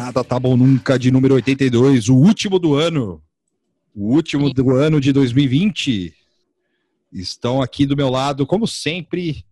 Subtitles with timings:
[0.00, 3.22] Nada Tá Bom Nunca de número 82, o último do ano.
[3.94, 6.14] O último do ano de 2020.
[7.12, 9.44] Estão aqui do meu lado, como sempre,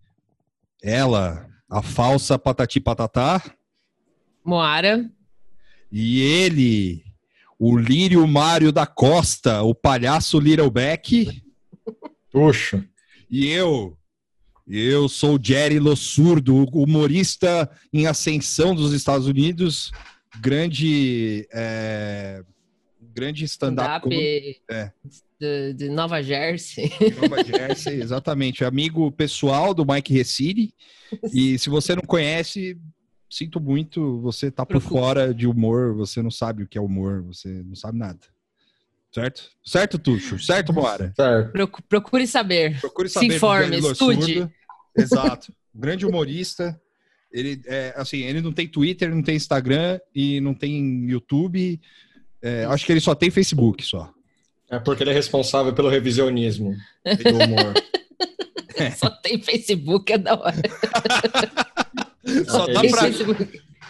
[0.83, 3.42] ela, a falsa Patati Patatá.
[4.42, 5.11] Moara.
[5.92, 7.05] E ele,
[7.58, 11.42] o Lírio Mário da Costa, o palhaço Littleback.
[12.33, 12.89] Puxa.
[13.30, 13.98] E eu,
[14.67, 19.92] eu sou o Jerry Lossurdo, humorista em ascensão dos Estados Unidos,
[20.41, 22.43] grande, é,
[23.15, 24.09] grande stand-up.
[24.09, 24.93] Stand é.
[25.41, 26.91] de, de, Nova Jersey.
[27.20, 28.65] Nova Jersey, exatamente.
[28.65, 30.73] Amigo pessoal do Mike Recine.
[31.33, 32.79] E se você não conhece,
[33.31, 37.23] sinto muito, você tá por fora de humor, você não sabe o que é humor,
[37.23, 38.20] você não sabe nada.
[39.13, 39.51] Certo?
[39.65, 40.39] Certo, Tuxo?
[40.39, 41.13] Certo, Moara?
[41.17, 41.83] Certo.
[41.89, 42.79] Procure saber.
[42.81, 43.31] Procure saber.
[43.31, 44.48] Se informe, estude.
[44.97, 45.53] Exato.
[45.75, 46.79] grande humorista.
[47.31, 51.81] Ele, é, assim, ele não tem Twitter, não tem Instagram e não tem YouTube.
[52.41, 54.11] É, acho que ele só tem Facebook só.
[54.70, 57.75] É porque ele é responsável pelo revisionismo do humor.
[58.97, 60.55] Só tem Facebook, é da hora.
[62.47, 63.12] só dá pra,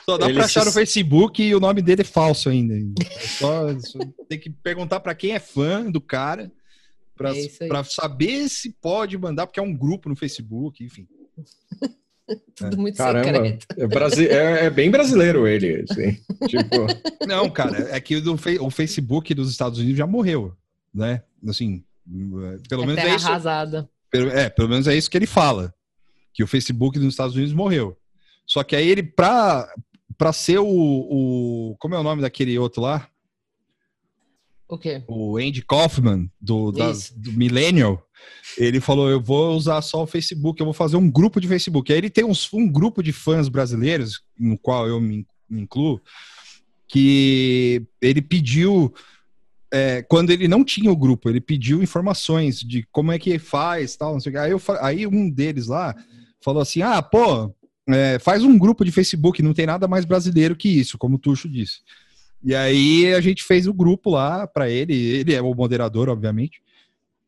[0.02, 0.66] só dá pra achar se...
[0.66, 2.74] no Facebook e o nome dele é falso ainda.
[3.20, 6.50] Só, só tem que perguntar para quem é fã do cara
[7.18, 11.06] para é saber se pode mandar, porque é um grupo no Facebook, enfim.
[12.54, 12.76] Tudo é.
[12.76, 13.66] muito Caramba, secreto.
[13.76, 16.20] É, brasi é, é, bem brasileiro ele, assim.
[16.48, 17.26] tipo...
[17.26, 18.16] Não, cara, é que
[18.60, 20.54] o Facebook dos Estados Unidos já morreu,
[20.92, 21.22] né?
[21.46, 21.82] Assim,
[22.68, 23.26] pelo é menos é isso.
[23.26, 23.88] arrasada.
[24.12, 25.74] É, pelo menos é isso que ele fala,
[26.32, 27.96] que o Facebook dos Estados Unidos morreu.
[28.46, 29.70] Só que aí ele, pra,
[30.16, 31.76] pra ser o, o...
[31.78, 33.08] Como é o nome daquele outro lá?
[34.68, 35.02] O quê?
[35.06, 38.02] O Andy Kaufman, do, das, do Millennial,
[38.56, 41.92] ele falou: Eu vou usar só o Facebook, eu vou fazer um grupo de Facebook.
[41.92, 46.00] Aí ele tem uns, um grupo de fãs brasileiros, no qual eu me, me incluo,
[46.86, 48.92] que ele pediu.
[49.70, 53.96] É, quando ele não tinha o grupo, ele pediu informações de como é que faz,
[53.96, 54.38] tal, não sei o que.
[54.38, 55.94] Aí, eu, aí um deles lá
[56.40, 57.54] falou assim: Ah, pô,
[57.88, 61.18] é, faz um grupo de Facebook, não tem nada mais brasileiro que isso, como o
[61.18, 61.80] Tuxo disse.
[62.42, 66.62] E aí a gente fez o grupo lá para ele, ele é o moderador, obviamente.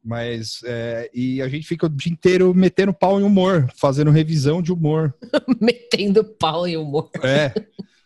[0.02, 4.62] Mas é, e a gente fica o dia inteiro metendo pau em humor, fazendo revisão
[4.62, 5.14] de humor.
[5.60, 7.10] metendo pau em humor.
[7.22, 7.52] É.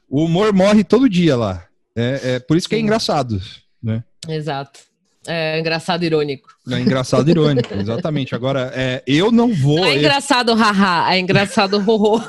[0.09, 1.67] O humor morre todo dia lá.
[1.97, 3.41] É, é por isso que é engraçado,
[3.83, 4.03] né?
[4.29, 4.81] Exato.
[5.27, 6.51] É engraçado irônico.
[6.71, 8.35] É engraçado irônico, exatamente.
[8.35, 9.77] Agora, é, eu não vou.
[9.77, 10.57] Não é engraçado eu...
[10.57, 12.23] haha, é engraçado horror.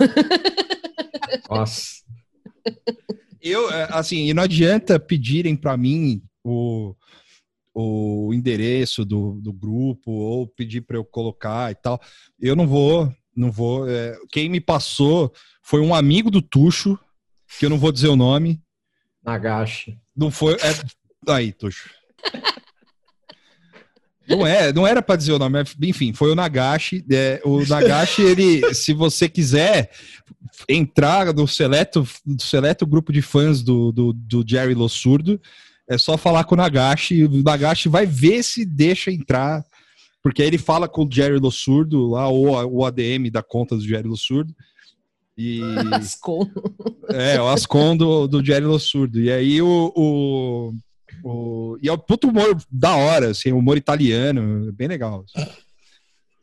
[1.50, 1.96] Nossa.
[3.42, 6.96] Eu, é, assim, e não adianta pedirem para mim o,
[7.76, 12.00] o endereço do, do grupo ou pedir para eu colocar e tal.
[12.40, 13.90] Eu não vou, não vou.
[13.90, 16.98] É, quem me passou foi um amigo do Tuxo,
[17.60, 18.62] que eu não vou dizer o nome.
[19.22, 20.00] Nagashi.
[20.16, 20.54] Não foi.
[20.54, 21.90] É, aí, Tuxo.
[24.28, 27.06] Não é, não era para dizer o nome, enfim, foi o Nagashi.
[27.12, 29.92] É, o Nagashi, ele, se você quiser
[30.68, 35.40] entrar no seleto, no seleto grupo de fãs do, do, do Jerry Lossurdo,
[35.90, 37.24] é só falar com o Nagashi.
[37.24, 39.64] O Nagashi vai ver se deixa entrar,
[40.24, 43.88] porque aí ele fala com o Jerry Lossurdo lá, ou o ADM da conta do
[43.88, 44.54] Jerry Lossurdo.
[45.38, 45.62] E...
[45.94, 46.50] Ascom.
[47.10, 49.20] É, o Ascom do, do Jerry Lossurdo.
[49.20, 50.74] E aí o, o
[51.24, 55.26] o, e é um puto humor da hora, assim, humor italiano, bem legal.
[55.36, 55.50] Assim.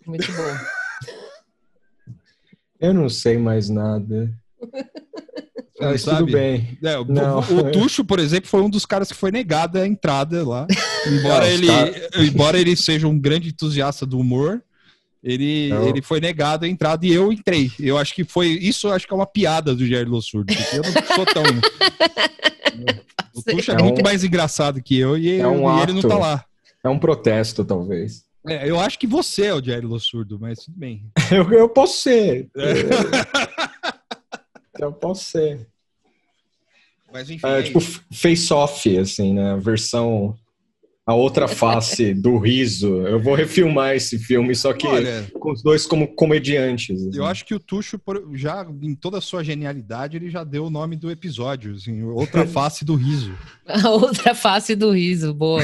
[0.05, 0.57] Muito bom.
[2.81, 4.29] Eu não sei mais nada.
[5.91, 6.79] Mas tudo bem.
[6.83, 10.47] É, o, o, Tuxo, por exemplo, foi um dos caras que foi negado a entrada
[10.47, 10.67] lá.
[11.07, 11.67] Embora, ele,
[12.17, 14.63] embora ele seja um grande entusiasta do humor,
[15.23, 17.73] ele, ele foi negado a entrada e eu entrei.
[17.79, 18.51] Eu acho que foi.
[18.51, 21.43] Isso acho que é uma piada do Jair Lossurdo, porque eu não sou tão.
[23.35, 25.95] O Tuxa é, é muito um, mais engraçado que eu e, é um e ele
[25.95, 26.45] não tá lá.
[26.85, 28.25] É um protesto, talvez.
[28.47, 31.07] É, eu acho que você é o Jerry Lossurdo, mas tudo bem.
[31.31, 32.51] eu, eu posso ser.
[32.57, 32.73] É.
[34.85, 35.67] eu posso ser.
[37.13, 37.47] Mas enfim.
[37.47, 37.81] É, tipo,
[38.13, 39.53] face-off, assim, né?
[39.53, 40.35] A versão
[41.07, 43.07] a outra face do riso.
[43.07, 47.01] Eu vou refilmar esse filme, só que Olha, com os dois como comediantes.
[47.01, 47.19] Assim.
[47.19, 48.01] Eu acho que o Tuxo,
[48.35, 52.47] já em toda a sua genialidade, ele já deu o nome do episódio, assim, outra
[52.49, 53.37] face do riso.
[53.67, 55.63] A outra face do riso, boa.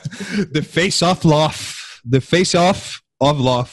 [0.52, 1.58] The Face of Love.
[2.08, 3.70] The Face of, of Love.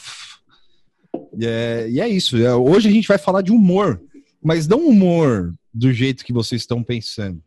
[1.38, 2.36] E é, e é isso.
[2.38, 4.00] É, hoje a gente vai falar de humor,
[4.42, 7.42] mas não humor do jeito que vocês estão pensando.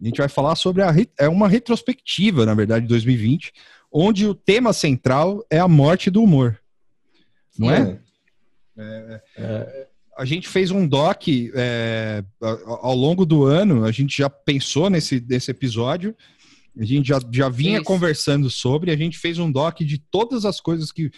[0.00, 3.52] A gente vai falar sobre a é uma retrospectiva, na verdade, de 2020,
[3.90, 6.58] onde o tema central é a morte do humor.
[7.58, 7.98] Não é?
[8.76, 9.22] é?
[9.36, 9.88] é
[10.18, 15.24] a gente fez um doc é, ao longo do ano, a gente já pensou nesse,
[15.28, 16.12] nesse episódio,
[16.76, 17.84] a gente já, já vinha Isso.
[17.84, 21.08] conversando sobre, a gente fez um doc de todas as coisas que,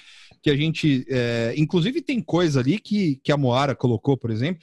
[0.43, 1.07] que a gente.
[1.09, 4.63] É, inclusive, tem coisa ali que, que a Moara colocou, por exemplo,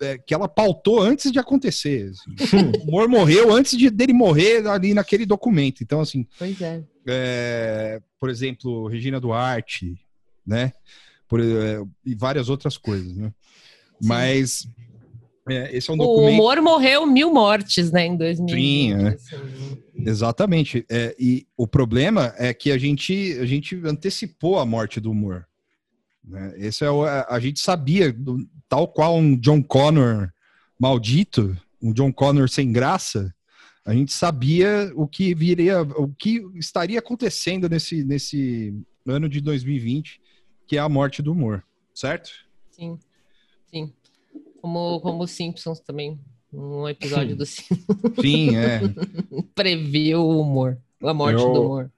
[0.00, 2.10] é, que ela pautou antes de acontecer.
[2.10, 2.56] Assim.
[2.56, 5.82] o humor morreu antes de, dele morrer ali naquele documento.
[5.82, 6.26] Então, assim.
[6.38, 6.82] Pois é.
[7.06, 9.98] é por exemplo, Regina Duarte,
[10.46, 10.72] né?
[11.28, 13.32] Por, é, e várias outras coisas, né?
[14.02, 14.68] Mas
[15.48, 16.30] é, esse é um documento...
[16.30, 18.56] O humor morreu mil mortes, né, em 2020.
[18.56, 19.08] Sim, é.
[19.08, 19.82] assim.
[19.96, 20.84] exatamente.
[20.90, 25.46] É, e o problema é que a gente, a gente antecipou a morte do humor.
[26.26, 26.54] Né?
[26.56, 28.14] Esse é o, a gente sabia,
[28.68, 30.30] tal qual um John Connor
[30.78, 33.32] maldito, um John Connor sem graça,
[33.84, 38.74] a gente sabia o que viria, o que estaria acontecendo nesse, nesse
[39.06, 40.20] ano de 2020,
[40.66, 41.62] que é a morte do humor,
[41.94, 42.30] certo?
[42.72, 42.98] Sim.
[43.70, 43.92] Sim.
[44.60, 46.18] Como, como os Simpsons também.
[46.52, 47.86] Um episódio do Simpsons.
[48.20, 48.80] Sim, é.
[49.54, 50.78] Previu o humor.
[51.02, 51.92] A morte eu, do humor.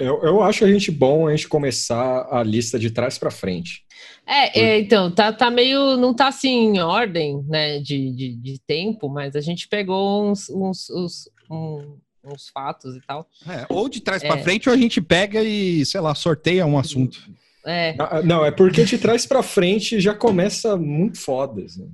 [0.00, 3.84] Eu, eu acho a gente bom a gente começar a lista de trás para frente.
[4.26, 5.96] É, é, então, tá, tá meio.
[5.96, 10.48] Não tá assim em ordem, né, de, de, de tempo, mas a gente pegou uns,
[10.48, 13.28] uns, uns, um, uns fatos e tal.
[13.48, 14.28] É, ou de trás é.
[14.28, 17.18] para frente, ou a gente pega e, sei lá, sorteia um assunto.
[17.66, 17.94] É.
[17.98, 21.62] Ah, não, é porque de trás para frente já começa muito foda.
[21.62, 21.90] Assim.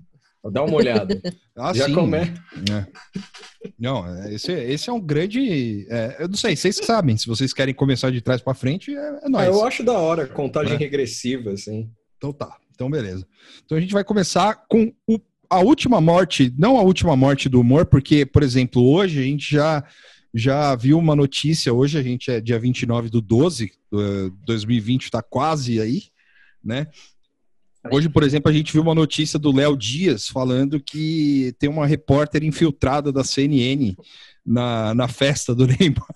[0.50, 1.20] Dá uma olhada.
[1.58, 2.34] Ah, já começa.
[2.70, 2.86] É.
[3.78, 5.86] Não, esse, esse é um grande.
[5.88, 7.16] É, eu não sei, vocês sabem.
[7.16, 9.46] Se vocês querem começar de trás para frente, é, é nóis.
[9.46, 10.76] Ah, eu acho da hora, contagem é.
[10.76, 11.90] regressiva, assim.
[12.18, 13.26] Então tá, então beleza.
[13.64, 17.58] Então a gente vai começar com o, a última morte, não a última morte do
[17.58, 19.82] humor, porque, por exemplo, hoje a gente já
[20.34, 23.72] já viu uma notícia, hoje a gente é dia 29 do 12,
[24.44, 26.02] 2020 está quase aí,
[26.62, 26.88] né?
[27.90, 31.86] Hoje, por exemplo, a gente viu uma notícia do Léo Dias falando que tem uma
[31.86, 33.96] repórter infiltrada da CNN
[34.44, 36.06] na, na festa do Neymar.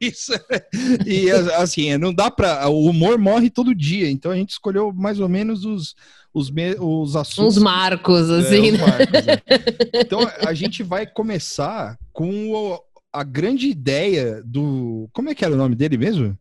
[0.00, 0.32] Isso.
[1.06, 2.68] E assim, não dá para.
[2.68, 5.94] O humor morre todo dia, então a gente escolheu mais ou menos os,
[6.32, 7.56] os, me, os assuntos.
[7.56, 8.68] Os marcos, é, assim.
[8.68, 9.42] É, os marcos, né?
[9.94, 12.80] Então a gente vai começar com o,
[13.12, 15.08] a grande ideia do.
[15.12, 16.38] Como é que era o nome dele mesmo?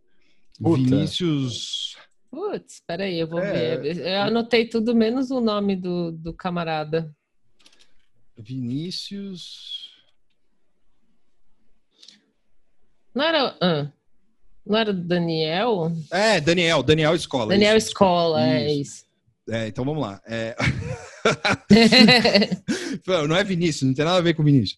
[0.62, 0.78] Puta.
[0.78, 1.97] Vinícius.
[2.30, 3.78] Putz, peraí, eu vou é...
[3.78, 3.98] ver.
[3.98, 7.14] Eu anotei tudo menos o nome do, do camarada.
[8.38, 9.92] Vinícius.
[13.16, 13.58] Não era.
[13.62, 13.92] Ah,
[14.66, 15.92] não era Daniel?
[16.12, 17.48] É, Daniel, Daniel Escola.
[17.48, 19.06] Daniel isso, Escola, é isso.
[19.50, 20.22] É, então vamos lá.
[20.26, 20.56] É...
[23.28, 24.78] não é Vinícius, não tem nada a ver com Vinícius.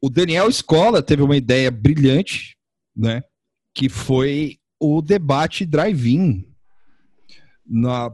[0.00, 2.56] O Daniel Escola teve uma ideia brilhante,
[2.94, 3.22] né?
[3.72, 6.44] Que foi o debate drive-in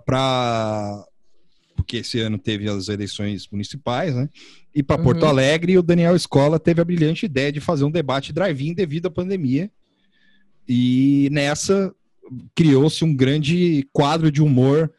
[0.04, 1.04] para
[1.80, 4.28] porque esse ano teve as eleições municipais, né?
[4.74, 5.04] E para uhum.
[5.04, 9.06] Porto Alegre, o Daniel Escola teve a brilhante ideia de fazer um debate drive-in devido
[9.06, 9.70] à pandemia.
[10.68, 11.92] E nessa
[12.54, 14.92] criou-se um grande quadro de humor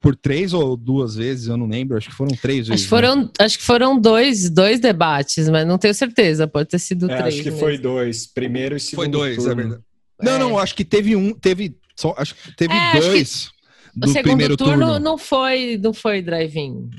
[0.00, 2.70] por três ou duas vezes, eu não lembro, acho que foram três vezes.
[2.70, 3.30] Acho que foram, né?
[3.38, 7.34] acho que foram dois, dois debates, mas não tenho certeza, pode ter sido é, três.
[7.34, 7.60] Acho que mesmo.
[7.60, 8.96] foi dois, primeiro e segundo.
[8.96, 9.52] Foi dois, turno.
[9.52, 9.82] é verdade.
[10.22, 10.38] Não, é.
[10.38, 13.50] não, acho que teve um, teve, só, acho que teve é, dois
[13.94, 14.86] do o segundo primeiro turno.
[14.86, 14.98] turno.
[14.98, 16.90] Não foi, não foi drive-in.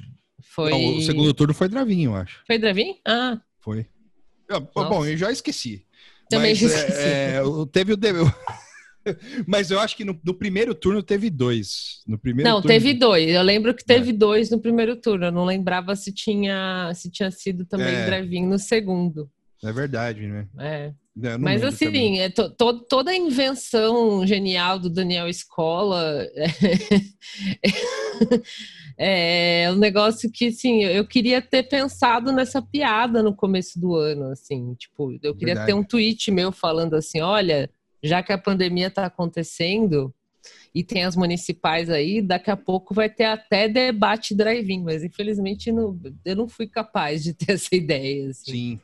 [0.42, 0.72] Foi...
[0.72, 2.42] Não, o segundo turno foi drive-in, eu acho.
[2.46, 2.98] Foi drive-in?
[3.08, 3.40] Ah.
[3.60, 3.86] Foi.
[4.74, 5.86] bom, eu já esqueci.
[6.30, 7.00] Também mas, já esqueci.
[7.00, 7.98] É, é teve o
[9.48, 12.02] Mas eu acho que no, no, primeiro turno teve dois.
[12.08, 12.68] No primeiro não, turno...
[12.68, 13.30] teve dois.
[13.30, 14.14] Eu lembro que teve é.
[14.14, 15.26] dois no primeiro turno.
[15.26, 18.06] Eu não lembrava se tinha, se tinha sido também é.
[18.06, 19.30] drive-in no segundo.
[19.64, 20.48] É verdade, né?
[20.60, 20.94] É.
[21.24, 26.26] é Mas assim, é to, to, toda a invenção genial do Daniel Escola
[28.98, 33.96] é, é um negócio que, assim, eu queria ter pensado nessa piada no começo do
[33.96, 35.68] ano, assim, tipo, eu queria verdade.
[35.68, 37.70] ter um tweet meu falando assim, olha,
[38.02, 40.14] já que a pandemia está acontecendo
[40.74, 45.72] e tem as municipais aí, daqui a pouco vai ter até debate drive-in, mas infelizmente
[45.72, 48.30] não, eu não fui capaz de ter essa ideia.
[48.30, 48.52] Assim.
[48.52, 48.80] Sim.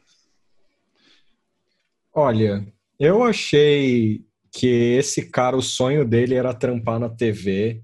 [2.19, 2.65] Olha,
[3.00, 7.83] eu achei que esse cara, o sonho dele era trampar na TV,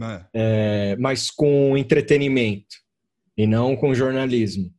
[0.00, 0.24] é.
[0.32, 2.76] É, mas com entretenimento
[3.36, 4.72] e não com jornalismo.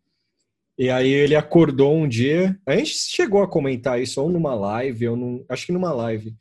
[0.78, 5.10] E aí ele acordou um dia, a gente chegou a comentar isso ou numa live,
[5.10, 6.34] ou num, acho que numa live.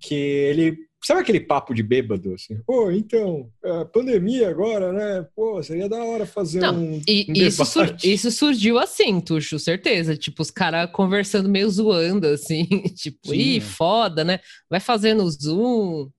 [0.00, 2.60] que ele Sabe aquele papo de bêbado, assim?
[2.66, 5.24] Pô, então, a pandemia agora, né?
[5.36, 9.56] Pô, seria da hora fazer Não, um, e, um isso, sur isso, surgiu assim, Tuxo,
[9.56, 10.16] certeza.
[10.16, 12.66] Tipo, os caras conversando meio zoando, assim.
[12.96, 13.60] tipo, Sim, ih, é.
[13.60, 14.40] foda, né?
[14.68, 16.10] Vai fazendo Zoom.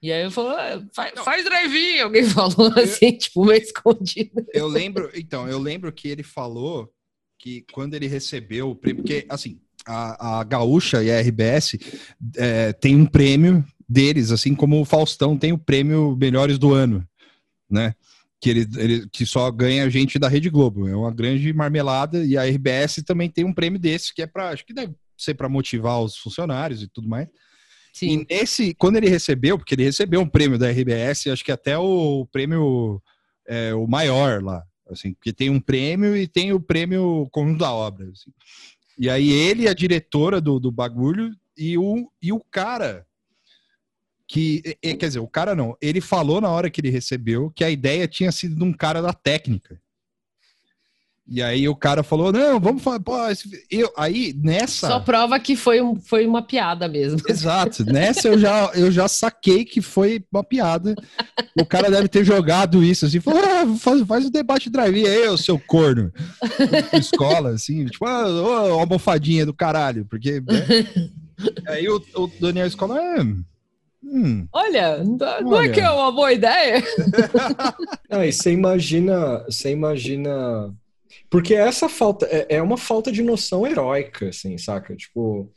[0.00, 4.46] E aí eu falo, ah, faz, faz drive-in, alguém falou assim, eu, tipo, meio escondido.
[4.54, 6.88] Eu lembro, então, eu lembro que ele falou
[7.36, 11.78] que quando ele recebeu o prêmio, porque, assim, a, a Gaúcha e a RBS
[12.36, 17.04] é, tem um prêmio deles, assim como o Faustão tem o prêmio Melhores do Ano,
[17.68, 17.92] né?
[18.40, 20.88] Que ele, ele que só ganha gente da Rede Globo.
[20.88, 24.50] É uma grande marmelada e a RBS também tem um prêmio desse que é para,
[24.50, 27.28] acho que deve ser para motivar os funcionários e tudo mais.
[27.92, 28.24] Sim.
[28.30, 31.76] E nesse, quando ele recebeu, porque ele recebeu um prêmio da RBS, acho que até
[31.76, 33.02] o prêmio
[33.48, 37.72] é, o maior lá, assim, porque tem um prêmio e tem o prêmio conjunto da
[37.72, 38.08] obra.
[38.08, 38.30] Assim.
[38.96, 43.04] E aí ele, a diretora do, do bagulho e o, e o cara
[44.30, 47.70] que, quer dizer, o cara não, ele falou na hora que ele recebeu que a
[47.70, 49.80] ideia tinha sido de um cara da técnica.
[51.26, 53.12] E aí o cara falou, não, vamos falar, pô,
[53.68, 54.86] eu, aí nessa...
[54.86, 57.20] Só prova que foi, um, foi uma piada mesmo.
[57.28, 60.94] Exato, nessa eu já, eu já saquei que foi uma piada.
[61.60, 65.28] O cara deve ter jogado isso, assim, falou, ah, faz, faz o debate drive aí,
[65.28, 66.12] o seu corno.
[66.92, 70.40] Escola, assim, tipo, ah, oh, almofadinha do caralho, porque...
[70.40, 71.20] Né?
[71.68, 73.49] Aí o, o Daniel Escola, é...
[74.02, 74.48] Hum.
[74.52, 75.68] Olha, não Olha.
[75.68, 76.82] é que é uma boa ideia?
[78.10, 80.74] ah, e você imagina, você imagina.
[81.28, 84.96] Porque essa falta é, é uma falta de noção heróica, assim, saca?
[84.96, 85.52] Tipo.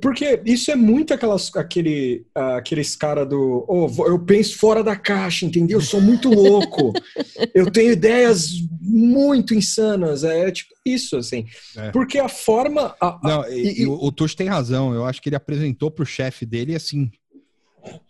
[0.00, 5.44] Porque isso é muito aquelas, aquele, aqueles cara do oh, eu penso fora da caixa,
[5.44, 5.78] entendeu?
[5.78, 6.92] Eu sou muito louco.
[7.52, 10.22] eu tenho ideias muito insanas.
[10.22, 11.44] É tipo isso, assim.
[11.76, 11.90] É.
[11.90, 12.94] Porque a forma.
[13.00, 14.94] A, Não, e, e, o, o Tuxo tem razão.
[14.94, 17.10] Eu acho que ele apresentou pro chefe dele assim: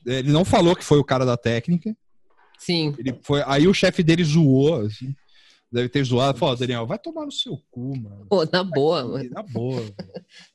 [0.05, 1.97] ele não falou que foi o cara da técnica.
[2.59, 2.95] Sim.
[2.99, 5.15] Ele foi, aí o chefe dele zoou, assim.
[5.71, 6.39] Deve ter zoado.
[6.39, 8.27] Falou, Daniel, vai tomar no seu cu, mano.
[8.29, 9.31] Pô, na boa, aqui, mano.
[9.31, 9.83] Na boa.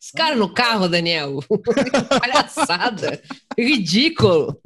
[0.01, 1.39] Esse cara no carro, Daniel.
[2.21, 3.21] Palhaçada.
[3.57, 4.57] Ridículo.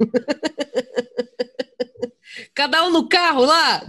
[2.54, 3.82] Cada um no carro lá.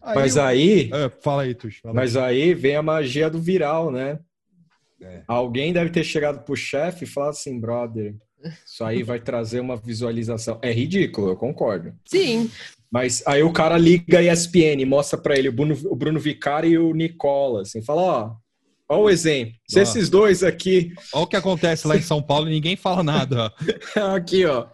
[0.00, 0.90] Aí mas aí.
[0.92, 1.80] É, fala aí, Tuxo.
[1.92, 4.20] Mas aí vem a magia do viral, né?
[5.00, 5.22] É.
[5.26, 8.14] Alguém deve ter chegado pro chefe e falado assim, brother,
[8.66, 10.58] isso aí vai trazer uma visualização.
[10.62, 11.94] É ridículo, eu concordo.
[12.04, 12.50] Sim.
[12.90, 16.68] Mas aí o cara liga a ESPN, mostra para ele o Bruno, o Bruno Vicari
[16.68, 18.36] e o Nicola, assim, fala, ó,
[18.88, 19.54] ó o exemplo.
[19.66, 19.82] Se ó.
[19.82, 20.92] esses dois aqui...
[21.12, 23.52] Olha o que acontece lá em São Paulo e ninguém fala nada.
[24.14, 24.66] aqui, ó.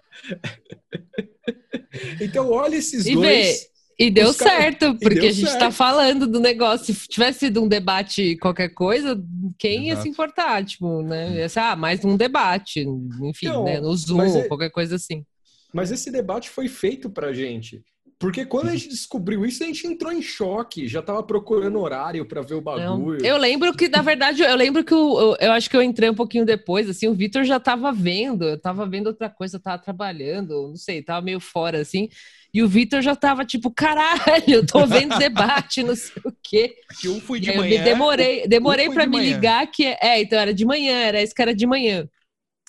[2.21, 3.27] então, olha esses e dois...
[3.29, 5.61] Vê e deu certo, porque deu a gente tá certo.
[5.61, 6.95] tá falando do negócio.
[6.95, 9.21] Se tivesse sido um debate qualquer coisa,
[9.59, 9.89] quem Exato.
[9.89, 10.65] ia se importar?
[10.65, 11.39] Tipo, né?
[11.39, 12.87] Ia ser, ah, mais um debate,
[13.23, 13.81] enfim, então, né?
[13.81, 14.47] No Zoom, é...
[14.47, 15.25] qualquer coisa assim.
[15.73, 17.83] Mas esse debate foi feito pra gente.
[18.19, 22.27] Porque quando a gente descobriu isso, a gente entrou em choque, já tava procurando horário
[22.27, 23.25] para ver o bagulho.
[23.25, 26.11] Eu lembro que, na verdade, eu lembro que o, eu, eu acho que eu entrei
[26.11, 29.61] um pouquinho depois, assim, o Vitor já tava vendo, eu tava vendo outra coisa, eu
[29.61, 32.09] tava trabalhando, não sei, tava meio fora, assim.
[32.59, 36.75] E o Vitor já tava tipo, caralho, eu tô vendo debate, não sei o quê.
[37.01, 37.79] Que um foi de manhã.
[37.79, 39.33] Eu demorei, demorei um para me manhã.
[39.33, 42.09] ligar que é, então era de manhã, era esse cara de manhã.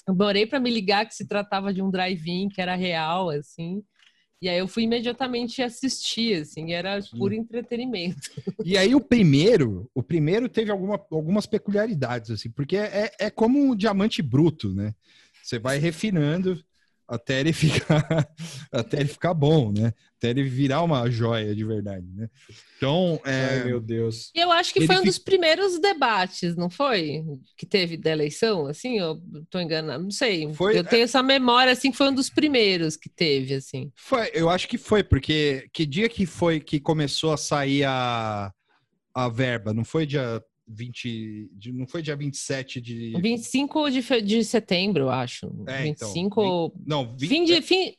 [0.08, 3.81] Eu demorei para me ligar que se tratava de um drive-in, que era real, assim.
[4.39, 8.29] E aí eu fui imediatamente assistir, assim, era puro entretenimento.
[8.63, 13.60] E aí o primeiro, o primeiro teve alguma, algumas peculiaridades, assim, porque é, é como
[13.60, 14.93] um diamante bruto, né?
[15.41, 16.63] Você vai refinando
[17.10, 18.30] até ele ficar
[18.72, 19.92] até ele ficar bom, né?
[20.18, 22.30] Até ele virar uma joia de verdade, né?
[22.78, 23.62] Então, é...
[23.62, 24.32] Ai, meu Deus.
[24.36, 25.10] Eu acho que ele foi um fica...
[25.10, 27.24] dos primeiros debates, não foi?
[27.58, 30.54] Que teve da eleição, assim, eu tô enganado, não sei.
[30.54, 31.04] Foi, eu tenho é...
[31.06, 33.92] essa memória assim que foi um dos primeiros que teve, assim.
[33.96, 38.54] Foi, eu acho que foi, porque que dia que foi que começou a sair a
[39.13, 39.74] a verba?
[39.74, 41.50] Não foi dia 20.
[41.54, 43.14] De, não foi dia 27 de.
[43.20, 45.48] 25 de, de setembro, eu acho.
[45.68, 46.42] É, 25.
[46.42, 47.62] Então, não, 20, fim de.
[47.62, 47.94] Fim,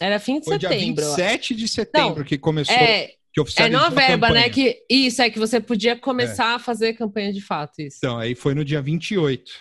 [0.00, 1.02] era fim de foi setembro.
[1.02, 2.74] Dia 27 de setembro não, que começou.
[2.74, 4.48] É, que é não a verba, né?
[4.48, 6.54] Que, isso, é que você podia começar é.
[6.54, 7.80] a fazer campanha de fato.
[7.80, 7.98] Isso.
[7.98, 9.52] Então, aí foi no dia 28.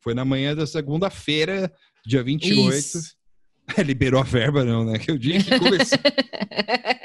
[0.00, 1.72] Foi na manhã da segunda-feira,
[2.06, 2.76] dia 28.
[2.76, 3.16] Isso.
[3.84, 4.98] Liberou a verba, não, né?
[4.98, 5.98] Que o dia que começou.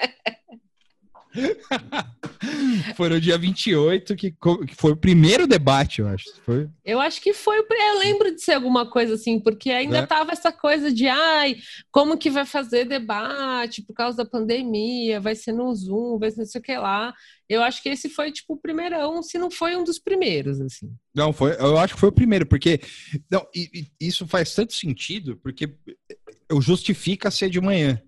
[2.96, 6.26] foi no dia 28 que, que foi o primeiro debate, eu acho.
[6.46, 6.70] Foi...
[6.84, 7.60] Eu acho que foi.
[7.60, 10.06] Eu lembro de ser alguma coisa assim, porque ainda é.
[10.06, 11.58] tava essa coisa de ai,
[11.92, 16.40] como que vai fazer debate por causa da pandemia, vai ser no Zoom, vai ser
[16.40, 17.14] não sei o que lá.
[17.50, 20.90] Eu acho que esse foi tipo o primeirão, se não foi um dos primeiros, assim.
[21.16, 22.80] Não, foi, eu acho que foi o primeiro, porque
[23.32, 25.74] não, e, e isso faz tanto sentido, porque
[26.50, 28.02] eu justifica ser de manhã.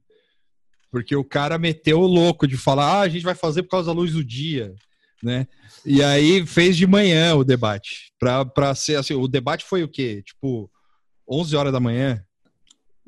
[0.92, 3.88] Porque o cara meteu o louco de falar, ah, a gente vai fazer por causa
[3.88, 4.74] da luz do dia,
[5.22, 5.48] né?
[5.86, 8.12] E aí fez de manhã o debate.
[8.20, 10.24] Pra, pra ser assim, o debate foi o quê?
[10.26, 10.70] Tipo,
[11.30, 12.24] 11 horas da manhã?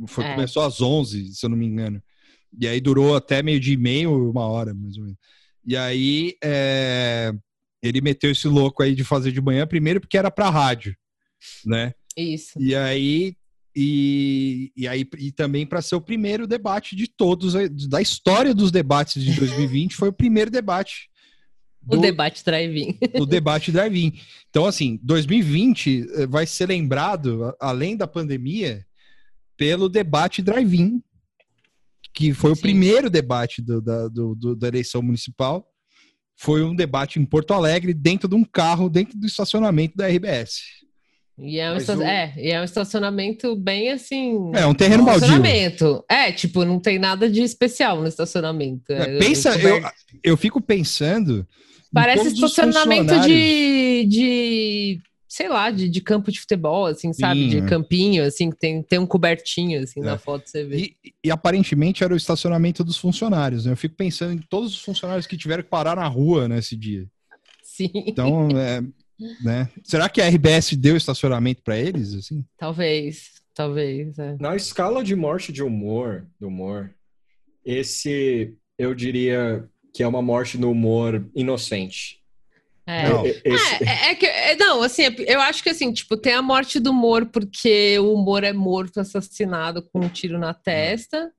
[0.08, 0.36] Foi, é.
[0.36, 2.02] Começou às 11, se eu não me engano.
[2.60, 5.18] E aí durou até meio dia e meio, uma hora, mais ou menos.
[5.66, 7.32] E aí é,
[7.82, 10.96] ele meteu esse louco aí de fazer de manhã, primeiro porque era pra rádio,
[11.66, 11.94] né?
[12.18, 12.60] Isso.
[12.60, 13.36] E aí
[13.76, 17.54] e, e, aí, e também para ser o primeiro debate de todos,
[17.88, 21.10] da história dos debates de 2020, foi o primeiro debate.
[21.82, 22.98] Do, o debate drive-in.
[23.20, 24.14] O debate drive-in.
[24.50, 28.86] Então, assim, 2020 eh, vai ser lembrado, além da pandemia,
[29.58, 31.02] pelo debate drive-in,
[32.14, 32.60] que foi Sim.
[32.60, 35.66] o primeiro debate do, da, do, do, da eleição municipal.
[36.38, 40.81] Foi um debate em Porto Alegre, dentro de um carro, dentro do estacionamento da RBS.
[41.42, 42.04] E é um, o...
[42.04, 44.52] é, e é um estacionamento bem assim.
[44.54, 46.04] É um terreno baldio.
[46.10, 48.92] É, tipo, não tem nada de especial no estacionamento.
[48.94, 49.82] É, pensa, eu,
[50.24, 51.48] eu fico pensando.
[51.92, 55.00] Parece estacionamento de, de.
[55.28, 57.44] Sei lá, de, de campo de futebol, assim, sabe?
[57.44, 57.50] Sim.
[57.50, 60.04] De campinho, assim, que tem, tem um cobertinho, assim, é.
[60.04, 60.78] na foto você vê.
[60.78, 63.72] E, e, aparentemente era o estacionamento dos funcionários, né?
[63.72, 67.08] Eu fico pensando em todos os funcionários que tiveram que parar na rua nesse dia.
[67.64, 67.90] Sim.
[67.94, 68.84] Então, é,
[69.44, 69.70] né?
[69.84, 72.14] Será que a RBS deu estacionamento para eles?
[72.14, 72.46] Assim?
[72.58, 74.18] Talvez, talvez.
[74.20, 74.36] É.
[74.40, 76.94] Na escala de morte de humor, do humor,
[77.66, 82.22] esse eu diria que é uma morte no humor inocente.
[82.88, 83.08] É.
[83.08, 83.26] Não.
[83.26, 83.84] Esse...
[83.84, 86.92] É, é, que, é, não, assim, eu acho que assim, tipo, tem a morte do
[86.92, 91.32] humor porque o humor é morto, assassinado com um tiro na testa.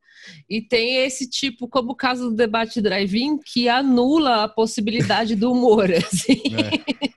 [0.48, 5.52] E tem esse tipo, como o caso do debate drive-in, que anula a possibilidade do
[5.52, 5.90] humor.
[5.92, 6.42] Assim.
[6.56, 7.12] É.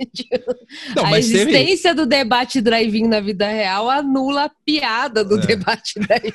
[0.96, 2.02] Não, a existência teve...
[2.02, 5.46] do debate drive-in na vida real anula a piada do é.
[5.46, 6.34] debate drive-in.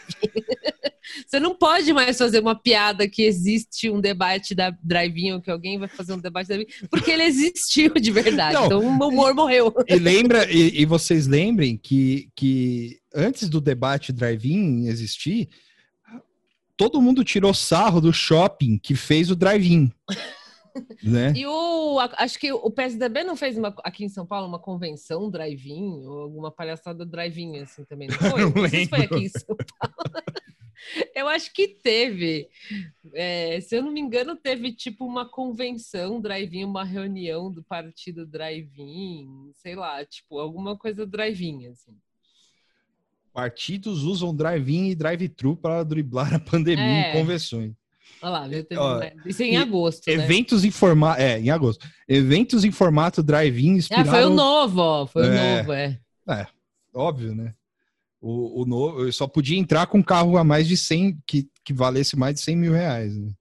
[1.27, 5.51] Você não pode mais fazer uma piada que existe um debate da drive-in ou que
[5.51, 8.55] alguém vai fazer um debate drive-in, porque ele existiu de verdade.
[8.55, 9.75] Não, então o humor morreu.
[9.89, 15.49] E lembra, e, e vocês lembrem que, que antes do debate drive-in existir,
[16.81, 19.93] todo mundo tirou sarro do shopping que fez o drive-in.
[21.05, 21.31] né?
[21.37, 21.99] E o.
[22.17, 26.21] Acho que o PSDB não fez uma, aqui em São Paulo uma convenção drive-in, ou
[26.21, 28.41] alguma palhaçada drive-in, assim também, não foi?
[28.41, 29.95] não, não sei se foi aqui em São Paulo.
[31.15, 32.49] Eu acho que teve.
[33.13, 38.25] É, se eu não me engano, teve tipo uma convenção drive-in, uma reunião do partido
[38.25, 41.95] drive-in, sei lá, tipo, alguma coisa drive-in, assim.
[43.33, 47.11] Partidos usam drive-in e drive-thru para driblar a pandemia é.
[47.11, 47.73] em convenções.
[48.23, 48.67] Olha lá, viu?
[48.77, 50.07] Ó, Isso é em agosto.
[50.07, 50.15] Né?
[50.15, 51.21] Eventos em formato.
[51.21, 51.89] É, em agosto.
[52.07, 54.09] Eventos em formato drive-in inspirado.
[54.09, 55.07] É, foi o novo, ó.
[55.07, 55.99] Foi é, o novo, é.
[56.29, 56.47] É,
[56.95, 57.55] óbvio, né?
[58.21, 61.49] O, o novo, eu só podia entrar com um carro a mais de 100, que,
[61.65, 63.17] que valesse mais de 100 mil reais.
[63.17, 63.33] Né?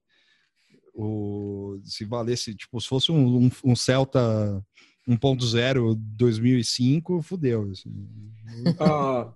[0.94, 4.64] O, se valesse, tipo, se fosse um, um, um Celta
[5.08, 7.70] 1.0 2005, fudeu.
[7.72, 7.92] Assim.
[8.80, 9.34] Ah,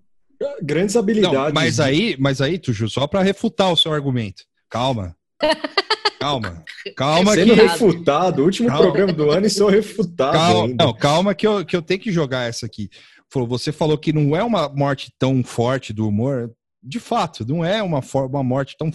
[0.61, 1.37] Grandes habilidades.
[1.37, 4.43] Não, mas aí, mas aí, Tuju, só para refutar o seu argumento.
[4.69, 5.15] Calma.
[6.19, 6.63] Calma.
[6.95, 7.61] Calma Sendo que...
[7.61, 8.83] refutado, último calma.
[8.83, 10.85] programa do ano e sou refutado calma, ainda.
[10.85, 12.89] Não, calma que eu, que eu tenho que jogar essa aqui.
[13.29, 16.49] Você falou que não é uma morte tão forte do humor.
[16.81, 18.89] De fato, não é uma, uma morte tão,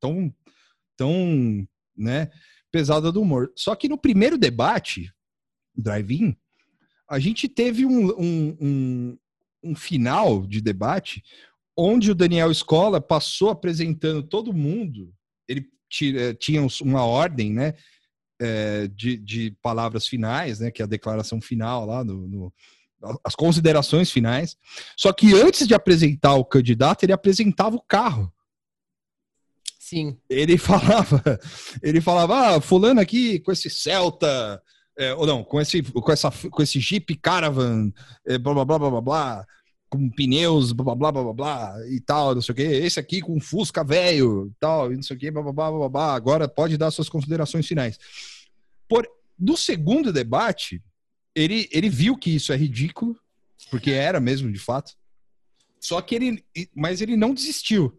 [0.00, 0.34] tão,
[0.96, 2.30] tão né,
[2.72, 3.52] pesada do humor.
[3.54, 5.12] Só que no primeiro debate,
[5.76, 6.34] drive-in,
[7.08, 9.18] a gente teve um, um, um,
[9.62, 11.22] um final de debate
[11.76, 15.12] onde o Daniel Escola passou apresentando todo mundo.
[15.48, 15.66] Ele
[16.02, 17.74] eh, tinha uma ordem, né?
[18.42, 20.70] É, de, de, palavras finais, né?
[20.70, 22.52] Que é a declaração final lá no, no,
[23.24, 24.56] as considerações finais.
[24.96, 28.32] Só que antes de apresentar o candidato, ele apresentava o carro.
[29.78, 30.18] Sim.
[30.28, 31.22] Ele falava,
[31.82, 34.62] ele falava, ah, fulano aqui com esse Celta,
[35.00, 37.90] é, ou não, com esse, com, essa, com esse Jeep Caravan,
[38.26, 39.46] é, blá, blá, blá, blá, blá, blá,
[39.88, 42.62] com pneus, blá, blá, blá, blá, blá, e tal, não sei o quê.
[42.62, 45.88] Esse aqui com Fusca velho, tal, e não sei o quê, blá, blá, blá, blá,
[45.88, 46.14] blá.
[46.14, 47.98] Agora pode dar suas considerações finais.
[48.86, 49.08] Por,
[49.38, 50.82] do segundo debate,
[51.34, 53.16] ele, ele viu que isso é ridículo,
[53.70, 54.92] porque era mesmo, de fato.
[55.80, 56.44] Só que ele.
[56.74, 57.98] Mas ele não desistiu.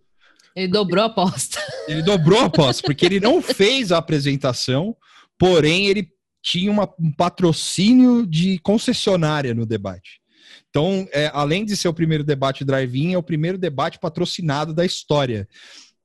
[0.55, 1.59] Ele dobrou a aposta.
[1.87, 4.95] Ele dobrou a aposta, porque ele não fez a apresentação,
[5.39, 6.11] porém ele
[6.41, 10.21] tinha uma, um patrocínio de concessionária no debate.
[10.69, 14.85] Então, é, além de ser o primeiro debate drive-in, é o primeiro debate patrocinado da
[14.85, 15.47] história.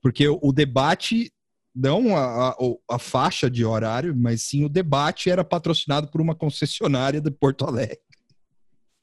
[0.02, 1.32] Porque o, o debate,
[1.74, 2.56] não a, a,
[2.90, 7.64] a, faixa de horário, mas sim o debate era patrocinado por uma concessionária de Porto
[7.64, 7.98] Alegre.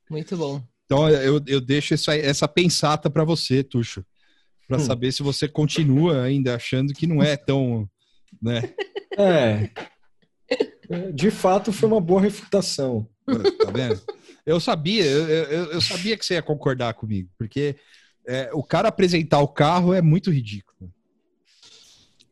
[0.10, 0.62] Muito bom.
[0.86, 4.06] Então, eu, eu deixo essa, essa pensata para você, Tuxo,
[4.68, 4.82] para hum.
[4.82, 7.90] saber se você continua ainda achando que não é tão.
[8.42, 8.74] Né?
[9.18, 9.70] É.
[11.14, 13.08] De fato, foi uma boa refutação.
[13.26, 14.02] Tá vendo?
[14.46, 17.78] Eu sabia, eu, eu, eu, sabia que você ia concordar comigo, porque
[18.28, 20.92] é, o cara apresentar o carro é muito ridículo.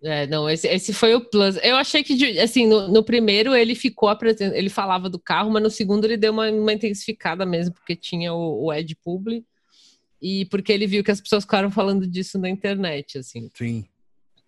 [0.03, 1.57] É, não, esse, esse foi o plus.
[1.61, 5.61] Eu achei que, assim, no, no primeiro ele ficou apresentando, ele falava do carro, mas
[5.61, 9.45] no segundo ele deu uma, uma intensificada mesmo, porque tinha o, o Ed Publi
[10.21, 13.49] e porque ele viu que as pessoas ficaram falando disso na internet, assim.
[13.53, 13.85] Sim.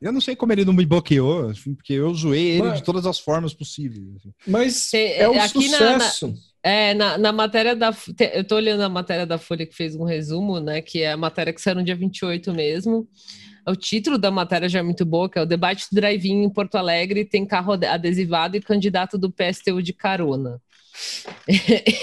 [0.04, 2.84] Eu não sei como ele não me bloqueou, assim, porque eu zoei ele mas, de
[2.84, 4.06] todas as formas possíveis.
[4.18, 4.34] Assim.
[4.46, 6.28] Mas é um aqui sucesso.
[6.28, 7.96] Na, na, é, na, na matéria da.
[8.34, 10.82] Eu tô olhando a matéria da Folha que fez um resumo, né?
[10.82, 13.08] Que é a matéria que saiu no dia 28 mesmo.
[13.66, 16.50] O título da matéria já é muito boa, que é o debate do drive-in em
[16.50, 20.62] Porto Alegre tem carro adesivado e candidato do PSTU de carona.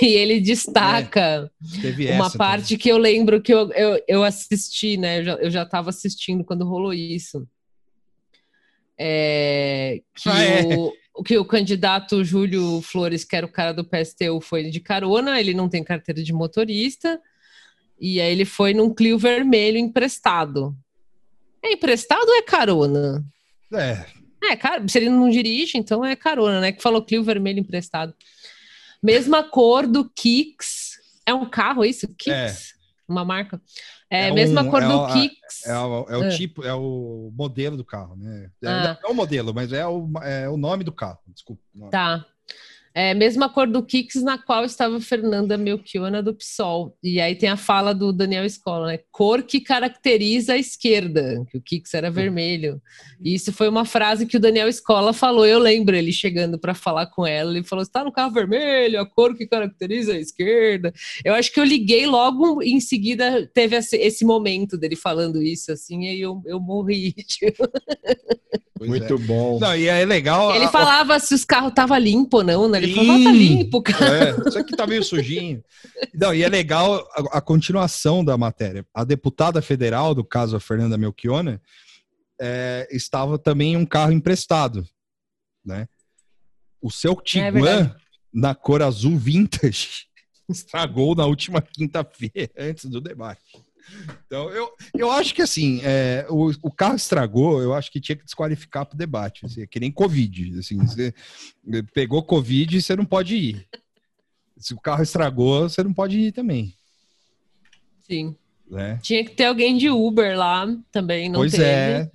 [0.03, 1.51] e ele destaca
[1.85, 2.79] é, uma parte também.
[2.79, 5.21] que eu lembro que eu, eu, eu assisti, né?
[5.39, 7.47] Eu já estava assistindo quando rolou isso.
[9.03, 10.77] É, que ah, é.
[10.77, 15.41] o, que o candidato Júlio Flores, que era o cara do PSTU, foi de carona,
[15.41, 17.19] ele não tem carteira de motorista,
[17.99, 20.77] e aí ele foi num Clio vermelho emprestado.
[21.63, 23.25] É emprestado ou é carona?
[23.73, 24.05] É.
[24.43, 26.71] É, cara, se ele não dirige, então é carona, né?
[26.71, 28.15] Que falou Clio vermelho emprestado.
[29.03, 30.99] Mesma cor do Kicks.
[31.25, 32.07] É um carro isso?
[32.09, 32.29] Kicks?
[32.29, 32.55] É.
[33.09, 33.61] Uma marca.
[34.11, 35.66] É, é mesma um, cor é do Kicks.
[35.66, 36.29] É, o, é o ah.
[36.31, 38.51] tipo, é o modelo do carro, né?
[38.62, 38.99] É, ah.
[39.01, 41.20] Não é o modelo, mas é o, é o nome do carro.
[41.29, 41.62] Desculpa.
[41.90, 42.27] Tá.
[42.92, 46.96] É, mesma cor do Kicks na qual estava Fernanda Melchiona do PSOL.
[47.03, 48.98] E aí tem a fala do Daniel Escola, né?
[49.12, 52.83] Cor que caracteriza a esquerda, que o Kicks era vermelho.
[53.22, 55.46] E isso foi uma frase que o Daniel Escola falou.
[55.46, 57.53] Eu lembro ele chegando para falar com ela.
[57.53, 60.92] Ele falou: está no carro vermelho, a cor que caracteriza a esquerda.
[61.24, 66.07] Eu acho que eu liguei logo em seguida, teve esse momento dele falando isso, assim,
[66.07, 67.12] e eu, eu morri.
[67.31, 67.68] Tipo.
[68.81, 69.19] Muito é.
[69.19, 69.59] bom.
[69.59, 70.55] Não, e é legal.
[70.55, 70.71] Ele a...
[70.71, 72.79] falava se os carros estavam limpos ou não, né?
[72.79, 73.07] Ele Sim.
[73.07, 74.31] falou, tá limpo, cara.
[74.31, 75.62] É, isso aqui tá meio sujinho.
[76.14, 78.87] Não, e é legal a, a, continuação da matéria.
[78.95, 81.61] A deputada federal, do caso a Fernanda Melchiona,
[82.40, 84.87] é, estava também em um carro emprestado,
[85.64, 85.87] né?
[86.81, 87.95] O seu é Tiguan, é
[88.33, 90.07] na cor azul vintage,
[90.49, 93.43] estragou na última quinta-feira, antes do debate.
[94.27, 98.16] Então, eu, eu acho que assim, é, o, o carro estragou, eu acho que tinha
[98.16, 99.45] que desqualificar para o debate.
[99.45, 100.59] Assim, é que nem Covid.
[100.59, 101.14] Assim, você
[101.93, 103.69] pegou Covid e você não pode ir.
[104.57, 106.75] Se o carro estragou, você não pode ir também.
[108.07, 108.37] Sim.
[108.71, 108.99] Né?
[109.03, 111.64] Tinha que ter alguém de Uber lá também, não pois teve.
[111.64, 112.11] é.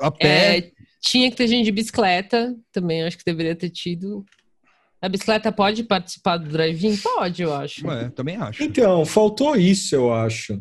[0.00, 0.58] A pé.
[0.58, 4.24] É, tinha que ter gente de bicicleta também, acho que deveria ter tido.
[5.00, 6.96] A bicicleta pode participar do drive-in?
[6.96, 7.88] Pode, eu acho.
[7.90, 8.62] É, também acho.
[8.62, 10.60] Então, faltou isso, eu acho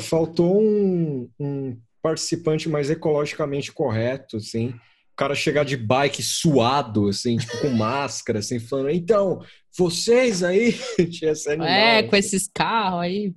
[0.00, 4.68] faltou um, um, participante mais ecologicamente correto, assim.
[4.68, 9.42] O cara chegar de bike suado, assim, tipo, com máscara, assim, falando, então,
[9.76, 10.74] vocês aí,
[11.48, 12.08] animal, É, assim.
[12.08, 13.34] com esses carros aí.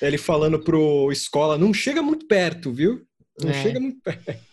[0.00, 3.04] Ele falando pro escola, não chega muito perto, viu?
[3.42, 3.62] Não é.
[3.62, 4.48] chega muito perto.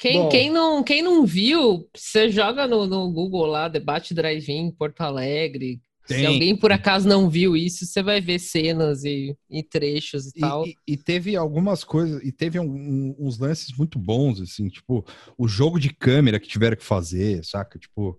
[0.00, 5.02] Quem, quem, não, quem não viu, você joga no, no Google lá, debate drive-in Porto
[5.02, 5.78] Alegre,
[6.10, 6.20] tem.
[6.20, 10.32] Se alguém por acaso não viu isso, você vai ver cenas e, e trechos e,
[10.36, 10.66] e tal.
[10.66, 15.04] E, e, teve algumas coisas, e teve um, uns lances muito bons, assim, tipo,
[15.38, 17.78] o jogo de câmera que tiveram que fazer, saca?
[17.78, 18.18] Tipo,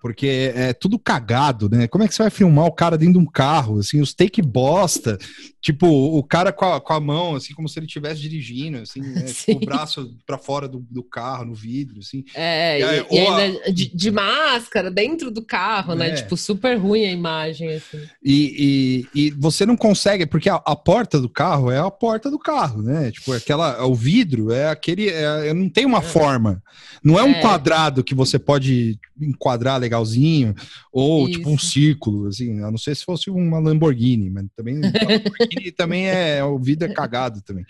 [0.00, 1.86] porque é tudo cagado, né?
[1.86, 4.42] Como é que você vai filmar o cara dentro de um carro, assim, os take
[4.42, 5.16] bosta,
[5.60, 9.00] tipo, o cara com a, com a mão, assim, como se ele estivesse dirigindo, assim,
[9.00, 9.22] né?
[9.30, 12.24] tipo, o braço para fora do, do, carro, no vidro, assim.
[12.34, 13.70] É, e, e, e ainda a...
[13.70, 16.08] de, de, máscara, dentro do carro, né?
[16.08, 16.14] é.
[16.14, 18.02] Tipo, super ruim a imagem, assim.
[18.24, 22.28] E, e, e você não consegue, porque a, a, porta do carro é a porta
[22.28, 23.12] do carro, né?
[23.12, 26.02] Tipo, aquela, o vidro é aquele, é, não tem uma é.
[26.02, 26.60] forma,
[27.04, 27.40] não é um é.
[27.40, 30.54] quadrado que você pode enquadrar legalzinho,
[30.92, 31.38] ou Isso.
[31.38, 36.08] tipo um círculo, assim, a não ser se fosse uma Lamborghini, mas também, Lamborghini também
[36.08, 37.64] é, o vidro é cagado também.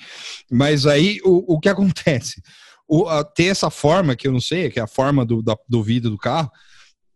[0.50, 2.42] Mas aí, o, o que acontece?
[2.88, 5.56] O, a, ter essa forma, que eu não sei, que é a forma do, da,
[5.68, 6.50] do vidro do carro,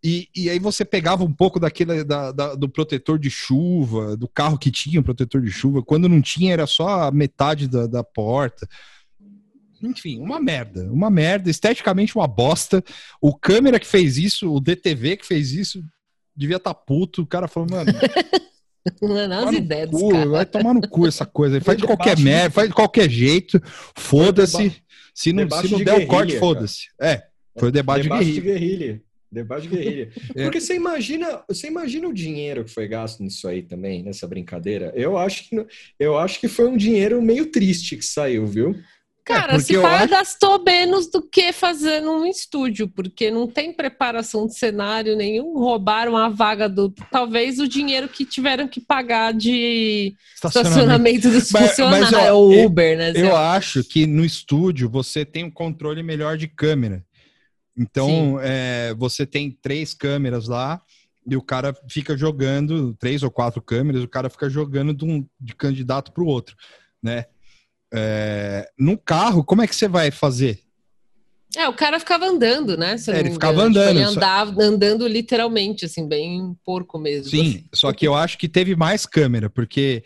[0.03, 4.27] e, e, aí você pegava um pouco daquele da, da, do protetor de chuva, do
[4.27, 5.83] carro que tinha o protetor de chuva.
[5.83, 8.67] Quando não tinha, era só a metade da, da porta.
[9.83, 10.91] Enfim, uma merda.
[10.93, 12.83] Uma merda, esteticamente uma bosta.
[13.21, 15.83] O câmera que fez isso, o DTV que fez isso,
[16.37, 17.23] devia estar tá puto.
[17.23, 17.93] O cara falou, mano.
[19.03, 21.61] Não, as ideias cu, Vai tomar no cu essa coisa.
[21.61, 23.61] Faz de qualquer merda, faz de qualquer jeito.
[23.95, 24.83] Foda-se.
[25.15, 26.87] Se não, se não der o corte, foda-se.
[26.99, 27.25] É,
[27.59, 28.43] foi o debate, debate de guerrilha.
[28.43, 29.03] De guerrilha.
[29.31, 30.13] Debate de guerrilha.
[30.35, 30.45] É.
[30.45, 34.93] Porque você imagina, você imagina o dinheiro que foi gasto nisso aí também, nessa brincadeira?
[34.95, 35.67] Eu acho que,
[35.99, 38.75] eu acho que foi um dinheiro meio triste que saiu, viu?
[39.35, 40.09] Cara, é se o acho...
[40.09, 46.17] gastou menos do que fazendo um estúdio, porque não tem preparação de cenário nenhum, roubaram
[46.17, 46.91] a vaga do.
[47.11, 52.11] Talvez o dinheiro que tiveram que pagar de estacionamento, dos mas, funcionários.
[52.11, 53.13] Mas, ó, é o Uber, né?
[53.15, 57.05] Eu acho que no estúdio você tem um controle melhor de câmera.
[57.77, 60.83] Então, é, você tem três câmeras lá
[61.27, 65.27] e o cara fica jogando, três ou quatro câmeras, o cara fica jogando de um
[65.41, 66.57] de candidato para o outro,
[67.03, 67.27] né?
[67.93, 70.61] É, no carro, como é que você vai fazer?
[71.57, 72.95] É, o cara ficava andando, né?
[73.09, 73.89] É, ele ficava andando.
[73.89, 74.61] Tipo, ele andava só...
[74.61, 77.29] andando literalmente, assim, bem porco mesmo.
[77.29, 77.65] Sim, assim.
[77.75, 80.05] só que eu acho que teve mais câmera, porque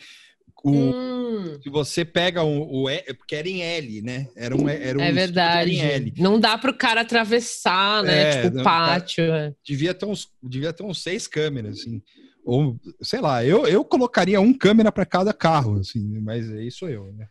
[0.64, 1.59] o, hum.
[1.62, 4.27] se você pega o, o porque era em L, né?
[4.35, 5.79] Era um, era um é verdade.
[5.79, 6.14] L.
[6.16, 8.23] Não dá para o cara atravessar, né?
[8.23, 9.29] É, tipo, o pátio.
[9.29, 12.01] Tá, devia, ter uns, devia ter uns seis câmeras, assim.
[12.42, 16.88] Ou, sei lá, eu, eu colocaria um câmera para cada carro, assim, mas é isso
[16.88, 17.29] eu, né?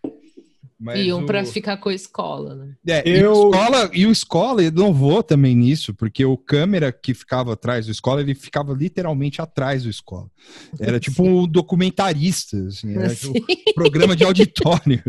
[0.84, 1.26] Mas e um o...
[1.26, 2.76] para ficar com a escola, né?
[2.86, 3.16] É, eu...
[3.16, 7.86] e, o escola, e o escola inovou também nisso, porque o câmera que ficava atrás
[7.86, 10.30] do escola, ele ficava literalmente atrás do escola.
[10.78, 15.02] Era tipo um documentarista, assim, era tipo um programa de auditório.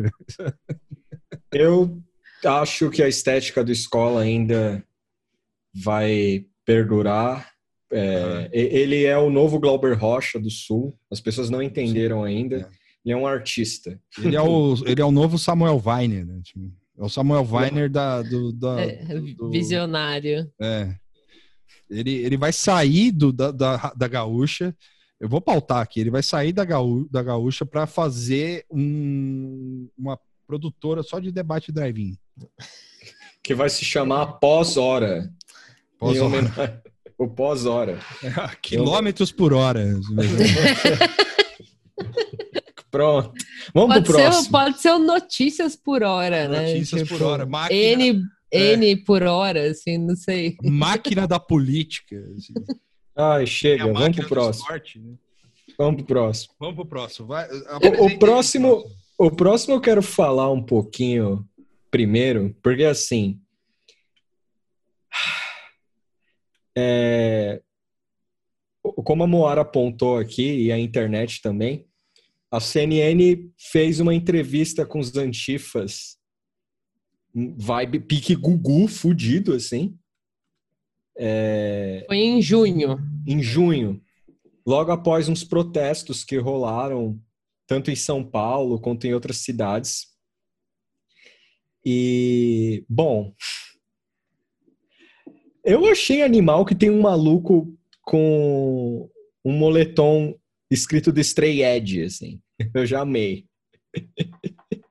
[1.52, 2.00] Eu
[2.44, 4.84] acho que a estética do escola ainda
[5.74, 7.50] vai perdurar.
[7.90, 10.96] É, Ele é o novo Glauber Rocha do Sul.
[11.10, 12.28] As pessoas não entenderam Sim.
[12.28, 12.56] ainda.
[12.56, 12.83] É.
[13.04, 14.00] Ele é um artista.
[14.18, 16.40] Ele é o, ele é o novo Samuel Weiner, né?
[16.42, 19.04] Tipo, é o Samuel Weiner da, do, da, é,
[19.36, 20.50] do, Visionário.
[20.60, 20.94] É.
[21.90, 24.74] Ele, ele vai sair do, da, da, da gaúcha.
[25.20, 26.00] Eu vou pautar aqui.
[26.00, 31.70] Ele vai sair da, gaú, da gaúcha para fazer um, uma produtora só de debate
[31.70, 32.16] drive-in.
[33.42, 35.30] Que vai se chamar Pós-Hora.
[35.98, 36.82] Pós-Hora.
[37.16, 38.00] O pós-hora.
[38.60, 39.84] Quilômetros por hora.
[42.94, 43.32] Pronto.
[43.74, 44.44] Vamos pode pro próximo.
[44.44, 46.74] Ser, pode ser o Notícias por Hora, né?
[46.74, 47.44] Notícias tipo, por Hora.
[47.44, 48.72] Máquina, N, é.
[48.74, 50.56] N por hora, assim, não sei.
[50.62, 52.16] Máquina da política.
[52.36, 52.54] Assim.
[53.16, 53.92] Ai, chega.
[53.92, 54.62] Vamos pro próximo.
[54.62, 55.14] Esporte, né?
[55.76, 56.54] Vamos pro próximo.
[56.60, 57.26] Vamos pro próximo.
[57.26, 58.84] Vai, o, o próximo,
[59.18, 61.44] o próximo eu quero falar um pouquinho
[61.90, 63.40] primeiro, porque assim.
[66.76, 67.60] É,
[69.04, 71.84] como a Moara apontou aqui, e a internet também,
[72.54, 76.16] a CNN fez uma entrevista com os antifas,
[77.34, 79.98] vibe pique Gugu, fudido, assim.
[81.18, 82.04] É...
[82.06, 82.96] Foi em junho.
[83.26, 84.00] Em junho.
[84.64, 87.20] Logo após uns protestos que rolaram
[87.66, 90.06] tanto em São Paulo quanto em outras cidades.
[91.84, 93.34] E, bom,
[95.64, 99.10] eu achei animal que tem um maluco com
[99.44, 100.38] um moletom
[100.70, 102.40] escrito de Stray Edge, assim.
[102.74, 103.46] Eu já amei.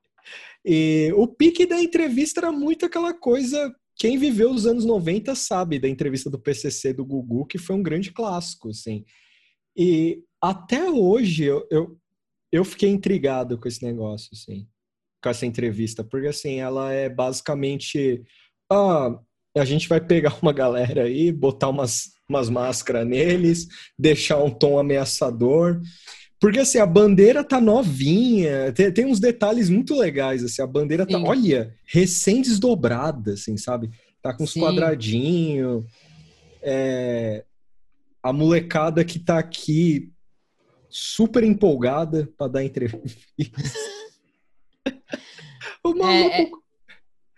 [0.65, 3.73] e o pique da entrevista era muito aquela coisa.
[3.95, 7.83] Quem viveu os anos 90 sabe da entrevista do PCC do Gugu, que foi um
[7.83, 9.05] grande clássico, assim.
[9.77, 11.97] E até hoje eu, eu,
[12.51, 14.67] eu fiquei intrigado com esse negócio, assim,
[15.21, 18.23] com essa entrevista, porque assim, ela é basicamente.
[18.71, 19.19] Ah,
[19.55, 24.79] a gente vai pegar uma galera aí, botar umas, umas máscaras neles, deixar um tom
[24.79, 25.79] ameaçador.
[26.43, 31.05] Porque assim, a bandeira tá novinha, tem, tem uns detalhes muito legais, assim, a bandeira
[31.05, 31.23] tá, Sim.
[31.25, 33.89] olha, recém desdobrada, assim, sabe?
[34.21, 35.85] Tá com os quadradinhos.
[36.61, 37.45] É,
[38.21, 40.11] a molecada que tá aqui
[40.89, 43.21] super empolgada para dar entrevista.
[45.81, 46.11] o maluco.
[46.11, 46.51] É, é...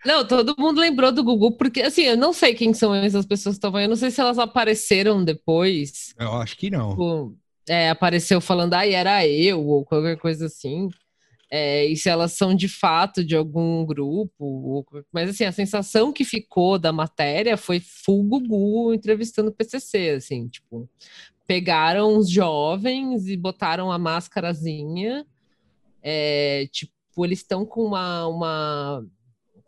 [0.04, 3.54] Não, todo mundo lembrou do Gugu, porque assim, eu não sei quem são essas pessoas
[3.54, 6.12] que estavam aí, eu não sei se elas apareceram depois.
[6.18, 6.90] Eu acho que não.
[6.90, 7.36] Tipo,
[7.68, 10.88] é, apareceu falando, ai, era eu, ou qualquer coisa assim.
[11.50, 14.44] É, e se elas são de fato de algum grupo.
[14.44, 14.86] Ou...
[15.12, 20.48] Mas assim, a sensação que ficou da matéria foi full Gugu entrevistando o PCC, assim,
[20.48, 20.88] tipo,
[21.46, 25.24] pegaram os jovens e botaram a máscarazinha.
[26.02, 26.92] É, tipo,
[27.24, 29.06] eles estão com uma, uma.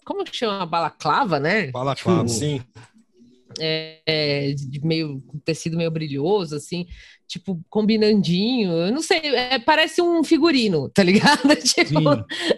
[0.04, 0.66] Como que chama?
[0.66, 1.70] Balaclava, né?
[1.70, 2.62] Balaclava, tipo, sim.
[3.60, 6.86] É, de meio tecido meio brilhoso, assim,
[7.28, 8.72] tipo, combinandinho.
[8.72, 11.54] Eu não sei, é, parece um figurino, tá ligado?
[11.62, 12.00] tipo,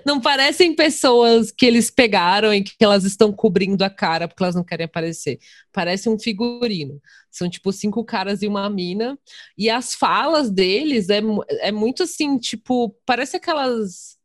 [0.07, 4.55] não parecem pessoas que eles pegaram e que elas estão cobrindo a cara porque elas
[4.55, 5.39] não querem aparecer.
[5.73, 7.01] Parece um figurino.
[7.31, 9.19] São, tipo, cinco caras e uma mina.
[9.59, 11.21] E as falas deles é,
[11.61, 14.19] é muito assim, tipo, parece aquelas.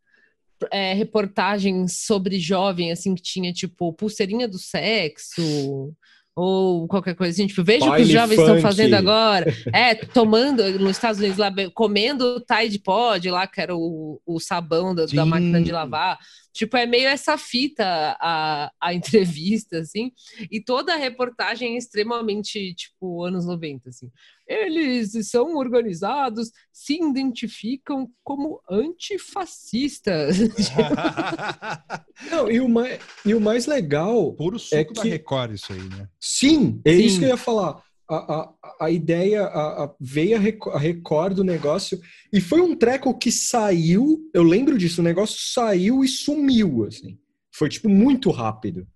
[0.71, 5.93] É, reportagens sobre jovem, assim, que tinha, tipo, pulseirinha do sexo,
[6.35, 8.49] ou qualquer coisa assim, tipo, veja o que os jovens funk.
[8.49, 9.45] estão fazendo agora.
[9.71, 14.93] É, tomando nos Estados Unidos lá, comendo Tide Pod lá, que era o, o sabão
[14.93, 16.19] da, da, máquina de lavar.
[16.55, 17.83] Tipo, é meio essa fita
[18.17, 20.13] a, a entrevista, assim,
[20.49, 24.09] e toda a reportagem é extremamente, tipo, anos 90, assim.
[24.47, 30.37] Eles são organizados, se identificam como antifascistas.
[32.31, 34.31] Não, e o mais, e o mais legal.
[34.33, 34.93] Puro suco é que...
[34.93, 36.07] da Record, isso aí, né?
[36.21, 37.03] Sim, é Sim.
[37.03, 37.83] isso que eu ia falar.
[38.07, 41.99] A, a, a ideia, a, a, veio a Record do negócio,
[42.31, 47.17] e foi um treco que saiu, eu lembro disso, o negócio saiu e sumiu, assim.
[47.51, 48.87] Foi, tipo, muito rápido.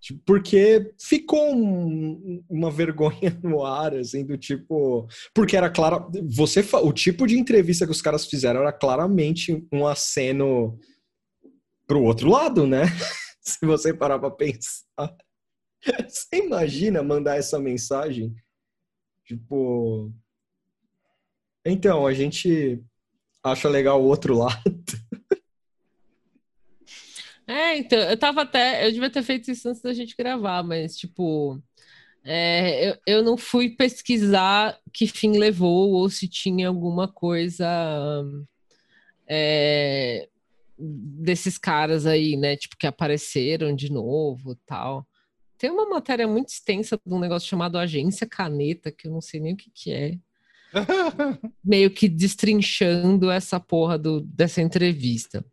[0.00, 5.08] Tipo, porque ficou um, uma vergonha no ar, assim, do tipo.
[5.34, 6.10] Porque era claro.
[6.28, 10.78] Você, o tipo de entrevista que os caras fizeram era claramente um aceno
[11.86, 12.82] pro outro lado, né?
[13.40, 15.16] Se você parar pra pensar.
[16.08, 18.34] Você imagina mandar essa mensagem?
[19.28, 20.10] Tipo.
[21.62, 22.82] Então, a gente
[23.44, 24.62] acha legal o outro lado.
[27.46, 28.86] É, então, eu tava até.
[28.86, 31.62] Eu devia ter feito isso antes da gente gravar, mas, tipo.
[32.24, 37.66] É, eu, eu não fui pesquisar que fim levou ou se tinha alguma coisa
[39.26, 40.28] é,
[40.78, 42.56] desses caras aí, né?
[42.56, 45.06] Tipo, que apareceram de novo tal.
[45.58, 49.40] Tem uma matéria muito extensa de um negócio chamado Agência Caneta, que eu não sei
[49.40, 50.18] nem o que, que é.
[51.64, 55.44] meio que destrinchando essa porra do, dessa entrevista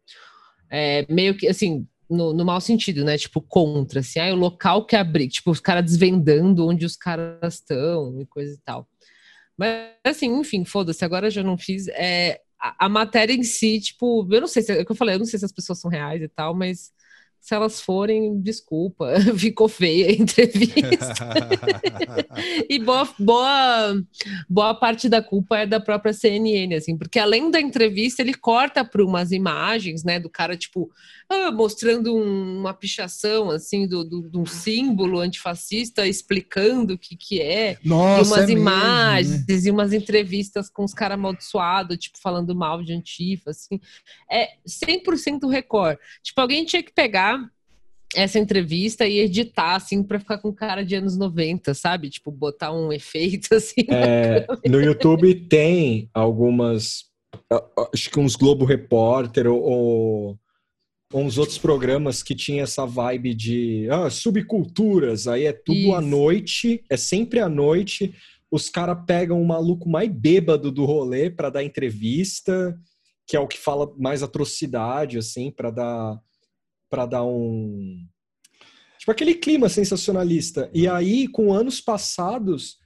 [0.69, 3.17] é, meio que assim, no, no mau sentido, né?
[3.17, 7.55] Tipo, contra, assim, ah, o local que abrir, tipo, os caras desvendando onde os caras
[7.55, 8.87] estão e coisa e tal.
[9.57, 11.87] Mas, assim, enfim, foda-se, agora já não fiz.
[11.89, 14.95] É, a, a, matéria em si, tipo, eu não sei se é o que eu
[14.95, 16.91] falei, eu não sei se as pessoas são reais e tal, mas
[17.45, 21.13] se elas forem, desculpa, ficou feia a entrevista.
[22.67, 24.03] e boa, boa,
[24.49, 28.83] boa parte da culpa é da própria CNN, assim, porque além da entrevista, ele corta
[28.83, 30.89] para umas imagens, né, do cara, tipo,
[31.29, 37.15] ah, mostrando um, uma pichação, assim, do, do, de um símbolo antifascista, explicando o que
[37.15, 39.67] que é, Nossa, e umas é imagens, mesmo, né?
[39.67, 43.79] e umas entrevistas com os caras amaldiçoados, tipo, falando mal de antifa, assim,
[44.31, 45.99] é 100% Record.
[46.23, 47.34] Tipo, alguém tinha que pegar
[48.15, 52.09] essa entrevista e editar, assim, para ficar com cara de anos 90, sabe?
[52.09, 53.85] Tipo, botar um efeito, assim.
[53.89, 57.05] É, no YouTube tem algumas,
[57.93, 60.39] acho que uns Globo Repórter ou, ou,
[61.13, 65.93] uns outros programas que tinha essa vibe de ah, subculturas, aí é tudo Isso.
[65.93, 68.15] à noite, é sempre à noite,
[68.49, 72.77] os caras pegam o maluco mais bêbado do rolê para dar entrevista,
[73.27, 76.19] que é o que fala mais atrocidade, assim, para dar
[76.95, 77.97] para dar um
[78.97, 80.69] tipo aquele clima sensacionalista.
[80.73, 82.77] E aí, com anos passados,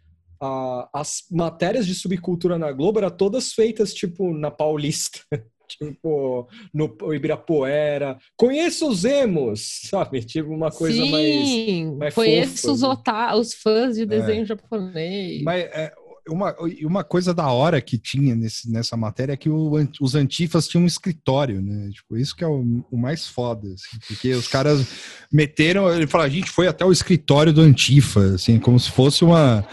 [0.42, 5.20] a, as matérias de subcultura na Globo eram todas feitas tipo na Paulista.
[5.70, 8.18] tipo, no Ibirapuera.
[8.36, 10.22] Conheço os emos, sabe?
[10.26, 12.90] Tipo, uma coisa Sim, mais, mais conheço os, né?
[13.36, 14.46] os fãs de desenho é.
[14.46, 15.44] japonês.
[15.44, 15.94] Mas é,
[16.30, 20.68] uma, uma coisa da hora que tinha nesse, nessa matéria é que o, os antifas
[20.68, 21.90] tinham um escritório, né?
[21.92, 24.86] Tipo, isso que é o, o mais foda, assim, porque os caras
[25.32, 29.24] meteram, ele falou, a gente foi até o escritório do antifa, assim, como se fosse
[29.24, 29.66] uma,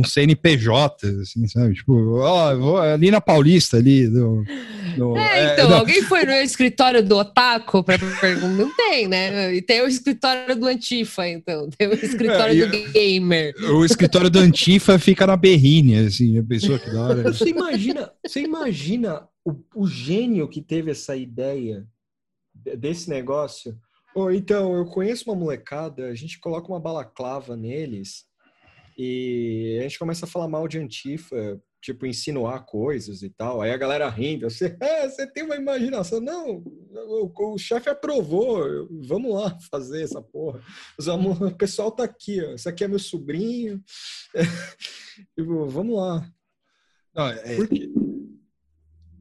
[0.00, 1.74] um CNPJ, assim, sabe?
[1.74, 4.44] Tipo, ó, ali na Paulista, ali, no,
[4.96, 8.48] no, é, então, é, alguém foi no escritório do Otaku para perguntar?
[8.48, 9.54] Não tem, né?
[9.54, 11.68] E tem o escritório do Antifa, então.
[11.70, 13.54] Tem o escritório é, do Gamer.
[13.70, 17.22] O escritório do Antifa fica na Berrine, assim, a pessoa que da hora.
[17.32, 21.86] Você imagina, você imagina o, o gênio que teve essa ideia
[22.76, 23.76] desse negócio?
[24.14, 28.24] Oh, então, eu conheço uma molecada, a gente coloca uma balaclava neles
[28.96, 33.60] e a gente começa a falar mal de Antifa tipo, insinuar coisas e tal.
[33.60, 36.18] Aí a galera rindo, você, é, você tem uma imaginação.
[36.18, 40.60] Não, o, o chefe aprovou, vamos lá fazer essa porra.
[41.44, 42.52] O pessoal tá aqui, ó.
[42.52, 43.82] Esse aqui é meu sobrinho.
[45.36, 46.26] tipo, vamos lá.
[47.14, 47.58] Não, é...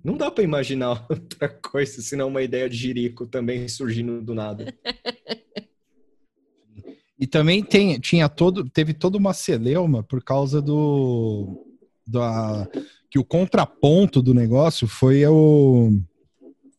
[0.04, 4.74] Não dá para imaginar outra coisa, senão uma ideia de jirico também surgindo do nada.
[7.24, 11.66] E também tem, tinha todo, teve toda uma celeuma por causa do.
[12.06, 12.68] Da,
[13.10, 16.02] que o contraponto do negócio foi o,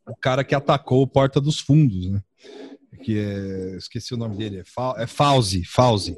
[0.07, 2.23] o cara que atacou o Porta dos Fundos, né?
[3.03, 6.15] Que é, esqueci o nome dele, é, Fa, é Fauzi, Fauzi.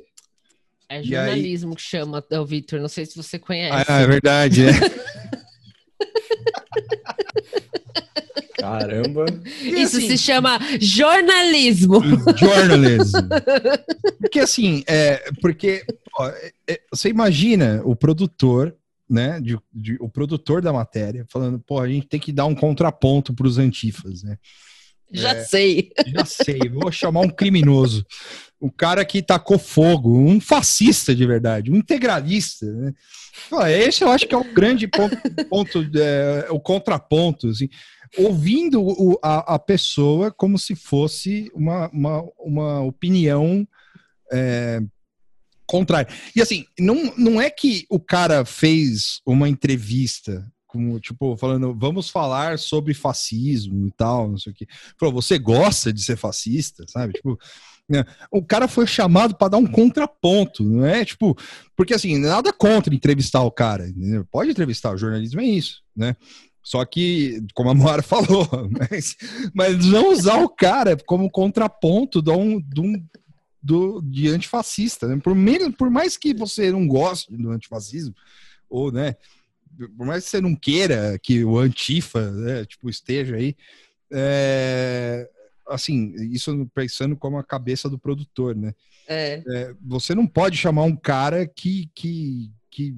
[0.89, 1.77] É jornalismo aí...
[1.77, 3.87] que chama, o Victor, não sei se você conhece.
[3.89, 4.73] Ah, é verdade, é.
[8.67, 9.27] Caramba.
[9.63, 12.01] Isso assim, se chama jornalismo.
[12.37, 13.21] Jornalismo.
[14.21, 15.85] Porque assim, é, porque
[16.19, 16.29] ó,
[16.69, 18.75] é, você imagina o produtor,
[19.09, 22.55] né, de, de, o produtor da matéria falando, pô, a gente tem que dar um
[22.55, 24.37] contraponto para os antifas, né?
[25.13, 25.93] Já é, sei.
[26.07, 28.05] Já sei, vou chamar um criminoso.
[28.59, 32.67] O cara que tacou fogo, um fascista de verdade, um integralista.
[32.67, 32.93] Né?
[33.79, 35.17] Esse eu acho que é o grande ponto,
[35.49, 37.49] ponto é, o contraponto.
[37.49, 37.69] Assim
[38.17, 43.67] ouvindo o, a, a, pessoa como se fosse uma, uma, uma opinião
[44.33, 44.81] é,
[45.67, 46.13] contrária.
[46.35, 52.11] E assim, não, não é que o cara fez uma entrevista como, tipo, falando, vamos
[52.11, 54.67] falar sobre fascismo e tal, não sei o que.
[54.99, 57.15] Falou, você gosta de ser fascista, sabe?
[57.15, 57.39] Tipo,
[57.89, 58.05] né?
[58.31, 61.05] o cara foi chamado para dar um contraponto, não é?
[61.05, 61.35] Tipo,
[61.75, 64.27] porque assim, nada contra entrevistar o cara, entendeu?
[64.31, 66.15] pode entrevistar, o jornalismo é isso, né?
[66.67, 68.49] Só que, como a Moara falou,
[68.91, 69.17] mas,
[69.55, 73.07] mas não usar o cara como contraponto de um, de, um,
[73.63, 75.07] do, de antifascista.
[75.07, 75.17] Né?
[75.23, 78.17] Por, menos, por mais que você não goste do antifascismo,
[78.69, 79.15] ou, né,
[79.97, 83.55] por mais que você não queira que o antifa né, tipo, esteja aí,
[84.13, 85.31] é,
[85.69, 88.75] assim, isso pensando como a cabeça do produtor, né?
[89.07, 89.41] É.
[89.47, 92.97] É, você não pode chamar um cara que, que, que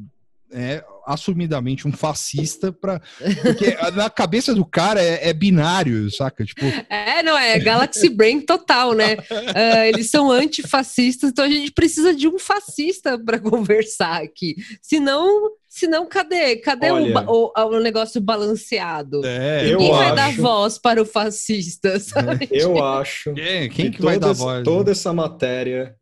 [0.50, 3.00] é assumidamente um fascista para
[3.42, 6.44] porque na cabeça do cara é, é, binário, saca?
[6.44, 9.14] Tipo é, não é Galaxy Brain total, né?
[9.14, 14.56] Uh, eles são antifascistas, então a gente precisa de um fascista para conversar aqui.
[14.82, 19.24] Senão, senão cadê, cadê Olha, o, o, o, negócio balanceado?
[19.24, 20.16] É, Ninguém vai acho...
[20.16, 22.48] dar voz para o fascista, sabe?
[22.50, 23.32] Eu acho.
[23.32, 24.62] Quem, quem que, vai dar voz?
[24.62, 25.94] Toda essa matéria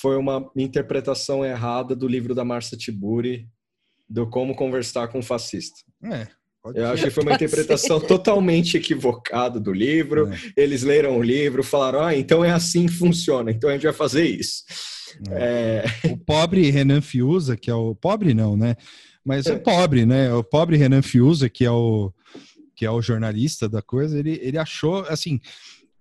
[0.00, 3.48] foi uma interpretação errada do livro da Marcia Tiburi
[4.10, 5.78] do como conversar com um fascista.
[6.04, 6.26] É,
[6.74, 10.28] eu acho que foi uma interpretação totalmente equivocada do livro.
[10.32, 10.38] É.
[10.56, 13.92] Eles leram o livro, falaram: ah, então é assim que funciona, então a gente vai
[13.92, 14.64] fazer isso.
[15.30, 15.84] É.
[16.04, 16.08] É...
[16.08, 17.94] O pobre Renan Fiuza, que é o.
[17.94, 18.76] Pobre não, né?
[19.24, 20.32] Mas é, pobre, né?
[20.34, 22.12] O pobre Renan Fiuza, que é o,
[22.74, 25.38] que é o jornalista da coisa, ele, ele achou assim.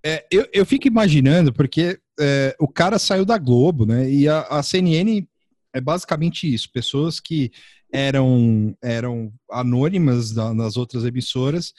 [0.04, 4.10] É, eu, eu fico imaginando, porque é, o cara saiu da Globo, né?
[4.10, 5.28] E a, a CNN
[5.74, 7.52] é basicamente isso: pessoas que
[7.92, 11.74] eram, eram anônimas da, nas outras emissoras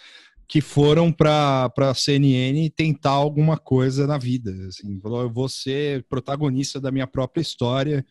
[0.51, 4.51] que foram para a CNN tentar alguma coisa na vida.
[4.67, 8.05] Assim, falou, eu vou ser protagonista da minha própria história,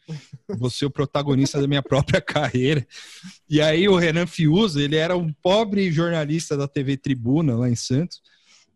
[0.57, 2.87] vou ser o protagonista da minha própria carreira.
[3.49, 7.75] E aí o Renan Fiuza, ele era um pobre jornalista da TV Tribuna, lá em
[7.75, 8.21] Santos,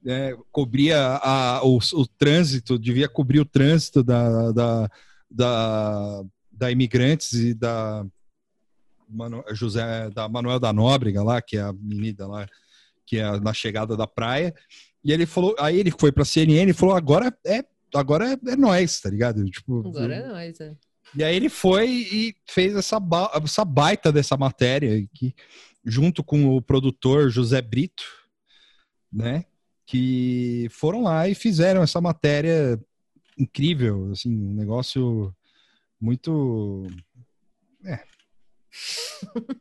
[0.05, 4.89] é, cobria a, o, o, trânsito, devia cobrir o trânsito da, da,
[5.31, 8.05] da, da imigrantes e da
[9.51, 12.47] José da Manuel da Nóbrega lá, que é a menina lá,
[13.05, 14.53] que é na chegada da praia.
[15.03, 18.55] E ele falou, aí ele foi pra CNN e falou: agora é, agora é, é
[18.55, 19.43] nós, tá ligado?
[19.45, 20.75] Tipo, agora é nós, é.
[21.15, 25.35] E aí ele foi e fez essa, ba essa baita dessa matéria, que,
[25.85, 28.03] junto com o produtor José Brito,
[29.11, 29.45] né?
[29.85, 32.79] Que foram lá e fizeram essa matéria
[33.37, 35.35] incrível, assim, um negócio
[35.99, 36.87] muito.
[37.85, 37.99] É,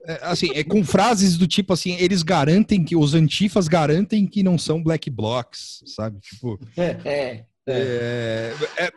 [0.06, 4.42] é, assim, é com frases do tipo assim, eles garantem que os antifas garantem que
[4.42, 6.18] não são black blocs, sabe?
[6.20, 8.54] Tipo, é, é, é.
[8.78, 8.92] é, é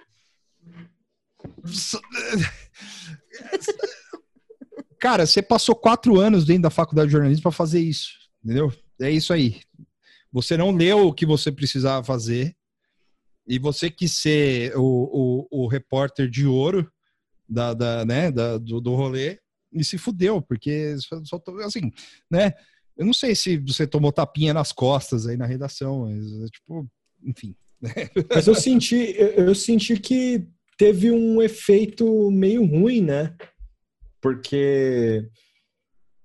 [4.99, 8.11] cara, você passou quatro anos dentro da faculdade de jornalismo para fazer isso,
[8.43, 8.74] entendeu?
[8.99, 9.61] É isso aí.
[10.32, 12.55] Você não leu o que você precisava fazer
[13.47, 16.91] e você quis ser o, o, o repórter de ouro
[17.47, 19.39] da, da né, da, do, do rolê
[19.76, 20.95] e se fudeu, porque
[21.26, 21.91] só assim,
[22.32, 22.53] né?
[22.97, 26.89] Eu não sei se você tomou tapinha nas costas aí na redação, mas tipo,
[27.23, 27.55] enfim.
[27.82, 27.91] Né?
[28.34, 30.47] Mas eu senti, eu senti que
[30.78, 33.36] teve um efeito meio ruim, né?
[34.21, 35.30] Porque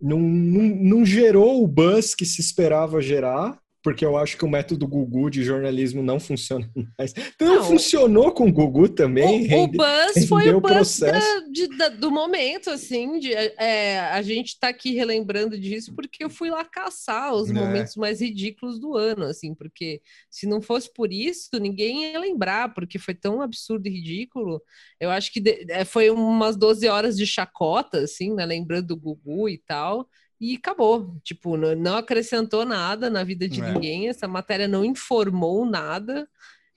[0.01, 4.49] não, não, não gerou o buzz que se esperava gerar porque eu acho que o
[4.49, 7.14] método Gugu de jornalismo não funciona mais.
[7.35, 9.45] Então não, funcionou com o Gugu também.
[9.45, 13.18] O, rende, o Buzz foi o Buzz da, de, da, do momento, assim.
[13.18, 17.53] De, é, a gente tá aqui relembrando disso porque eu fui lá caçar os é.
[17.53, 22.74] momentos mais ridículos do ano, assim, porque se não fosse por isso, ninguém ia lembrar,
[22.74, 24.62] porque foi tão absurdo e ridículo.
[24.99, 28.45] Eu acho que de, é, foi umas 12 horas de chacota, assim, né?
[28.45, 30.07] Lembrando do Gugu e tal
[30.41, 31.14] e acabou.
[31.22, 33.72] Tipo, não acrescentou nada na vida de é.
[33.72, 34.09] ninguém.
[34.09, 36.26] Essa matéria não informou nada.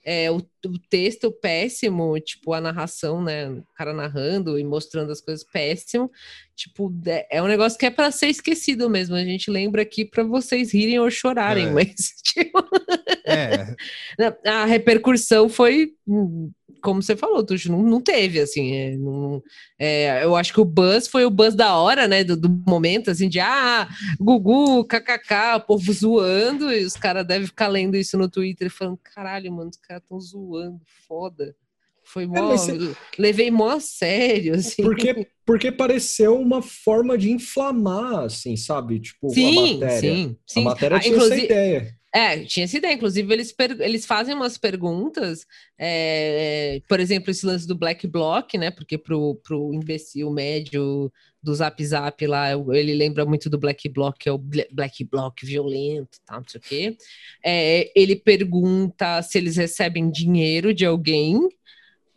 [0.06, 3.48] É, o, o, texto péssimo, tipo, a narração, né?
[3.48, 6.10] O cara narrando e mostrando as coisas péssimo.
[6.54, 9.16] Tipo, é, é um negócio que é para ser esquecido mesmo.
[9.16, 11.70] A gente lembra aqui para vocês rirem ou chorarem, é.
[11.72, 12.58] mas, tipo,
[13.24, 13.74] é.
[14.46, 16.52] a repercussão foi hum,
[16.84, 19.42] como você falou, Tuxo, não, não teve, assim, é, não,
[19.78, 23.10] é, eu acho que o buzz foi o buzz da hora, né, do, do momento,
[23.10, 23.88] assim, de, ah,
[24.20, 28.98] Gugu, kkk, o povo zoando, e os caras devem ficar lendo isso no Twitter, falando,
[29.02, 30.78] caralho, mano, os caras estão zoando,
[31.08, 31.56] foda.
[32.04, 32.94] Foi é, mó, é, você...
[33.18, 34.82] levei mó a sério, assim.
[34.82, 39.00] Porque, porque pareceu uma forma de inflamar, assim, sabe?
[39.00, 40.00] Tipo, sim, a matéria.
[40.00, 40.60] Sim, sim.
[40.60, 41.96] A matéria ah, tinha essa ideia.
[42.14, 42.94] É, tinha essa ideia.
[42.94, 45.44] Inclusive, eles, eles fazem umas perguntas,
[45.76, 48.70] é, por exemplo, esse lance do Black Bloc, né?
[48.70, 51.12] Porque pro, pro imbecil médio
[51.42, 55.42] do Zap Zap lá, ele lembra muito do Black Bloc, que é o Black Bloc
[55.42, 56.96] violento, tá, não sei o quê.
[57.44, 61.48] É, ele pergunta se eles recebem dinheiro de alguém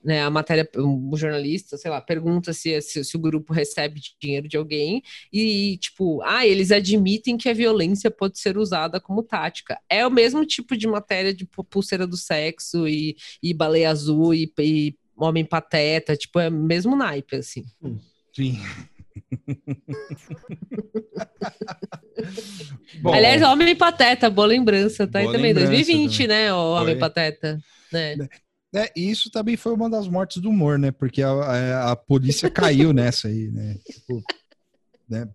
[0.07, 4.47] né, a matéria, o jornalista, sei lá, pergunta se, se, se, o grupo recebe dinheiro
[4.47, 5.03] de alguém
[5.33, 9.77] e, tipo, ah, eles admitem que a violência pode ser usada como tática.
[9.89, 14.49] É o mesmo tipo de matéria de pulseira do sexo e, e baleia azul e,
[14.59, 17.65] e homem pateta, tipo, é o mesmo naipe, assim.
[18.33, 18.61] Sim.
[23.01, 25.53] Bom, Aliás, Homem Pateta, boa lembrança, tá aí também.
[25.53, 26.27] 2020, também.
[26.27, 26.99] né, o Homem Foi.
[26.99, 27.59] Pateta.
[27.91, 28.15] Né?
[28.75, 30.91] É, e isso também foi uma das mortes do humor, né?
[30.91, 33.77] Porque a, a, a polícia caiu nessa aí, né?
[33.85, 34.21] Tipo,
[35.09, 35.27] né?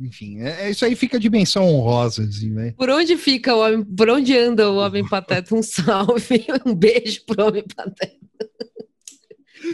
[0.00, 2.72] Enfim, é, é, isso aí fica dimensão honrosa, assim, né?
[2.76, 5.54] Por onde fica o homem, por onde anda o Homem Pateta?
[5.54, 8.16] Um salve, um beijo pro Homem Pateta.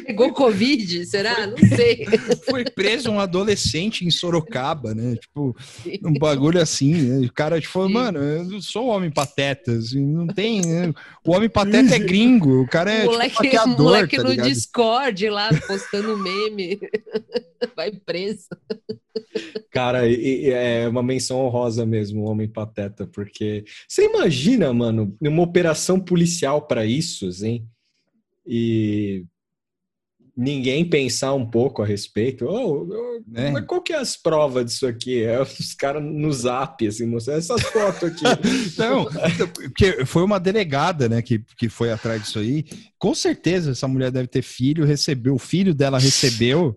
[0.06, 1.46] Pegou Covid, será?
[1.46, 2.06] Não sei.
[2.44, 5.16] Foi preso um adolescente em Sorocaba, né?
[5.16, 5.56] Tipo,
[6.04, 6.94] um bagulho assim.
[6.94, 7.26] Né?
[7.26, 10.60] O cara tipo, falou, mano, eu sou um homem pateta, assim, não tem.
[10.60, 10.92] Né?
[11.24, 13.00] O homem pateta é gringo, o cara é.
[13.00, 14.48] Tipo, moleque, tipo, moleque tá no ligado?
[14.48, 16.78] Discord lá, postando meme.
[17.74, 18.48] Vai preso.
[19.70, 26.00] Cara, é uma menção honrosa mesmo, o Homem Pateta, porque você imagina, mano, uma operação
[26.00, 27.66] policial para isso, assim,
[28.46, 29.24] e
[30.36, 32.44] ninguém pensar um pouco a respeito.
[32.44, 33.50] Oh, oh é.
[33.50, 35.22] Mas qual que é as provas disso aqui?
[35.22, 38.24] É os caras no zap, assim, mostrando essas fotos aqui.
[38.76, 39.06] Não,
[39.54, 42.64] porque foi uma delegada, né, que, que foi atrás disso aí.
[42.98, 46.76] Com certeza essa mulher deve ter filho, recebeu, o filho dela recebeu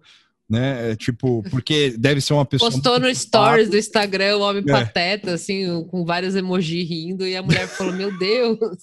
[0.50, 0.92] né?
[0.92, 2.72] É, tipo, porque deve ser uma pessoa.
[2.72, 4.72] Postou no stories do Instagram o homem é.
[4.72, 8.58] pateta, assim, com vários emojis rindo, e a mulher falou: Meu Deus!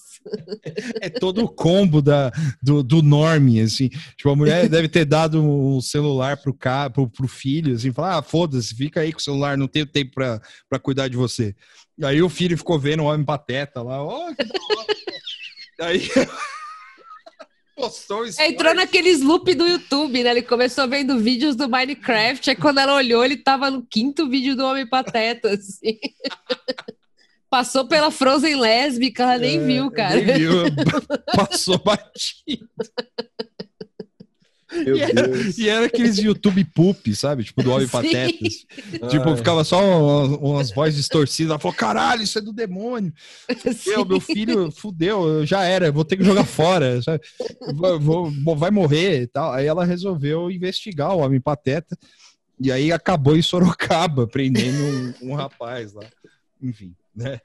[1.01, 3.89] É todo o combo da, do, do norme, assim.
[4.15, 8.17] Tipo, a mulher deve ter dado um celular pro, ca, pro, pro filho, assim, falar:
[8.17, 11.55] Ah, foda-se, fica aí com o celular, não tenho tempo pra, pra cuidar de você.
[12.03, 14.87] Aí o filho ficou vendo o homem pateta lá, ó, oh, que da hora.
[15.89, 16.09] aí
[17.77, 18.41] postou isso.
[18.41, 20.31] Entrou naqueles loop do YouTube, né?
[20.31, 24.55] Ele começou vendo vídeos do Minecraft, aí quando ela olhou, ele tava no quinto vídeo
[24.55, 25.99] do Homem Pateta, assim.
[27.49, 30.15] Passou pela Frozen lésbica, ela nem é, viu, cara.
[30.15, 30.51] Nem viu,
[31.33, 32.67] passou batido.
[34.85, 37.43] E era, e era, aqueles YouTube poop, sabe?
[37.43, 38.65] Tipo, do Homem Patetas.
[39.09, 41.51] Tipo, ficava só umas, umas vozes distorcidas.
[41.51, 43.13] Ela falou: caralho, isso é do demônio.
[43.77, 46.99] Fudeu, meu filho, fudeu, já era, vou ter que jogar fora.
[47.73, 49.53] Vou, vou, vai morrer e tal.
[49.53, 51.97] Aí ela resolveu investigar o Homem Pateta.
[52.59, 54.83] E aí acabou em Sorocaba, prendendo
[55.21, 56.03] um, um rapaz lá.
[56.61, 57.39] Enfim, né?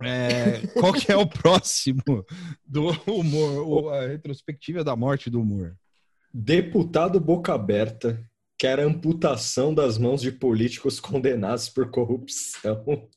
[0.00, 2.02] É, qual que é o próximo
[2.66, 3.94] do humor?
[3.94, 5.76] A retrospectiva da morte do humor.
[6.36, 8.20] Deputado Boca Aberta
[8.58, 13.08] quer amputação das mãos de políticos condenados por corrupção.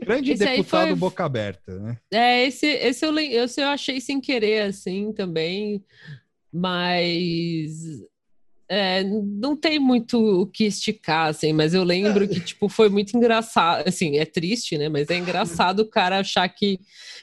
[0.00, 0.96] Grande esse deputado foi...
[0.96, 1.98] Boca Aberta, né?
[2.10, 5.84] É, esse, esse, eu, esse eu achei sem querer, assim, também.
[6.52, 8.02] Mas
[8.68, 13.16] é, não tem muito o que esticar, assim, mas eu lembro que, tipo, foi muito
[13.16, 16.78] engraçado, assim, é triste, né, mas é engraçado o cara achar que,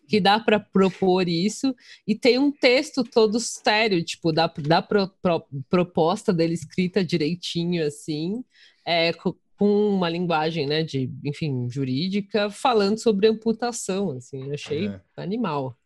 [0.08, 1.76] que dá para propor isso,
[2.08, 7.86] e tem um texto todo sério, tipo, da, da pro, pro, proposta dele escrita direitinho,
[7.86, 8.44] assim,
[8.84, 15.00] é, com uma linguagem, né, de, enfim, jurídica, falando sobre amputação, assim, achei é.
[15.16, 15.78] animal.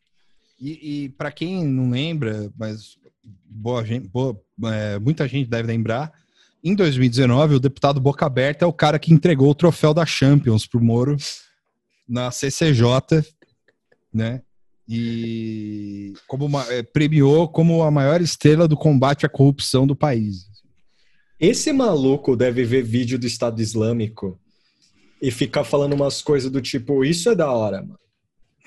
[0.59, 6.11] E, e para quem não lembra, mas boa gente, boa, é, muita gente deve lembrar,
[6.63, 10.67] em 2019, o deputado Boca Aberta é o cara que entregou o troféu da Champions
[10.67, 11.15] pro Moro
[12.07, 13.23] na CCJ,
[14.13, 14.41] né?
[14.87, 20.49] E como uma, é, premiou como a maior estrela do combate à corrupção do país.
[21.39, 24.37] Esse maluco deve ver vídeo do Estado Islâmico
[25.21, 27.99] e ficar falando umas coisas do tipo, isso é da hora, mano.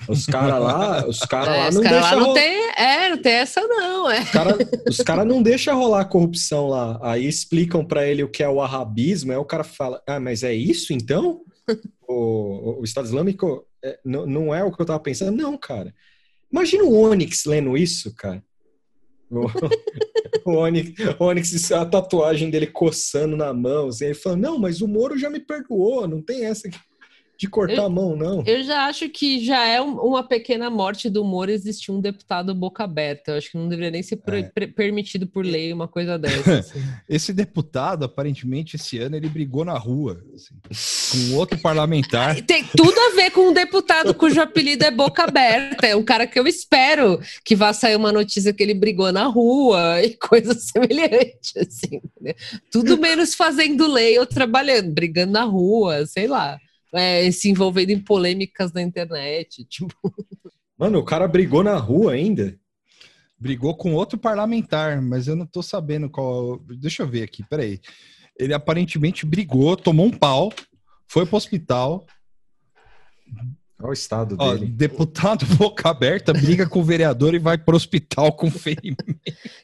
[0.07, 2.19] Os caras lá, os caras é, lá não cara deixam.
[2.19, 4.11] Não tem, é, não tem essa, não.
[4.11, 4.21] É.
[4.21, 4.57] Os caras
[5.05, 6.99] cara não deixam rolar corrupção lá.
[7.01, 10.43] Aí explicam para ele o que é o arabismo, aí o cara fala: Ah, mas
[10.43, 11.41] é isso então?
[12.07, 15.35] o, o, Estado Islâmico é, não, não é o que eu tava pensando.
[15.35, 15.93] Não, cara.
[16.51, 18.43] Imagina o Onyx lendo isso, cara.
[19.31, 19.47] O,
[20.51, 23.87] o, Onyx, o Onyx, a tatuagem dele coçando na mão.
[23.87, 26.77] Assim, ele falando: Não, mas o Moro já me perdoou, não tem essa aqui
[27.43, 28.41] de cortar eu, a mão, não.
[28.45, 32.85] Eu já acho que já é uma pequena morte do humor existir um deputado boca
[32.85, 33.31] aberta.
[33.31, 34.67] Eu acho que não deveria nem ser é.
[34.67, 36.59] permitido por lei uma coisa dessa.
[36.59, 36.81] Assim.
[37.07, 40.55] esse deputado, aparentemente, esse ano, ele brigou na rua assim,
[41.11, 42.39] com outro parlamentar.
[42.43, 45.85] Tem tudo a ver com um deputado cujo apelido é boca aberta.
[45.85, 49.25] É um cara que eu espero que vá sair uma notícia que ele brigou na
[49.25, 51.57] rua e coisas semelhantes.
[51.57, 52.35] Assim, né?
[52.71, 56.57] Tudo menos fazendo lei ou trabalhando, brigando na rua, sei lá
[56.93, 59.65] é, se envolvendo em polêmicas na internet.
[59.69, 59.95] Tipo.
[60.77, 62.57] Mano, o cara brigou na rua ainda?
[63.39, 66.59] Brigou com outro parlamentar, mas eu não tô sabendo qual.
[66.79, 67.79] Deixa eu ver aqui, peraí.
[68.37, 70.51] Ele aparentemente brigou, tomou um pau,
[71.07, 72.05] foi pro hospital.
[73.79, 74.67] Olha o estado Ó, dele.
[74.67, 79.03] Deputado boca aberta briga com o vereador e vai pro hospital com ferimento.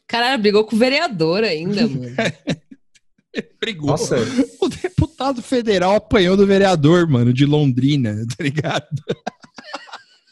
[0.05, 2.15] Caralho, brigou com o vereador ainda, mano.
[3.59, 3.89] Brigou.
[3.89, 4.17] Nossa.
[4.59, 8.87] O deputado federal apanhou do vereador, mano, de Londrina, tá ligado?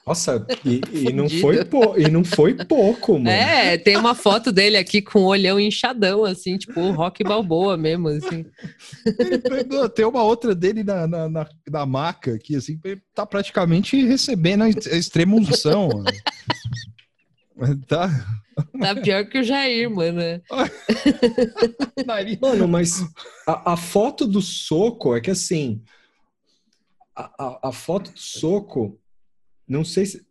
[0.08, 1.58] Nossa, e, e não foi
[1.98, 3.28] e não foi pouco, mano.
[3.28, 7.76] É, tem uma foto dele aqui com o olhão inchadão, assim, tipo o Rock Balboa
[7.76, 8.45] mesmo, assim.
[9.93, 12.80] tem uma outra dele na, na, na, na maca aqui, assim,
[13.14, 15.89] tá praticamente recebendo a extrema unção.
[17.88, 18.10] tá,
[18.80, 20.22] Tá pior que o Jair, mano.
[22.41, 23.03] mano, mas
[23.45, 25.82] a, a, foto do soco é que assim.
[27.16, 28.99] A, a, a foto do soco,
[29.68, 30.26] não sei se.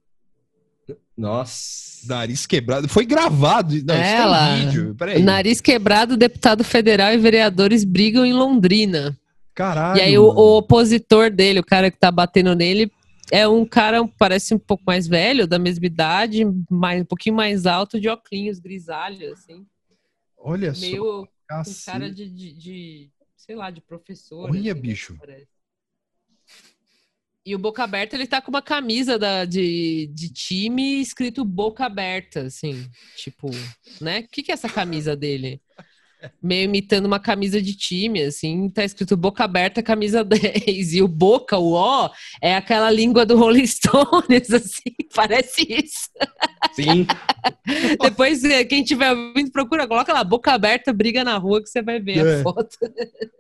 [1.17, 2.07] Nossa.
[2.07, 2.89] Nariz quebrado.
[2.89, 3.75] Foi gravado.
[3.85, 4.97] Não, é, é um vídeo.
[5.23, 9.17] Nariz quebrado, deputado federal e vereadores brigam em Londrina.
[9.55, 9.99] Caralho.
[9.99, 12.93] E aí o, o, opositor dele, o cara que tá batendo nele,
[13.31, 17.67] é um cara, parece um pouco mais velho, da mesma idade, mais, um pouquinho mais
[17.67, 19.67] alto, de óculos grisalho, assim.
[20.37, 21.61] Olha Meio só.
[21.61, 24.51] Um cara de, de, de, sei lá, de professor.
[24.51, 25.19] Olha, assim, bicho.
[27.45, 31.87] E o Boca Aberta, ele tá com uma camisa da, de, de time escrito Boca
[31.87, 32.89] Aberta, assim.
[33.17, 33.49] Tipo,
[34.01, 34.21] né?
[34.21, 35.63] O que, que é essa camisa dele?
[36.43, 40.95] Meio imitando uma camisa de time, assim, tá escrito boca aberta, camisa 10.
[40.95, 42.11] E o boca, o O,
[42.41, 46.11] é aquela língua do Rolling Stones, assim, parece isso.
[46.73, 47.07] Sim.
[48.01, 51.83] Depois, eh, quem tiver ouvindo, procura, coloca lá, boca aberta, briga na rua, que você
[51.83, 52.41] vai ver é.
[52.41, 52.77] a foto.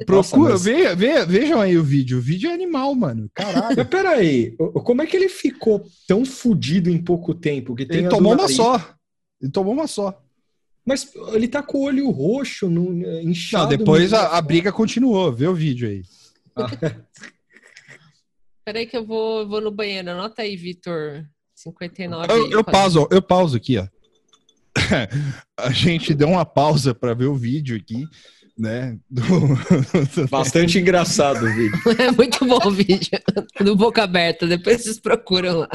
[0.05, 0.97] Procura, Nossa, mas...
[0.97, 2.19] veja, vejam aí o vídeo.
[2.19, 3.31] O vídeo é animal, mano.
[3.35, 3.77] Caralho.
[3.77, 7.75] Mas peraí, como é que ele ficou tão fodido em pouco tempo?
[7.75, 8.97] Que tem ele tomou uma só.
[9.41, 10.23] Ele tomou uma só.
[10.87, 13.65] Mas ele tá com o olho roxo, no, inchado.
[13.65, 15.33] Não, depois a, a, briga continuou.
[15.33, 16.03] Vê o vídeo aí.
[16.55, 16.71] Ah.
[18.65, 20.11] Peraí que eu vou, vou no banheiro.
[20.11, 21.27] Anota aí, Vitor.
[21.57, 22.33] 59.
[22.33, 23.87] Eu, eu pauso, eu pauso aqui, ó.
[25.59, 28.07] a gente deu uma pausa para ver o vídeo aqui,
[28.57, 28.99] né?
[29.11, 29.23] Do...
[30.29, 31.81] Bastante engraçado o vídeo.
[31.99, 33.19] É muito bom o vídeo.
[33.61, 34.47] Do boca aberta.
[34.47, 35.69] Depois vocês procuram lá.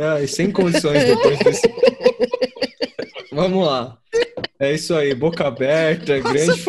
[0.00, 1.70] É, sem condições depois desse.
[3.30, 3.98] Vamos lá.
[4.58, 6.64] É isso aí, boca aberta, grande.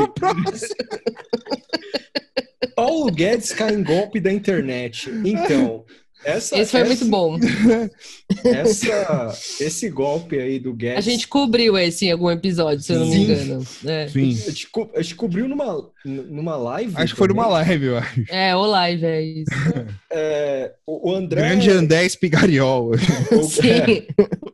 [2.75, 5.09] Paulo Guedes cai em golpe da internet.
[5.23, 5.85] Então,
[6.23, 7.37] essa, esse foi essa, muito bom.
[8.45, 10.97] Essa, esse golpe aí do Guedes.
[10.97, 13.65] A gente cobriu esse em algum episódio, se eu não me engano.
[13.85, 14.07] É.
[14.07, 14.29] Sim.
[14.29, 16.93] A gente, co a gente cobriu numa, numa live.
[16.95, 18.23] Acho que foi numa live, eu acho.
[18.29, 19.51] É, o live, é isso.
[20.13, 21.41] É, o André.
[21.41, 22.91] Grande André Espigariol.
[23.31, 23.69] O, Sim.
[23.69, 24.07] É,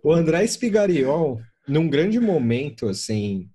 [0.03, 3.47] o André Espigariol, num grande momento, assim,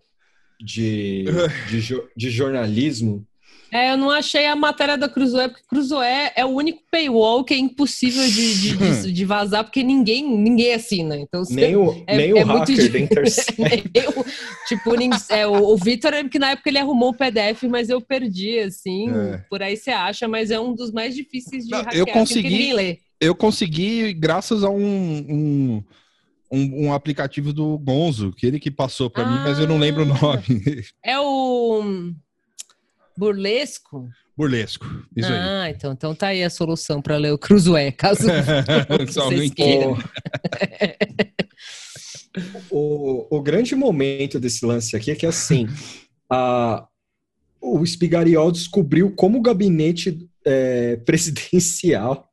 [0.61, 1.25] de,
[1.69, 3.25] de, de jornalismo,
[3.73, 7.55] É, eu não achei a matéria da Cruzoé, porque Cruzoé é o único paywall que
[7.55, 11.17] é impossível de, de, de, de vazar, porque ninguém, ninguém assina.
[11.17, 14.11] Então, nem o, é, nem é o hacker muito da
[14.69, 14.93] tipo,
[15.31, 19.11] é, o, o Vitor, que na época ele arrumou o PDF, mas eu perdi, assim,
[19.11, 19.39] é.
[19.49, 22.99] por aí você acha, mas é um dos mais difíceis de não, hackear, eu consegui,
[23.19, 25.85] Eu consegui, graças a um, um...
[26.55, 29.79] Um, um, aplicativo do Gonzo, que ele que passou para ah, mim, mas eu não
[29.79, 30.21] lembro o ah.
[30.21, 30.85] nome.
[31.03, 32.13] É o
[33.17, 34.09] Burlesco?
[34.37, 34.85] Burlesco,
[35.17, 35.41] isso ah, aí.
[35.41, 38.23] Ah, então, então tá aí a solução para ler o Cruzoé, caso
[39.07, 39.99] vocês queiram.
[42.71, 45.67] o, o grande momento desse lance aqui é que, assim,
[46.31, 46.87] a,
[47.61, 52.29] o Spigariol descobriu como o gabinete é, presidencial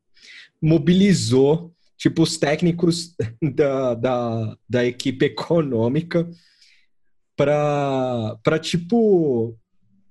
[0.61, 6.29] mobilizou tipo os técnicos da, da, da equipe econômica
[7.35, 9.57] para tipo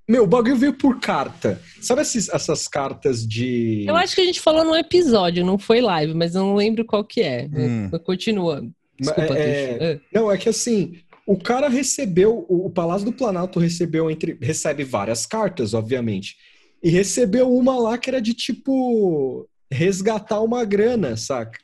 [0.09, 1.61] meu, o bagulho veio por carta.
[1.83, 3.85] Sabe esses, essas cartas de.
[3.87, 6.83] Eu acho que a gente falou num episódio, não foi live, mas eu não lembro
[6.87, 7.47] qual que é.
[7.53, 7.91] Hum.
[8.03, 8.67] Continua.
[8.99, 10.01] Desculpa, é, é...
[10.13, 14.39] Não, é que assim, o cara recebeu, o Palácio do Planalto recebeu entre.
[14.41, 16.37] recebe várias cartas, obviamente.
[16.83, 21.59] E recebeu uma lá que era de tipo resgatar uma grana, saca?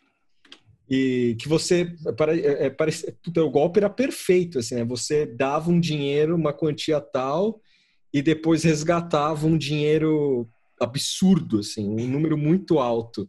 [0.89, 1.91] E que você.
[2.29, 4.85] É, é, o golpe era perfeito, assim, né?
[4.85, 7.59] Você dava um dinheiro, uma quantia tal
[8.15, 10.49] e depois resgatava um dinheiro
[10.81, 13.29] absurdo, assim, um número muito alto.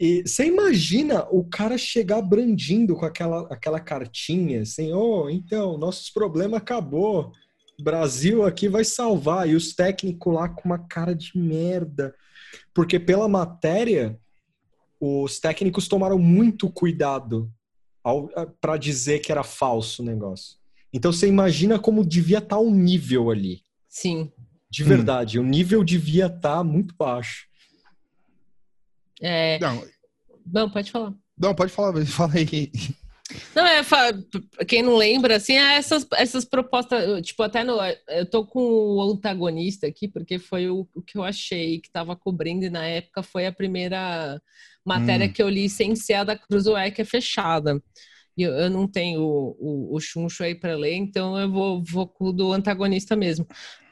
[0.00, 6.08] E você imagina o cara chegar brandindo com aquela, aquela cartinha, assim, oh, então, nossos
[6.08, 7.32] problemas acabou,
[7.78, 12.14] Brasil aqui vai salvar, e os técnicos lá com uma cara de merda,
[12.72, 14.18] porque pela matéria,
[14.98, 17.52] os técnicos tomaram muito cuidado
[18.58, 20.56] para dizer que era falso o negócio.
[20.92, 23.61] Então você imagina como devia estar tá o nível ali.
[23.92, 24.32] Sim.
[24.70, 25.42] De verdade, hum.
[25.42, 27.46] o nível devia estar tá muito baixo.
[29.20, 29.58] É...
[29.58, 29.84] Não.
[30.46, 31.12] não, pode falar.
[31.38, 32.72] Não, pode falar, fala aí.
[33.54, 33.82] Não, é,
[34.66, 37.78] quem não lembra, assim, é essas, essas propostas, tipo, até no,
[38.08, 42.16] eu tô com o antagonista aqui, porque foi o, o que eu achei que estava
[42.16, 44.40] cobrindo, e na época foi a primeira
[44.84, 45.32] matéria hum.
[45.32, 47.80] que eu li sem ser a da Cruzoé, que é fechada
[48.36, 52.06] eu, eu não tenho o, o, o chuncho aí para ler, então eu vou, vou
[52.06, 53.46] com o do antagonista mesmo.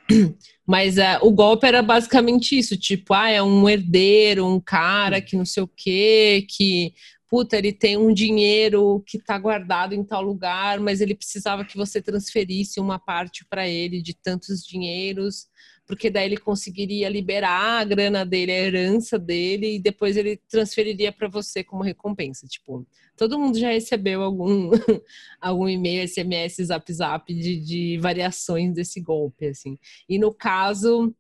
[0.66, 5.36] Mas uh, o golpe era basicamente isso, tipo, ah, é um herdeiro, um cara que
[5.36, 6.95] não sei o quê, que,
[7.28, 11.76] puta, ele tem um dinheiro que tá guardado em tal lugar, mas ele precisava que
[11.76, 15.47] você transferisse uma parte para ele de tantos dinheiros,
[15.91, 21.11] porque daí ele conseguiria liberar a grana dele, a herança dele, e depois ele transferiria
[21.11, 22.47] para você como recompensa.
[22.47, 22.86] Tipo,
[23.16, 24.70] todo mundo já recebeu algum,
[25.41, 29.76] algum e-mail, SMS, zap zap de, de variações desse golpe, assim.
[30.09, 31.12] E no caso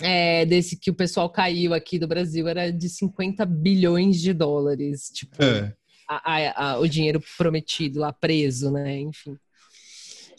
[0.00, 5.10] é, desse que o pessoal caiu aqui do Brasil era de 50 bilhões de dólares,
[5.12, 5.74] tipo, é.
[6.08, 9.00] a, a, a, o dinheiro prometido lá preso, né?
[9.00, 9.36] Enfim.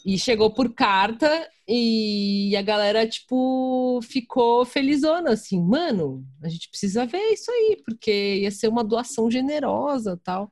[0.08, 1.28] E chegou por carta
[1.68, 8.36] e a galera, tipo, ficou felizona, assim, mano, a gente precisa ver isso aí, porque
[8.40, 10.50] ia ser uma doação generosa tal.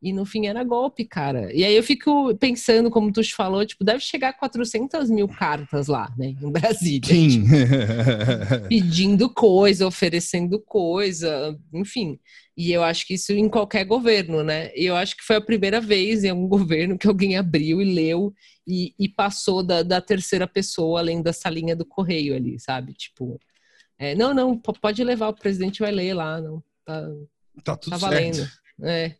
[0.00, 1.52] E no fim era golpe, cara.
[1.52, 5.26] E aí eu fico pensando, como tu te falou, tipo, deve chegar a 400 mil
[5.26, 7.08] cartas lá, né, em Brasília.
[7.08, 7.42] Sim.
[7.42, 12.18] Tipo, pedindo coisa, oferecendo coisa, enfim.
[12.56, 14.72] E eu acho que isso em qualquer governo, né?
[14.74, 17.84] E eu acho que foi a primeira vez em algum governo que alguém abriu e
[17.84, 18.32] leu
[18.66, 22.94] e, e passou da, da, terceira pessoa, além da salinha do correio ali, sabe?
[22.94, 23.40] Tipo,
[23.98, 26.62] é, não, não, pode levar, o presidente vai ler lá, não.
[26.84, 27.08] Tá,
[27.64, 28.34] tá tudo tá valendo.
[28.34, 28.58] Certo.
[28.82, 29.16] É.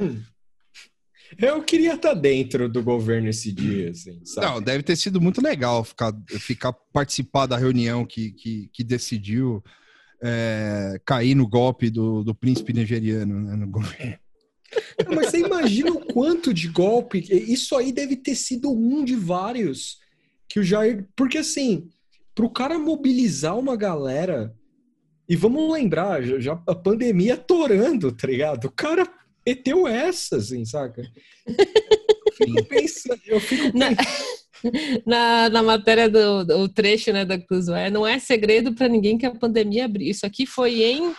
[0.00, 0.22] Hum.
[1.38, 4.20] Eu queria estar dentro do governo esse dia, assim?
[4.36, 9.62] Não, deve ter sido muito legal ficar, ficar participar da reunião que, que, que decidiu
[10.22, 14.18] é, cair no golpe do, do príncipe nigeriano né, no governo.
[15.08, 17.24] Mas você imagina o quanto de golpe.
[17.30, 19.98] Isso aí deve ter sido um de vários
[20.48, 21.06] que o Jair.
[21.16, 21.88] Porque assim,
[22.34, 24.54] para o cara mobilizar uma galera.
[25.26, 28.66] E vamos lembrar, já, a pandemia torando, tá ligado?
[28.66, 29.08] O cara
[29.46, 31.02] meteu essa, assim, saca?
[31.46, 33.20] Eu fico pensando.
[33.26, 34.44] Eu fico pensando
[35.06, 39.26] na, na matéria do, do trecho né, da Cruzoé, não é segredo para ninguém que
[39.26, 40.08] a pandemia abriu.
[40.08, 41.14] Isso aqui foi em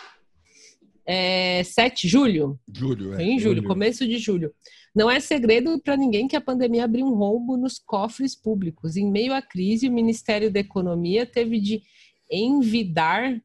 [1.06, 2.58] é, 7 de julho.
[2.72, 3.22] Julho, é.
[3.22, 4.52] Em julho, julho, começo de julho.
[4.94, 8.96] Não é segredo para ninguém que a pandemia abriu um rombo nos cofres públicos.
[8.96, 11.82] Em meio à crise, o Ministério da Economia teve de
[12.30, 13.40] envidar.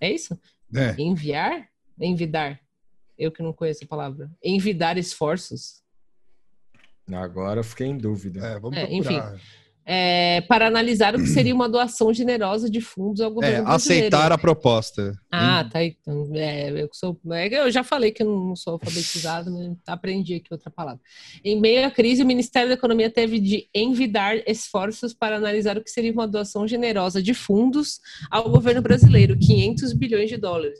[0.00, 0.38] É isso?
[0.74, 1.00] É.
[1.00, 1.68] Enviar?
[2.00, 2.60] Envidar.
[3.18, 4.30] Eu que não conheço a palavra.
[4.42, 5.82] Envidar esforços
[7.10, 8.46] Agora eu fiquei em dúvida.
[8.46, 9.20] É, vamos é, Enfim,
[9.84, 14.06] é, para analisar o que seria uma doação generosa de fundos ao governo é, brasileiro.
[14.06, 15.12] Aceitar a proposta.
[15.30, 15.82] Ah, tá.
[15.82, 20.34] Então, é, eu, sou, é, eu já falei que eu não sou alfabetizado, mas aprendi
[20.34, 21.00] aqui outra palavra.
[21.44, 25.82] Em meio à crise, o Ministério da Economia teve de envidar esforços para analisar o
[25.82, 30.78] que seria uma doação generosa de fundos ao governo brasileiro, 500 bilhões de dólares.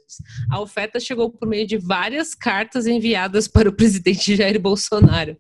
[0.51, 5.37] A oferta chegou por meio de várias cartas enviadas para o presidente Jair Bolsonaro.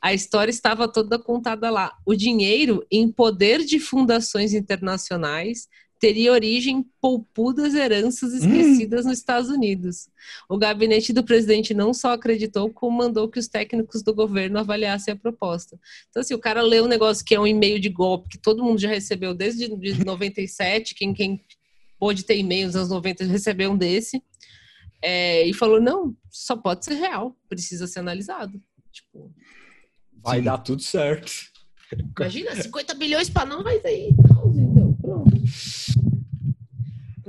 [0.00, 1.96] A história estava toda contada lá.
[2.04, 5.68] O dinheiro, em poder de fundações internacionais,
[6.04, 8.36] teria origem em poupudas heranças hum.
[8.36, 9.08] esquecidas hum.
[9.08, 10.08] nos Estados Unidos.
[10.48, 15.14] O gabinete do presidente não só acreditou, como mandou que os técnicos do governo avaliassem
[15.14, 15.80] a proposta.
[16.10, 18.62] Então, assim, o cara lê um negócio que é um e-mail de golpe, que todo
[18.62, 21.40] mundo já recebeu desde de 97, quem, quem
[21.98, 24.22] pôde ter e-mail nos anos 90 recebeu um desse,
[25.00, 28.60] é, e falou, não, só pode ser real, precisa ser analisado.
[28.92, 29.32] Tipo,
[30.24, 30.44] vai sim.
[30.44, 31.32] dar tudo certo.
[32.18, 34.08] Imagina, 50 bilhões para nós aí.
[34.10, 35.44] Então, pronto.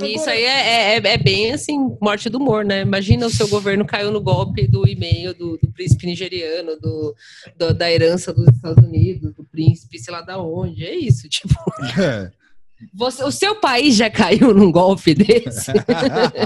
[0.03, 2.81] Isso aí é, é, é, bem assim, morte do humor, né?
[2.81, 7.15] Imagina o seu governo caiu no golpe do e-mail do, do príncipe nigeriano, do,
[7.57, 10.85] do, da herança dos Estados Unidos, do príncipe, sei lá da onde.
[10.85, 11.53] É isso, tipo.
[12.01, 12.31] É.
[12.93, 15.71] Você, o seu país já caiu num golpe desse?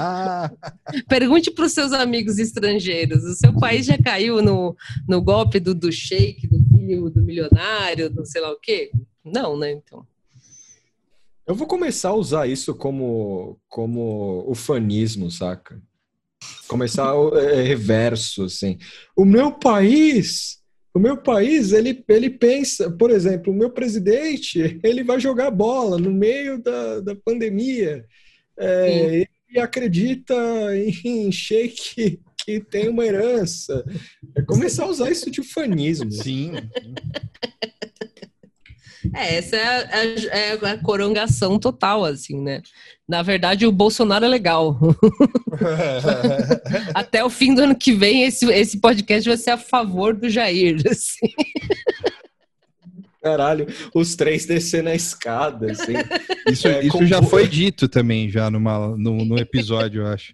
[1.07, 3.23] Pergunte para os seus amigos estrangeiros.
[3.23, 4.75] O seu país já caiu no,
[5.07, 8.91] no golpe do, do shake, do filho do milionário, do sei lá o quê?
[9.23, 9.71] Não, né?
[9.71, 10.05] Então.
[11.45, 15.81] Eu vou começar a usar isso como, como ufanismo, saca?
[16.67, 18.77] Começar é, reverso, assim.
[19.15, 20.58] O meu país
[20.93, 25.97] o meu país, ele, ele pensa, por exemplo, o meu presidente, ele vai jogar bola
[25.97, 28.05] no meio da, da pandemia.
[28.57, 30.35] É, ele acredita
[30.75, 33.85] em shake que tem uma herança.
[34.35, 36.11] É começar a usar isso de fanismo.
[36.11, 36.53] Sim.
[39.13, 42.61] É, essa é a, é a, corongação total, assim, né?
[43.07, 44.79] Na verdade, o Bolsonaro é legal.
[46.93, 50.29] Até o fim do ano que vem, esse, esse podcast vai ser a favor do
[50.29, 50.81] Jair.
[50.89, 51.27] Assim.
[53.21, 55.93] Caralho, os três descendo a escada, assim.
[56.49, 60.33] Isso, é, isso já foi dito também, já numa, no, no episódio, eu acho.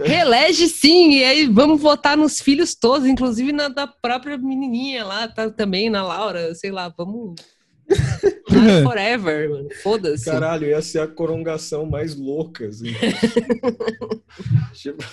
[0.00, 5.28] Relege sim, e aí vamos votar nos filhos todos, inclusive na da própria menininha lá,
[5.28, 7.34] tá também, na Laura, sei lá, vamos.
[8.84, 9.68] Forever, mano.
[9.82, 10.24] Foda-se.
[10.24, 12.92] Caralho, ia ser a corongação mais louca, assim.
[14.72, 15.04] tipo,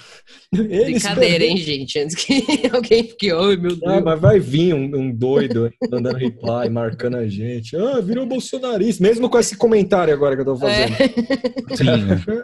[0.51, 1.99] Brincadeira, hein, gente?
[1.99, 3.83] Antes que alguém fique, oh, meu Deus.
[3.85, 7.75] Ah, mas vai vir um, um doido mandando reply, marcando a gente.
[7.75, 10.93] Ah, virou bolsonarista, mesmo com esse comentário agora que eu tô fazendo.
[10.93, 11.75] É.
[11.75, 12.43] Sim.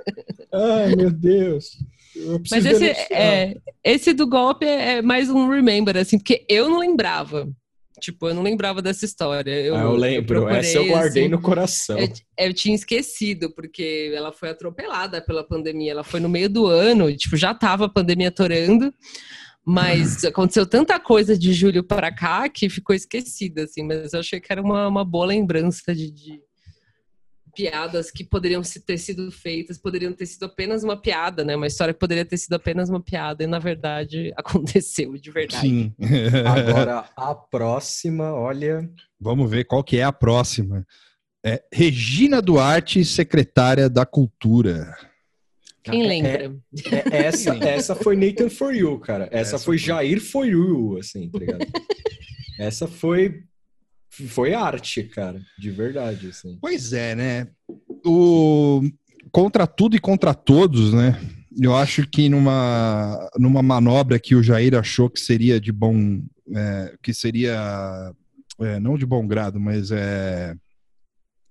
[0.52, 1.78] ah, meu Deus.
[2.49, 7.47] Mas esse, é, esse do golpe é mais um remember, assim, porque eu não lembrava.
[7.99, 9.51] Tipo, eu não lembrava dessa história.
[9.51, 10.39] Eu, ah, eu lembro.
[10.39, 11.97] Eu Essa eu guardei assim, no coração.
[11.97, 15.91] Eu, eu, tinha esquecido, porque ela foi atropelada pela pandemia.
[15.91, 18.93] Ela foi no meio do ano, tipo, já tava a pandemia atorando.
[19.66, 23.84] Mas aconteceu tanta coisa de julho para cá que ficou esquecida, assim.
[23.84, 26.41] Mas eu achei que era uma, uma boa lembrança de, de
[27.56, 31.56] piadas que poderiam ter sido feitas, poderiam ter sido apenas uma piada, né?
[31.56, 35.62] Uma história que poderia ter sido apenas uma piada e na verdade aconteceu de verdade.
[35.62, 35.93] Sim.
[36.45, 38.89] Agora a próxima, olha,
[39.20, 40.86] vamos ver qual que é a próxima.
[41.43, 44.95] É Regina Duarte, secretária da Cultura.
[45.84, 46.56] Quem é, lembra?
[46.91, 49.26] É, é, essa, essa foi Nathan for You, cara.
[49.26, 51.66] Essa, essa foi, foi Jair for You, assim, tá ligado?
[52.60, 53.43] essa foi
[54.28, 56.28] foi arte, cara, de verdade.
[56.28, 56.57] Assim.
[56.61, 57.47] Pois é, né?
[58.05, 58.82] O
[59.32, 61.20] contra tudo e contra todos, né?
[61.61, 66.22] Eu acho que numa, numa manobra que o Jair achou que seria de bom,
[66.53, 68.13] é, que seria
[68.61, 70.55] é, não de bom grado, mas é,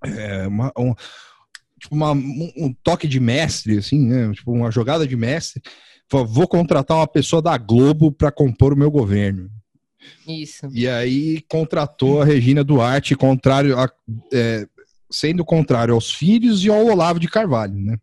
[0.04, 0.94] é uma, um,
[1.78, 4.32] tipo uma, um toque de mestre, assim, né?
[4.32, 5.62] Tipo uma jogada de mestre.
[6.10, 9.50] Vou contratar uma pessoa da Globo para compor o meu governo.
[10.26, 10.68] Isso.
[10.72, 13.90] E aí contratou a Regina Duarte, contrário a,
[14.32, 14.66] é,
[15.10, 17.96] sendo contrário aos filhos e ao Olavo de Carvalho, né?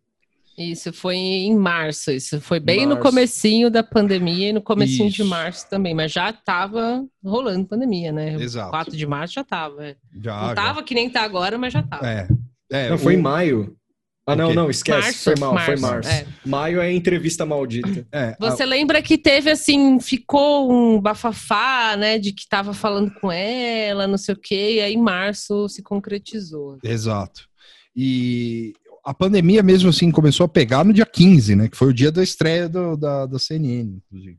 [0.56, 2.94] Isso foi em março, isso foi bem março.
[2.94, 5.16] no comecinho da pandemia e no comecinho isso.
[5.16, 8.34] de março também, mas já estava rolando pandemia, né?
[8.34, 8.70] Exato.
[8.70, 9.96] 4 de março já estava.
[10.20, 12.06] Já, Não tava que nem tá agora, mas já estava.
[12.06, 12.28] É.
[12.70, 12.90] é.
[12.90, 13.18] Não, foi o...
[13.18, 13.76] em maio.
[14.24, 15.00] Ah, não, não, esquece.
[15.00, 16.08] Março, foi mal, março, foi março.
[16.08, 16.26] É.
[16.46, 18.06] Maio é entrevista maldita.
[18.12, 18.66] É, Você a...
[18.66, 24.16] lembra que teve assim, ficou um bafafá, né, de que tava falando com ela, não
[24.16, 26.78] sei o quê, e aí em março se concretizou.
[26.84, 27.48] Exato.
[27.96, 31.94] E a pandemia mesmo assim começou a pegar no dia 15, né, que foi o
[31.94, 34.38] dia da estreia do, da, da CNN, inclusive.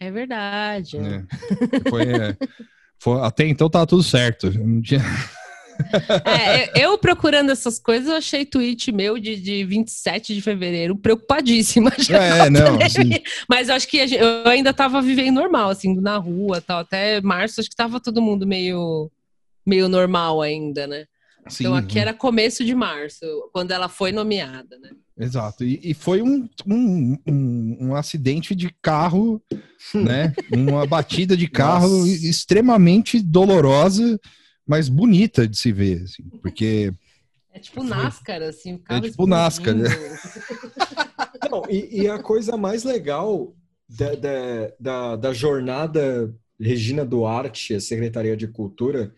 [0.00, 0.96] É verdade.
[0.96, 1.22] É.
[1.88, 2.36] Foi, é,
[3.24, 4.50] até então tava tudo certo.
[4.50, 5.00] Não tinha.
[6.24, 11.92] É, eu procurando essas coisas, eu achei tweet meu de, de 27 de fevereiro preocupadíssima.
[12.12, 13.22] É, não, assim...
[13.48, 16.80] Mas eu acho que eu ainda tava vivendo normal, assim, na rua tal.
[16.80, 19.10] Até março, acho que tava todo mundo meio,
[19.66, 21.06] meio normal ainda, né?
[21.48, 24.90] Sim, então aqui era começo de março, quando ela foi nomeada, né?
[25.18, 25.64] Exato.
[25.64, 29.42] E, e foi um, um, um, um, acidente de carro,
[29.94, 30.32] né?
[30.52, 32.26] Uma batida de carro Nossa.
[32.26, 34.18] extremamente dolorosa
[34.66, 36.92] mas bonita de se ver, assim, porque.
[37.52, 39.88] É tipo NASCAR, assim, o É tipo NASCAR, né?
[41.50, 43.54] Não, e, e, a coisa mais legal
[43.88, 49.12] da, da, da, da jornada Regina Duarte, a Secretaria de Cultura,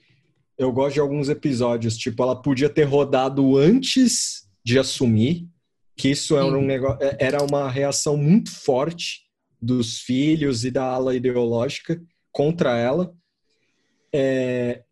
[0.57, 5.49] eu gosto de alguns episódios, tipo, ela podia ter rodado antes de assumir,
[5.97, 9.25] que isso era um negócio, é, era uma reação muito forte
[9.61, 12.01] dos filhos e da ala ideológica
[12.33, 13.15] contra ela.
[14.13, 14.84] É,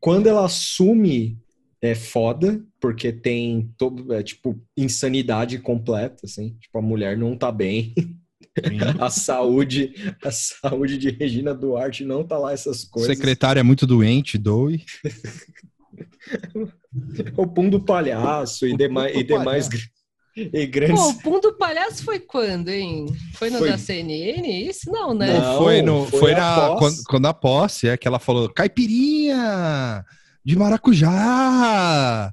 [0.00, 1.38] quando ela assume,
[1.82, 6.56] é foda, porque tem todo, é, tipo, insanidade completa, assim.
[6.60, 7.94] Tipo, a mulher não tá bem.
[8.98, 13.14] a saúde, a saúde de Regina Duarte não tá lá essas coisas.
[13.14, 14.84] Secretária é muito doente, doe.
[17.36, 19.68] o pum do palhaço e, demais, e demais
[20.52, 21.00] e grandes...
[21.00, 23.06] Pô, o Pum do Palhaço foi quando, hein?
[23.34, 23.70] Foi no foi...
[23.70, 24.68] da CNN?
[24.68, 25.38] Isso não, né?
[25.38, 30.04] Não, foi, no, foi, foi na, quando, quando, a posse, é que ela falou, caipirinha
[30.44, 32.32] de maracujá!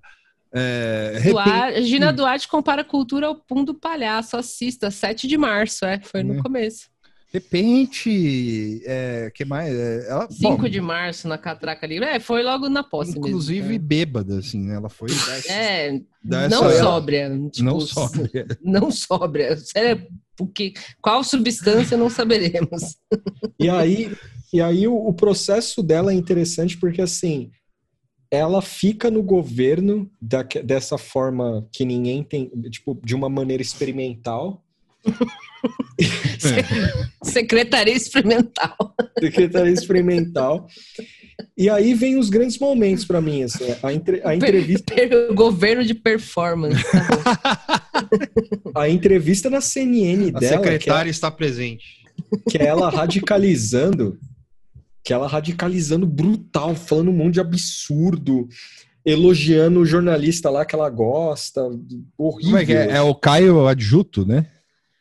[0.53, 4.37] É, Duarte, Gina Duarte compara cultura ao Pum do Palhaço.
[4.37, 6.41] Assista, 7 de março, é, foi no é.
[6.41, 6.87] começo
[7.33, 9.73] repente, é, que mais?
[9.73, 11.97] É, ela, 5 bom, de março na catraca ali.
[11.97, 14.75] É, foi logo na posse Inclusive mesmo, bêbada, assim, né?
[14.75, 15.09] Ela foi.
[15.49, 17.29] é, não sóbria.
[17.51, 18.47] Tipo, não sóbria.
[18.63, 19.57] Não sóbria.
[19.57, 20.07] Sério,
[20.37, 22.97] porque, qual substância não saberemos.
[23.59, 24.15] E aí,
[24.53, 27.51] e aí o, o processo dela é interessante porque, assim,
[28.31, 34.63] ela fica no governo da, dessa forma que ninguém tem, tipo, de uma maneira experimental
[37.23, 38.75] Secretaria Experimental.
[39.19, 40.67] Secretaria Experimental.
[41.55, 44.93] E aí vem os grandes momentos para mim, assim, a, entre, a entrevista...
[44.93, 46.83] Per, governo de performance.
[46.83, 47.89] Tá
[48.75, 50.55] a entrevista na CNN a dela...
[50.55, 51.85] A secretária é, está presente.
[52.49, 54.17] Que é ela radicalizando,
[55.03, 58.47] que ela radicalizando brutal, falando um monte de absurdo,
[59.05, 61.61] elogiando o jornalista lá que ela gosta,
[62.17, 62.51] horrível.
[62.51, 62.97] Como é que é?
[62.97, 64.47] É o Caio Adjuto, né?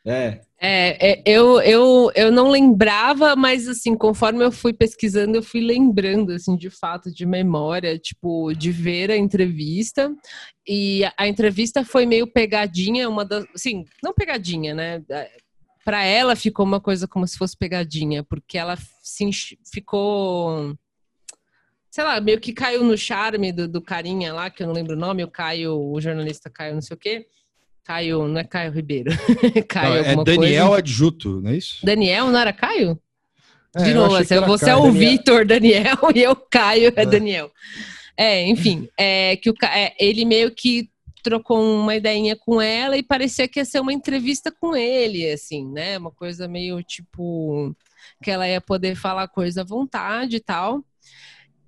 [0.07, 0.41] É.
[0.59, 5.61] É, é, eu, eu, eu não lembrava, mas assim, conforme eu fui pesquisando, eu fui
[5.61, 10.11] lembrando, assim, de fato, de memória, tipo, de ver a entrevista.
[10.67, 13.45] E a, entrevista foi meio pegadinha, uma das.
[13.53, 15.03] Assim, não pegadinha, né?
[15.11, 15.29] É,
[15.85, 19.29] Para ela ficou uma coisa como se fosse pegadinha, porque ela se,
[19.71, 20.75] ficou.
[21.91, 24.95] Sei lá, meio que caiu no charme do, do carinha lá, que eu não lembro
[24.95, 27.27] o nome, o Caio, o jornalista Caio, não sei o quê
[27.87, 29.11] Caio, não é Caio Ribeiro.
[29.69, 30.79] Caio não, é Daniel coisa.
[30.79, 31.85] Adjuto, não é isso?
[31.85, 32.99] Daniel, não era Caio?
[33.73, 35.11] É, De novo, assim, você Caio, é o Daniel.
[35.11, 37.05] Vitor Daniel e eu, Caio, é, é.
[37.05, 37.49] Daniel.
[38.17, 40.89] É, enfim, é, que o, é, ele meio que
[41.23, 45.65] trocou uma ideinha com ela e parecia que ia ser uma entrevista com ele, assim,
[45.71, 45.97] né?
[45.97, 47.73] Uma coisa meio tipo
[48.21, 50.83] que ela ia poder falar coisa à vontade e tal.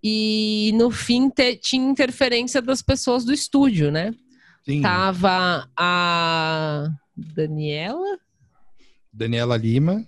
[0.03, 4.13] E no fim te, tinha interferência das pessoas do estúdio, né?
[4.63, 4.81] Sim.
[4.81, 8.19] Tava a Daniela.
[9.11, 10.07] Daniela Lima.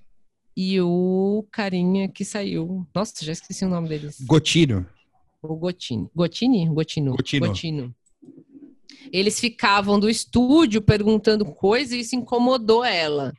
[0.56, 2.86] E o carinha que saiu.
[2.94, 4.22] Nossa, já esqueci o nome deles.
[4.22, 4.86] Gotino.
[5.42, 6.10] O Gotini.
[6.16, 6.68] Gotini?
[6.70, 7.12] Gotino.
[7.12, 7.48] Gotino.
[7.48, 7.96] Gotino.
[9.12, 13.34] Eles ficavam do estúdio perguntando coisas e isso incomodou ela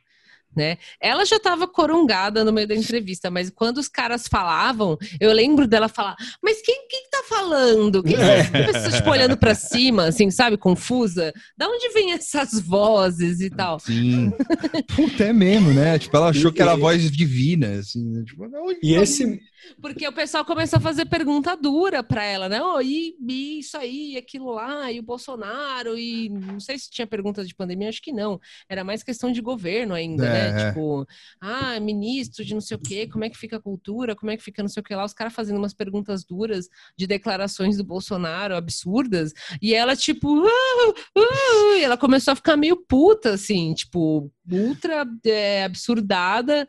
[0.55, 0.77] né?
[0.99, 5.67] Ela já estava corungada no meio da entrevista, mas quando os caras falavam, eu lembro
[5.67, 8.03] dela falar: Mas quem, quem tá falando?
[8.03, 8.43] Quem é.
[8.43, 11.33] pessoas tipo, olhando para cima, assim, sabe, confusa?
[11.57, 13.79] Da onde vem essas vozes e tal?
[13.79, 14.31] Sim.
[14.95, 15.97] Puta, é mesmo, né?
[15.99, 18.23] Tipo, ela achou que era voz divina, assim, né?
[18.25, 19.39] tipo, não, e esse
[19.81, 22.61] porque o pessoal começou a fazer pergunta dura para ela, né?
[22.61, 27.07] Oh, e, e, isso aí, aquilo lá, e o Bolsonaro, e não sei se tinha
[27.07, 28.39] perguntas de pandemia, acho que não.
[28.67, 30.47] Era mais questão de governo ainda, né?
[30.47, 30.51] é.
[30.51, 30.69] né?
[30.69, 31.05] Tipo,
[31.39, 34.37] ah, ministro de não sei o quê, como é que fica a cultura, como é
[34.37, 37.77] que fica não sei o que lá, os caras fazendo umas perguntas duras de declarações
[37.77, 43.33] do Bolsonaro absurdas, e ela, tipo, uh, uh, e ela começou a ficar meio puta,
[43.33, 46.67] assim, tipo, ultra é, absurdada.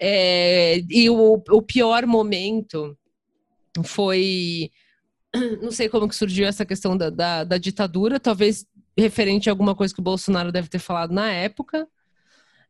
[0.00, 2.35] É, e o, o pior momento
[3.84, 4.70] foi.
[5.62, 8.66] Não sei como que surgiu essa questão da, da, da, ditadura, talvez
[8.96, 11.86] referente a alguma coisa que o Bolsonaro deve ter falado na época.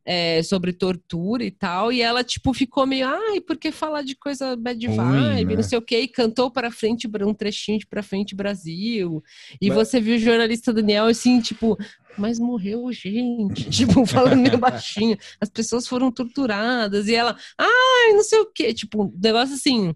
[0.07, 4.15] É, sobre tortura e tal, e ela, tipo, ficou meio, ai, por que falar de
[4.15, 5.57] coisa bad vibe, né?
[5.57, 9.21] não sei o que, e cantou para frente, um trechinho de pra frente Brasil,
[9.61, 9.77] e mas...
[9.77, 11.77] você viu o jornalista Daniel, assim, tipo,
[12.17, 18.23] mas morreu gente, tipo, falando meio baixinho, as pessoas foram torturadas, e ela, ai, não
[18.23, 19.93] sei o que, tipo, um negócio assim,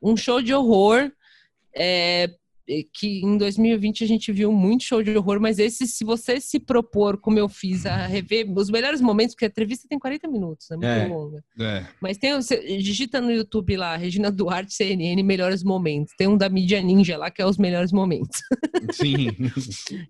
[0.00, 1.10] um show de horror,
[1.74, 2.30] é,
[2.92, 6.60] que em 2020 a gente viu muito show de horror, mas esse, se você se
[6.60, 10.70] propor, como eu fiz, a rever os melhores momentos, porque a entrevista tem 40 minutos,
[10.70, 11.44] é muito é, longa.
[11.58, 11.86] É.
[12.00, 16.14] Mas tem, você digita no YouTube lá, Regina Duarte, CNN, melhores momentos.
[16.16, 18.40] Tem um da mídia ninja lá, que é os melhores momentos.
[18.92, 19.28] Sim.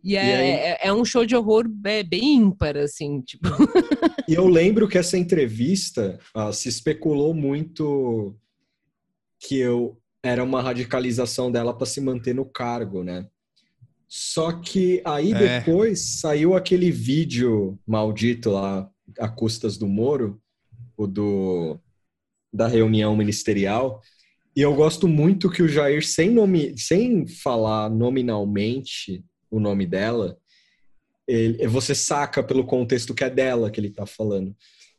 [0.02, 3.48] e, é, e é, é, um show de horror é, bem ímpar, assim, tipo.
[4.28, 8.36] e eu lembro que essa entrevista ah, se especulou muito
[9.40, 13.26] que eu era uma radicalização dela para se manter no cargo, né?
[14.08, 15.60] Só que aí é.
[15.60, 18.88] depois saiu aquele vídeo maldito lá,
[19.18, 20.40] a custas do Moro,
[20.96, 21.78] o do
[22.50, 24.00] da reunião ministerial,
[24.58, 30.36] e eu gosto muito que o Jair, sem, nome, sem falar nominalmente o nome dela,
[31.28, 34.52] ele, você saca pelo contexto que é dela que ele tá falando.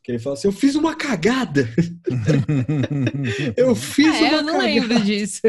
[0.09, 1.69] Que ele fala assim: Eu fiz uma cagada.
[3.55, 4.65] eu fiz ah, uma eu não cagada.
[4.65, 5.41] lembro disso.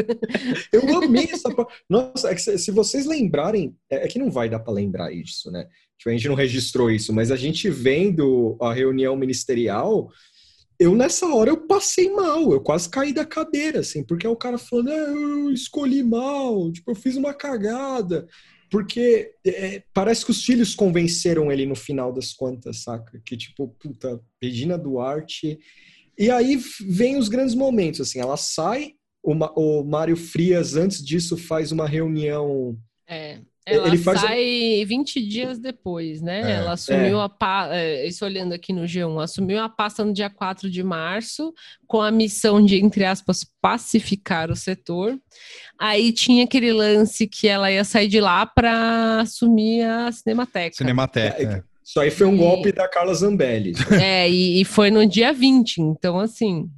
[0.71, 1.49] eu amei essa.
[1.89, 5.11] Nossa, é que se, se vocês lembrarem, é, é, que não vai dar para lembrar
[5.11, 5.65] isso, né?
[5.97, 10.11] Tipo, a gente não registrou isso, mas a gente vendo a reunião ministerial,
[10.79, 14.35] eu nessa hora eu passei mal, eu quase caí da cadeira, assim, porque é o
[14.35, 18.27] cara falando, ah, eu escolhi mal, tipo, eu fiz uma cagada
[18.71, 23.21] porque é, parece que os filhos convenceram ele no final das contas, saca?
[23.25, 25.59] Que tipo, puta, Regina Duarte.
[26.17, 26.57] E aí
[26.87, 31.85] vem os grandes momentos, assim, ela sai, o, o Mário Frias, antes disso, faz uma
[31.85, 32.79] reunião.
[33.05, 33.41] É.
[33.71, 34.21] Ela ele faz...
[34.21, 36.41] sai 20 dias depois, né?
[36.41, 37.23] É, ela assumiu é.
[37.23, 40.83] a pasta, é, isso olhando aqui no G1, assumiu a pasta no dia 4 de
[40.83, 41.53] março,
[41.87, 45.17] com a missão de, entre aspas, pacificar o setor.
[45.79, 50.75] Aí tinha aquele lance que ela ia sair de lá para assumir a Cinemateca.
[50.75, 51.41] Cinemateca.
[51.43, 52.37] É, isso aí foi um e...
[52.37, 53.73] golpe da Carla Zambelli.
[54.01, 56.69] É, e, e foi no dia 20, então assim,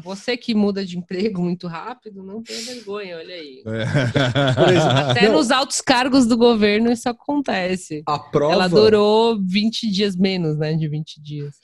[0.00, 3.62] você que muda de emprego muito rápido, não tem vergonha, olha aí.
[3.66, 5.10] É.
[5.10, 5.34] Até não.
[5.34, 8.02] nos altos cargos do governo isso acontece.
[8.06, 8.52] A prova...
[8.52, 10.74] Ela durou 20 dias menos, né?
[10.74, 11.54] De 20 dias.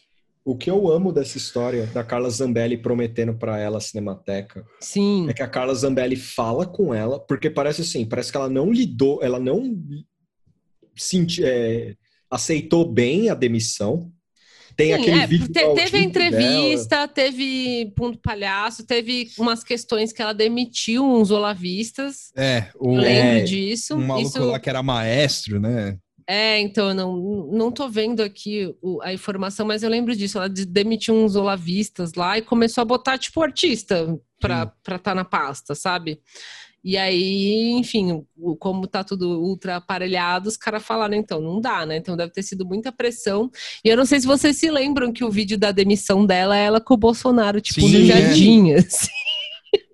[0.44, 5.28] O que eu amo dessa história da Carla Zambelli prometendo para ela a Cinemateca Sim.
[5.28, 8.72] é que a Carla Zambelli fala com ela, porque parece assim, parece que ela não
[8.72, 9.78] lidou, ela não
[10.96, 11.94] senti, é,
[12.30, 14.10] aceitou bem a demissão.
[14.80, 17.08] Tem Sim, aquele é, vídeo te, Teve a entrevista, dela.
[17.08, 22.32] teve ponto palhaço, teve umas questões que ela demitiu uns olavistas.
[22.34, 23.94] É, o, lembro é, disso.
[23.94, 24.44] Um maluco Isso...
[24.46, 25.98] lá que era maestro, né?
[26.26, 27.16] É, então, eu não,
[27.52, 30.38] não tô vendo aqui o, a informação, mas eu lembro disso.
[30.38, 35.26] Ela demitiu uns olavistas lá e começou a botar, tipo, artista pra estar tá na
[35.26, 36.20] pasta, sabe?
[36.82, 38.24] E aí, enfim,
[38.58, 41.98] como tá tudo ultra aparelhado, os caras falaram, então, não dá, né?
[41.98, 43.50] Então deve ter sido muita pressão.
[43.84, 46.64] E eu não sei se vocês se lembram que o vídeo da demissão dela é
[46.64, 48.76] ela com o Bolsonaro, tipo, Sim, no jardim, é.
[48.80, 49.08] assim.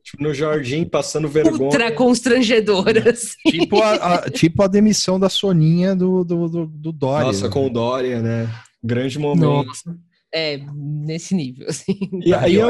[0.05, 1.65] Tipo, no jardim, passando vergonha.
[1.65, 3.51] Ultra constrangedora, assim.
[3.51, 7.27] Tipo a, a, tipo a demissão da Soninha do, do, do, do Dória.
[7.27, 8.49] Nossa, com o Dória, né?
[8.81, 9.67] Grande momento.
[9.67, 9.97] Nossa.
[10.33, 11.99] É, nesse nível, assim.
[12.25, 12.69] E aí eu,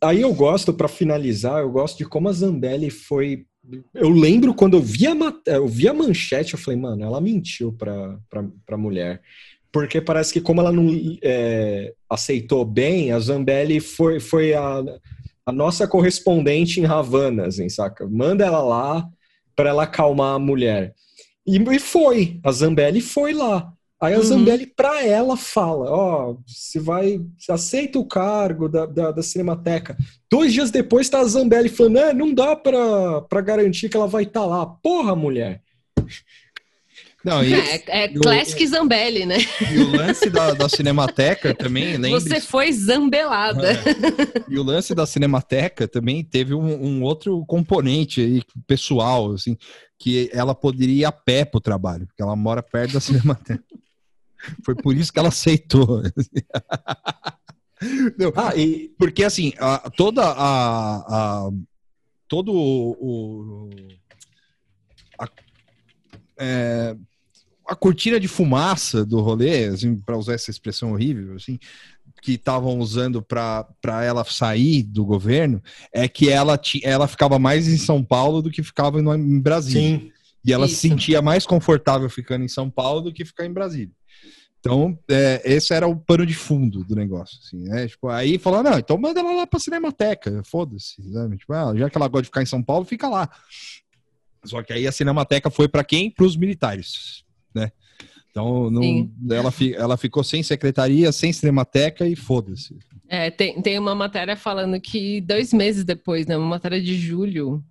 [0.00, 3.44] aí eu gosto, para finalizar, eu gosto de como a Zambelli foi
[3.94, 5.14] eu lembro quando eu vi a,
[5.46, 9.20] eu vi a manchete, eu falei, mano, ela mentiu pra, pra, pra mulher.
[9.70, 10.88] Porque parece que como ela não
[11.22, 14.82] é, aceitou bem, a Zambelli foi, foi a,
[15.44, 18.06] a nossa correspondente em Havana, assim, saca?
[18.06, 19.06] Manda ela lá
[19.54, 20.94] para ela acalmar a mulher.
[21.46, 23.72] E, e foi, a Zambelli foi lá.
[24.00, 24.22] Aí a uhum.
[24.22, 29.22] Zambelli, para ela, fala: Ó, oh, você vai, você aceita o cargo da, da, da,
[29.22, 29.96] Cinemateca.
[30.30, 34.22] Dois dias depois tá a Zambelli falando: É, não dá para garantir que ela vai
[34.22, 34.66] estar tá lá.
[34.66, 35.62] Porra, mulher.
[37.24, 39.38] Não, e, é, é Classic o, Zambelli, né?
[39.72, 42.20] E o lance da, da Cinemateca também, lembra?
[42.20, 43.72] Você foi zambelada.
[43.72, 43.78] É.
[44.48, 49.56] E o lance da Cinemateca também teve um, um, outro componente aí, pessoal, assim,
[49.98, 53.64] que ela poderia ir a pé pro trabalho, porque ela mora perto da Cinemateca.
[54.64, 56.02] Foi por isso que ela aceitou.
[58.18, 58.90] Não, ah, e...
[58.98, 61.50] Porque assim, a, toda a, a,
[62.26, 63.70] todo o,
[65.18, 65.28] a,
[66.38, 66.96] é,
[67.68, 71.58] a cortina de fumaça do rolê, assim, para usar essa expressão horrível, assim,
[72.20, 75.62] que estavam usando para ela sair do governo,
[75.92, 79.98] é que ela, ela ficava mais em São Paulo do que ficava no, em Brasília.
[79.98, 80.12] Sim.
[80.44, 80.76] E ela Isso.
[80.76, 83.92] se sentia mais confortável ficando em São Paulo do que ficar em Brasília.
[84.60, 87.86] Então, é, esse era o pano de fundo do negócio, assim, né?
[87.86, 91.00] Tipo, aí falou, não, então manda ela lá pra Cinemateca, foda-se,
[91.36, 93.30] Tipo, ah, já que ela gosta de ficar em São Paulo, fica lá.
[94.44, 96.10] Só que aí a Cinemateca foi para quem?
[96.10, 97.24] Para os militares,
[97.54, 97.70] né?
[98.30, 102.76] Então, não, ela, ela ficou sem secretaria, sem cinemateca e foda-se.
[103.08, 106.36] É, tem, tem uma matéria falando que dois meses depois, né?
[106.36, 107.64] Uma matéria de julho.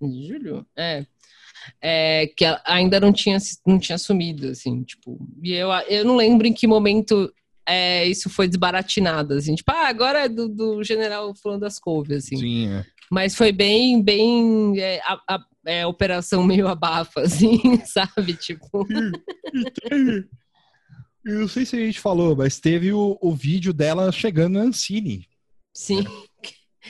[0.00, 0.66] De julho?
[0.76, 1.06] É.
[1.80, 5.18] é que ainda não tinha, não tinha sumido, assim, tipo.
[5.42, 7.32] E eu, eu não lembro em que momento
[7.66, 12.24] é, isso foi desbaratinado, assim, tipo, ah, agora é do, do general falando das couves,
[12.24, 12.36] assim.
[12.36, 12.84] Sim, é.
[13.10, 14.78] Mas foi bem, bem.
[14.78, 18.34] É, a, a, é, operação meio abafa, assim, sabe?
[18.34, 18.86] Tipo.
[21.24, 24.64] Eu não sei se a gente falou, mas teve o, o vídeo dela chegando na
[24.64, 25.26] Ancine.
[25.72, 26.04] Sim.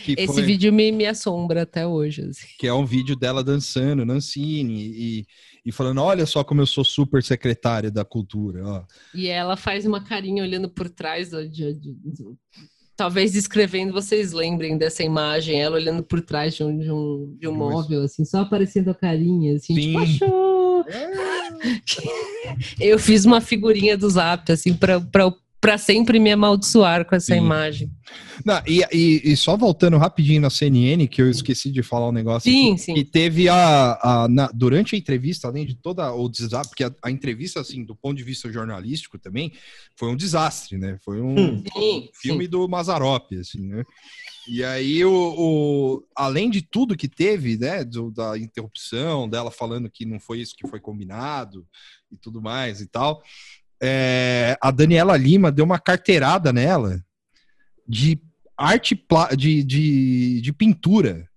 [0.09, 0.43] Esse foi...
[0.43, 2.23] vídeo me, me assombra até hoje.
[2.23, 2.47] Assim.
[2.59, 5.27] Que é um vídeo dela dançando na Ancine e,
[5.65, 8.67] e falando: Olha só como eu sou super secretária da cultura.
[8.67, 8.85] Ó.
[9.15, 11.31] E ela faz uma carinha olhando por trás
[12.97, 17.49] talvez descrevendo, vocês lembrem dessa imagem, ela olhando por trás de um, de um, de
[17.49, 19.81] um móvel, assim, só aparecendo a carinha, assim, Sim.
[19.81, 20.85] tipo, achou!
[20.89, 21.35] É.
[22.79, 25.01] Eu fiz uma figurinha do zap, assim, para
[25.65, 27.41] para sempre me amaldiçoar com essa Sim.
[27.41, 27.91] imagem.
[28.45, 32.13] Não, e, e, e, só voltando rapidinho na CNN, que eu esqueci de falar um
[32.13, 32.53] negócio.
[32.53, 32.93] Sim, sim.
[32.95, 33.99] E teve a.
[34.03, 37.83] a na, durante a entrevista, além de toda o desastre, porque a, a, entrevista, assim,
[37.83, 39.53] do ponto de vista jornalístico também,
[39.97, 40.99] foi um desastre, né?
[41.03, 42.51] Foi um, hum, sim, filme sim.
[42.51, 43.85] do Mazarop, assim, né?
[44.47, 49.91] E aí, o, o, além de tudo que teve, né, do, da interrupção, dela falando
[49.91, 51.67] que não foi isso que foi combinado
[52.13, 53.23] e tudo mais e tal,
[53.83, 57.03] é, a Daniela Lima deu uma carteirada nela
[57.87, 58.21] de
[58.57, 58.99] arte
[59.37, 61.29] de, de, de pintura.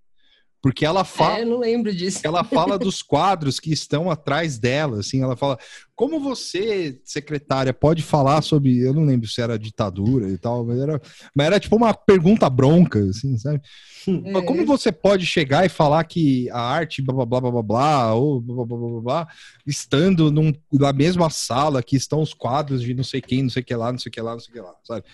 [0.60, 1.38] Porque ela fala.
[1.38, 2.20] É, não lembro disso.
[2.24, 5.58] Ela fala dos quadros que estão atrás dela, assim, ela fala.
[5.94, 8.78] Como você, secretária, pode falar sobre.
[8.78, 11.00] Eu não lembro se era ditadura e tal, mas era,
[11.34, 13.60] mas era tipo uma pergunta bronca, assim, sabe?
[14.06, 14.42] É.
[14.42, 18.14] Como você pode chegar e falar que a arte, blá blá blá blá blá, blá
[18.14, 19.28] ou blá blá blá blá, blá
[19.66, 23.62] estando num, na mesma sala que estão os quadros de não sei quem, não sei
[23.62, 25.04] o que lá, não sei o que lá, não sei o que lá, sabe?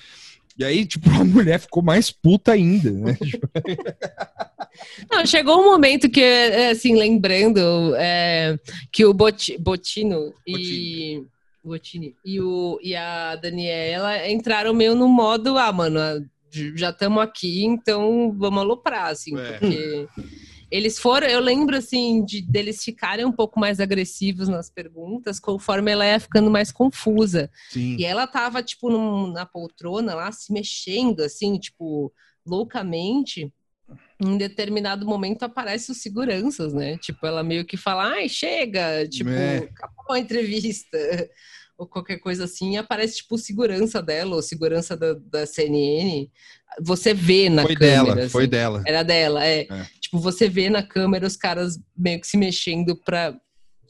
[0.56, 3.16] E aí, tipo, a mulher ficou mais puta ainda, né?
[5.10, 8.58] Não, chegou um momento que, é, assim, lembrando é,
[8.90, 11.22] que o Bot, Botino e.
[11.62, 15.98] Botini e, o, e a Daniela entraram meio no modo, ah, mano,
[16.74, 19.52] já estamos aqui, então vamos aloprar, assim, é.
[19.52, 20.08] porque
[20.74, 25.92] eles foram, eu lembro assim de deles ficarem um pouco mais agressivos nas perguntas, conforme
[25.92, 27.48] ela ia ficando mais confusa.
[27.70, 27.94] Sim.
[27.96, 32.12] E ela tava tipo num, na poltrona lá se mexendo assim, tipo,
[32.44, 33.52] loucamente.
[34.20, 36.98] Em determinado momento aparecem os seguranças, né?
[36.98, 39.58] Tipo, ela meio que fala: "Ai, chega", tipo, é.
[39.58, 40.98] acabou a entrevista
[41.76, 46.28] ou qualquer coisa assim, aparece tipo segurança dela ou segurança da, da CNN.
[46.80, 48.04] Você vê na foi câmera.
[48.04, 48.82] Dela, assim, foi dela.
[48.86, 49.66] Era dela, é.
[49.70, 49.86] é.
[50.00, 53.36] Tipo, você vê na câmera os caras meio que se mexendo para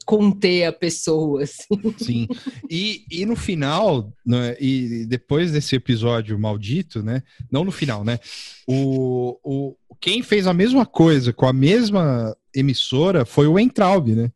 [0.05, 1.43] conter a pessoa.
[1.43, 1.93] Assim.
[1.97, 2.27] Sim.
[2.69, 7.23] E, e no final, né, e depois desse episódio maldito, né?
[7.51, 8.19] Não no final, né?
[8.67, 14.31] O, o, quem fez a mesma coisa com a mesma emissora foi o Entraub, né?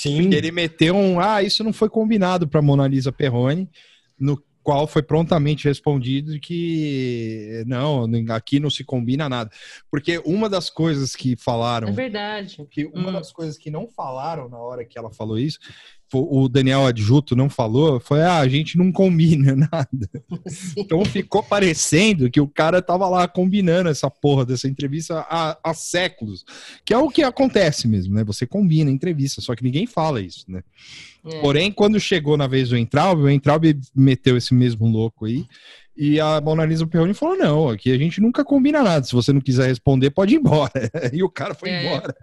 [0.00, 0.22] Sim.
[0.22, 3.68] Porque ele meteu um, ah, isso não foi combinado para Mona Lisa Perrone,
[4.18, 9.50] no qual foi prontamente respondido que não, aqui não se combina nada.
[9.90, 11.88] Porque uma das coisas que falaram.
[11.88, 12.66] É verdade.
[12.70, 13.12] Que uma hum.
[13.12, 15.58] das coisas que não falaram na hora que ela falou isso
[16.12, 20.10] o Daniel Adjuto não falou, foi, ah, a gente não combina nada.
[20.46, 20.74] Sim.
[20.78, 25.74] Então ficou parecendo que o cara tava lá combinando essa porra dessa entrevista há, há,
[25.74, 26.44] séculos.
[26.84, 28.24] Que é o que acontece mesmo, né?
[28.24, 30.62] Você combina entrevista, só que ninguém fala isso, né?
[31.24, 31.40] É.
[31.40, 33.64] Porém, quando chegou na vez do Entraub, o Entraub
[33.94, 35.44] meteu esse mesmo louco aí,
[35.96, 39.04] e a Mona Lisa Perrone falou: não, aqui a gente nunca combina nada.
[39.04, 40.72] Se você não quiser responder, pode ir embora.
[41.12, 41.84] E o cara foi é.
[41.84, 42.14] embora.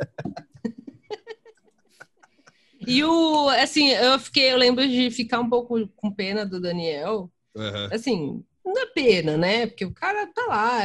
[2.88, 7.30] E o, assim, eu fiquei, eu lembro de ficar um pouco com pena do Daniel.
[7.56, 7.90] Uhum.
[7.92, 9.68] Assim, não é pena, né?
[9.68, 10.80] Porque o cara tá lá,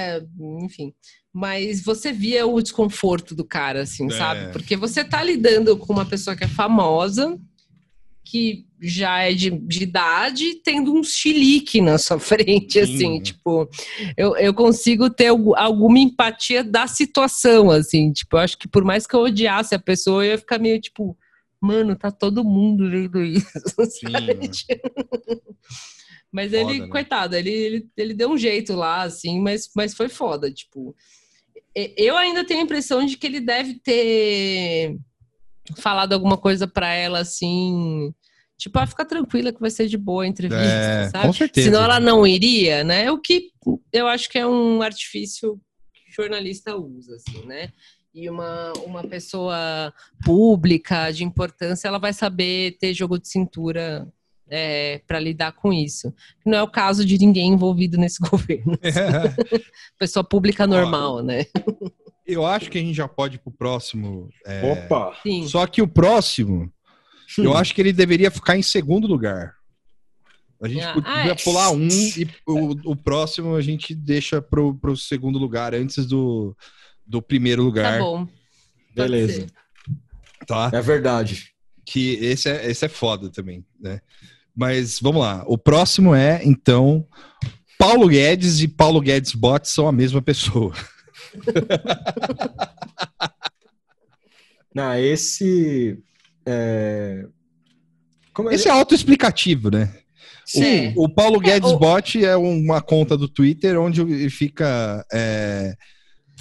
[0.62, 0.92] enfim.
[1.32, 4.10] Mas você via o desconforto do cara, assim, é.
[4.10, 4.52] sabe?
[4.52, 7.38] Porque você tá lidando com uma pessoa que é famosa,
[8.24, 13.06] que já é de, de idade, tendo um chilique na sua frente, assim, Sim.
[13.06, 13.68] assim, tipo,
[14.16, 19.06] eu, eu consigo ter alguma empatia da situação, assim, tipo, eu acho que por mais
[19.06, 21.16] que eu odiasse a pessoa, eu ia ficar meio, tipo,
[21.62, 23.46] mano, tá todo mundo vendo isso.
[23.88, 24.10] Sim,
[26.32, 26.88] mas foda, ele, né?
[26.88, 30.94] coitado, ele, ele, ele deu um jeito lá, assim, mas, mas foi foda, tipo.
[31.96, 34.98] Eu ainda tenho a impressão de que ele deve ter
[35.78, 38.12] falado alguma coisa para ela, assim,
[38.62, 41.26] Tipo, ah, fica tranquila que vai ser de boa a entrevista, é, sabe?
[41.26, 41.66] Com certeza.
[41.66, 43.10] Senão ela não iria, né?
[43.10, 43.50] O que
[43.92, 45.60] eu acho que é um artifício
[45.92, 47.72] que o jornalista usa, assim, né?
[48.14, 49.92] E uma, uma pessoa
[50.24, 54.06] pública de importância, ela vai saber ter jogo de cintura
[54.50, 56.12] é, para lidar com isso.
[56.44, 58.78] Não é o caso de ninguém envolvido nesse governo.
[58.82, 59.60] É.
[59.98, 61.46] Pessoa pública normal, Ó, né?
[62.26, 64.28] Eu acho que a gente já pode ir pro próximo.
[64.44, 64.72] É...
[64.72, 65.16] Opa!
[65.22, 65.48] Sim.
[65.48, 66.70] Só que o próximo,
[67.26, 67.44] Sim.
[67.44, 69.54] eu acho que ele deveria ficar em segundo lugar.
[70.62, 74.72] A gente ah, podia ah, pular um e o, o, próximo a gente deixa pro,
[74.74, 76.56] pro segundo lugar antes do,
[77.06, 77.98] do primeiro lugar.
[77.98, 78.28] Tá bom.
[78.94, 79.46] Beleza.
[80.46, 80.70] Tá?
[80.72, 81.52] É verdade.
[81.84, 84.00] Que esse é, esse é foda também, né?
[84.54, 85.44] Mas vamos lá.
[85.46, 87.06] O próximo é, então,
[87.78, 90.72] Paulo Guedes e Paulo Guedes Bot são a mesma pessoa.
[94.74, 95.98] Não, esse.
[96.46, 97.26] É...
[98.50, 99.92] É esse é autoexplicativo, né?
[100.46, 100.94] Sim.
[100.96, 101.78] O, o Paulo é, Guedes é, o...
[101.78, 105.74] Bot é uma conta do Twitter onde ele fica é,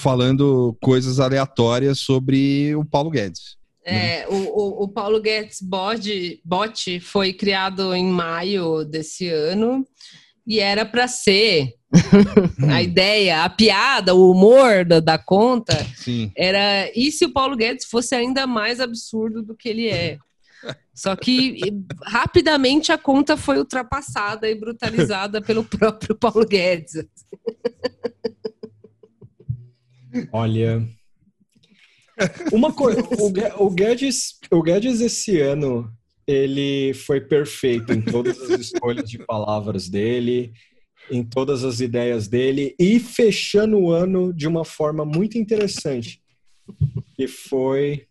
[0.02, 3.56] falando coisas aleatórias sobre o Paulo Guedes.
[3.86, 9.88] É, o, o, o, Paulo Guedes Bot, Bot foi criado em maio desse ano
[10.46, 11.74] e era para ser
[12.70, 16.32] a ideia, a piada, o humor da, da conta Sim.
[16.38, 20.18] era e se o Paulo Guedes fosse ainda mais absurdo do que ele é.
[20.94, 21.60] Só que
[22.04, 27.04] rapidamente a conta foi ultrapassada e brutalizada pelo próprio Paulo Guedes.
[30.32, 30.88] Olha,
[32.52, 33.02] uma coisa,
[33.58, 35.92] o, Guedes, o Guedes esse ano
[36.28, 40.54] ele foi perfeito em todas as escolhas de palavras dele,
[41.10, 46.22] em todas as ideias dele e fechando o ano de uma forma muito interessante,
[47.16, 48.06] que foi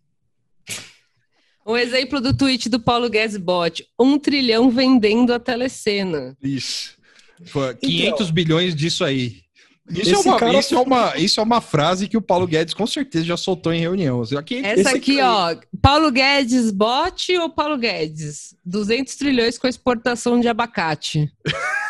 [1.65, 6.37] um exemplo do tweet do Paulo Guedes Bot, um trilhão vendendo a telecena.
[6.43, 6.99] Isso.
[7.45, 9.43] Foi 500 então, bilhões disso aí.
[9.91, 10.59] Isso é, uma, cara...
[10.59, 13.73] isso, é uma, isso é uma frase que o Paulo Guedes com certeza já soltou
[13.73, 14.23] em reunião.
[14.39, 18.55] Aqui, Essa aqui, ó, Paulo Guedes bot ou Paulo Guedes?
[18.65, 21.33] 200 trilhões com exportação de abacate.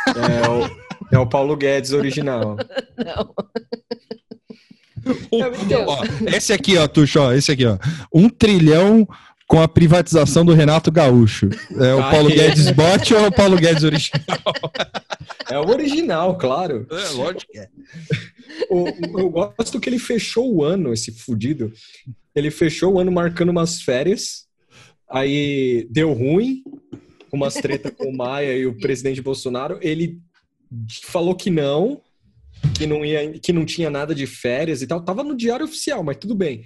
[0.07, 2.57] É o, é o Paulo Guedes original.
[2.97, 3.35] Não.
[5.87, 7.79] ó, esse aqui, ó, Tuxo, ó, esse aqui, ó.
[8.13, 9.07] Um trilhão
[9.51, 11.49] com a privatização do Renato Gaúcho.
[11.77, 14.23] É o Paulo Guedes bot ou é o Paulo Guedes original?
[15.51, 16.87] É o original, claro.
[16.89, 17.69] É, lógico que é.
[18.71, 21.73] eu gosto que ele fechou o ano, esse fudido.
[22.33, 24.47] Ele fechou o ano marcando umas férias.
[25.11, 26.63] Aí deu ruim,
[27.33, 29.81] umas treta com o Maia e o presidente Bolsonaro.
[29.83, 30.21] Ele
[31.03, 32.01] falou que não,
[32.79, 35.01] que não ia, que não tinha nada de férias e tal.
[35.01, 36.63] Tava no diário oficial, mas tudo bem.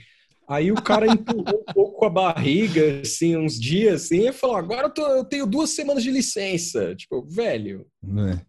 [0.46, 4.88] Aí o cara empurrou um pouco a barriga, assim, uns dias, assim, e falou: agora
[4.88, 6.94] eu, tô, eu tenho duas semanas de licença.
[6.94, 7.86] Tipo, velho.
[8.18, 8.40] É.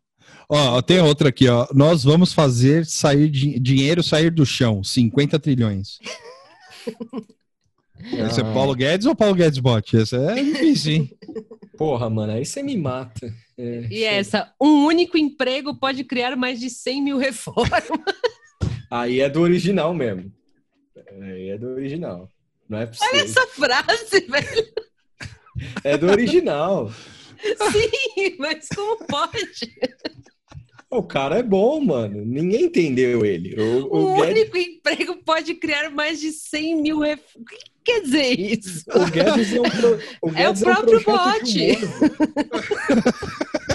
[0.49, 1.67] Ó, tem outra aqui, ó.
[1.73, 5.97] Nós vamos fazer sair dinheiro sair do chão, 50 trilhões.
[8.13, 9.97] Esse é Paulo Guedes ou Paulo Guedes Bot?
[9.97, 11.09] Essa é difícil, hein?
[11.77, 13.33] Porra, mano, aí você me mata.
[13.57, 17.83] É, e essa, um único emprego pode criar mais de 100 mil reformas.
[18.91, 20.31] Aí é do original mesmo.
[21.21, 22.29] Aí é do original.
[22.67, 23.09] Não é possível.
[23.13, 24.73] Olha essa frase, velho.
[25.83, 26.91] É do original.
[26.91, 29.75] Sim, mas como pode?
[30.89, 32.23] O cara é bom, mano.
[32.25, 33.55] Ninguém entendeu ele.
[33.59, 34.31] O, o, o Guedes...
[34.31, 37.21] único emprego pode criar mais de 100 mil ref...
[37.35, 38.85] O que quer dizer isso?
[38.89, 39.99] O Guedes é um, pro...
[40.21, 41.77] o é o próprio é um bote.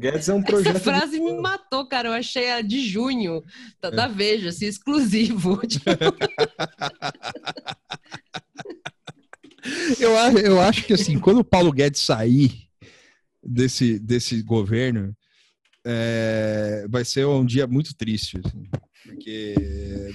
[0.00, 0.76] o Guedes é um projeto.
[0.76, 1.20] Essa frase de...
[1.20, 2.08] me matou, cara.
[2.08, 3.44] Eu achei a de junho
[3.80, 3.90] da, é.
[3.90, 5.60] da Veja, assim, exclusivo.
[10.00, 12.66] eu, eu acho que, assim, quando o Paulo Guedes sair
[13.44, 15.14] desse, desse governo,
[15.84, 18.70] é, vai ser um dia muito triste, assim,
[19.04, 19.54] porque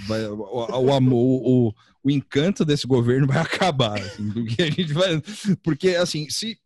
[0.08, 1.72] vai, o, o, amor, o,
[2.04, 5.22] o, encanto desse governo vai acabar, assim, porque a gente vai,
[5.64, 6.58] porque assim, se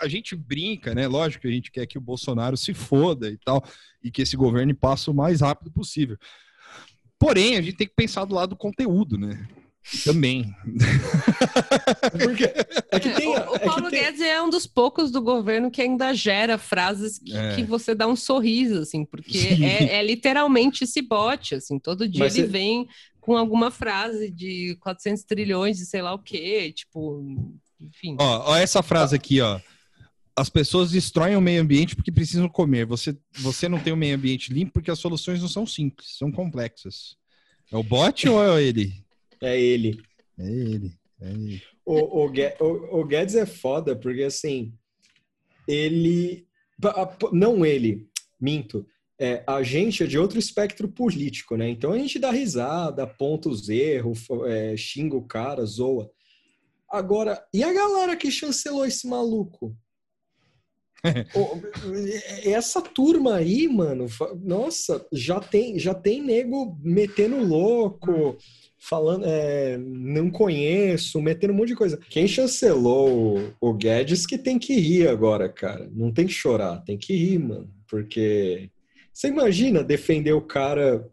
[0.00, 1.06] a gente brinca, né?
[1.06, 3.64] Lógico que a gente quer que o Bolsonaro se foda e tal,
[4.02, 6.16] e que esse governo passe o mais rápido possível.
[7.18, 9.46] Porém, a gente tem que pensar do lado do conteúdo, né?
[10.04, 10.52] Também.
[12.20, 12.44] Porque
[12.90, 14.02] é que tem, o, o é Paulo tem...
[14.02, 17.54] Guedes é um dos poucos do governo que ainda gera frases que, é.
[17.54, 22.24] que você dá um sorriso, assim, porque é, é, literalmente esse bote, assim, todo dia
[22.24, 22.88] Mas ele vem
[23.20, 27.24] com alguma frase de 400 trilhões de sei lá o quê, tipo,
[27.80, 28.16] enfim.
[28.18, 29.60] Ó, ó essa frase aqui, ó.
[30.34, 32.84] As pessoas destroem o meio ambiente porque precisam comer.
[32.86, 36.30] Você, você não tem o meio ambiente limpo porque as soluções não são simples, são
[36.30, 37.16] complexas.
[37.72, 38.92] É o bot ou é ele?
[39.42, 40.00] É ele.
[40.38, 40.92] É ele.
[41.20, 41.62] É ele.
[41.84, 44.72] O, o, o, o Guedes é foda porque, assim,
[45.66, 46.46] ele.
[47.32, 48.06] Não ele,
[48.38, 48.86] minto.
[49.18, 51.68] É, a gente é de outro espectro político, né?
[51.70, 56.10] Então a gente dá risada, aponta os erros, é, xinga o cara, zoa.
[56.96, 59.76] Agora, e a galera que chancelou esse maluco?
[62.44, 64.06] Essa turma aí, mano,
[64.42, 68.36] nossa, já tem, já tem nego metendo louco,
[68.78, 71.98] falando, é, não conheço, metendo um monte de coisa.
[72.08, 75.88] Quem chancelou o, Guedes que tem que rir agora, cara.
[75.92, 77.70] Não tem que chorar, tem que rir, mano.
[77.88, 78.70] Porque
[79.12, 81.08] você imagina defender o cara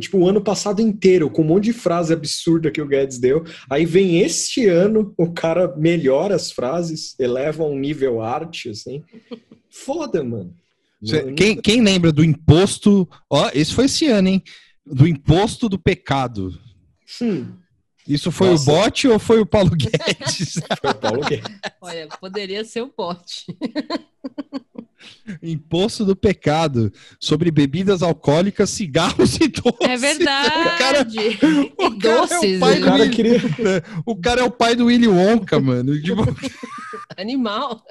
[0.00, 3.44] tipo, o ano passado inteiro, com um monte de frase absurda que o Guedes deu.
[3.68, 9.02] Aí vem este ano, o cara melhora as frases, eleva um nível arte, assim.
[9.70, 10.54] Foda, mano.
[11.04, 13.08] Cê, quem, quem lembra do imposto?
[13.28, 14.42] Ó, esse foi esse ano, hein?
[14.86, 16.58] Do imposto do pecado.
[17.20, 17.52] Hum.
[18.06, 18.70] Isso foi Nossa.
[18.70, 20.54] o bot ou foi o Paulo Guedes?
[20.80, 21.50] foi o Paulo Guedes.
[21.80, 23.46] Olha, poderia ser o bot.
[25.42, 29.80] Imposto do pecado sobre bebidas alcoólicas, cigarros e doces.
[29.80, 30.48] É verdade.
[30.48, 31.06] O cara,
[31.78, 32.38] o doces.
[32.38, 33.40] Cara é o, pai do cara queria...
[34.06, 36.00] o cara é o pai do Willy Wonka, mano.
[36.00, 36.22] Tipo...
[37.16, 37.84] Animal.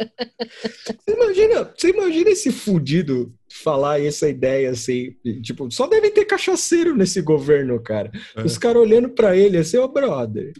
[0.69, 6.95] Você imagina, você imagina esse fudido falar essa ideia assim, tipo, só deve ter cachaceiro
[6.95, 8.11] nesse governo, cara.
[8.35, 8.43] É.
[8.43, 10.53] Os caras olhando para ele assim, ô oh, brother,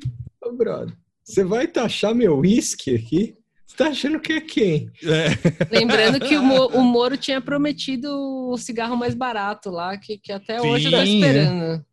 [0.44, 3.36] ô oh, brother, você vai taxar meu uísque aqui?
[3.72, 4.92] Você tá achando que é quem?
[5.02, 5.74] É.
[5.74, 8.10] Lembrando que o, Mo, o, Moro tinha prometido
[8.50, 11.86] o cigarro mais barato lá, que, que até Sim, hoje eu tô esperando.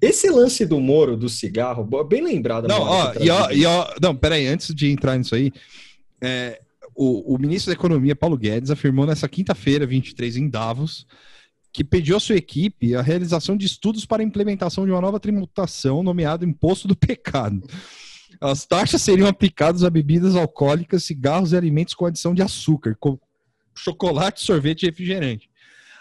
[0.00, 2.66] Esse lance do Moro, do cigarro, bem lembrado.
[2.66, 5.52] Não, ó, e ó, e ó, não, peraí, antes de entrar nisso aí,
[6.22, 6.58] é,
[6.96, 11.06] o, o ministro da Economia, Paulo Guedes, afirmou nessa quinta-feira, 23, em Davos,
[11.74, 15.20] que pediu à sua equipe a realização de estudos para a implementação de uma nova
[15.20, 17.62] tributação nomeada Imposto do Pecado.
[18.44, 23.18] As taxas seriam aplicadas a bebidas alcoólicas, cigarros e alimentos com adição de açúcar, como
[23.74, 25.48] chocolate, sorvete e refrigerante.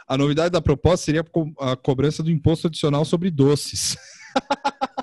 [0.06, 1.26] A novidade da proposta seria
[1.58, 3.96] a cobrança do imposto adicional sobre doces.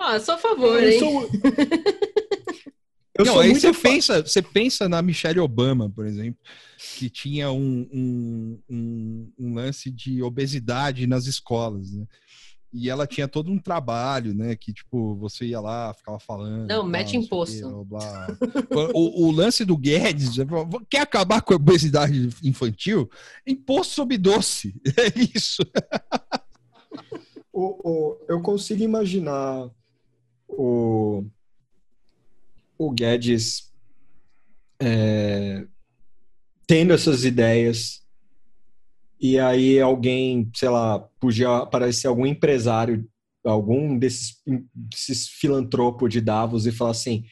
[0.00, 0.98] Ah, só a favor, hein?
[0.98, 1.28] Sou...
[3.18, 6.40] Eu Não, aí você, pensa, você pensa na Michelle Obama, por exemplo,
[6.96, 12.06] que tinha um, um, um, um lance de obesidade nas escolas, né?
[12.72, 14.54] E ela tinha todo um trabalho, né?
[14.54, 16.66] Que, tipo, você ia lá, ficava falando.
[16.66, 17.86] Não, mete imposto.
[18.94, 20.36] o, o, lance do Guedes,
[20.90, 23.10] quer acabar com a obesidade infantil?
[23.46, 24.74] Imposto sobre doce.
[24.98, 25.62] É isso.
[27.52, 29.70] o, o, eu consigo imaginar
[30.48, 31.24] o,
[32.76, 33.72] o Guedes
[34.80, 35.66] é,
[36.66, 38.02] tendo essas ideias
[39.20, 43.08] e aí alguém, sei lá, podia aparecer algum empresário,
[43.44, 44.36] algum desses,
[44.72, 47.24] desses filantropos de Davos e falar assim: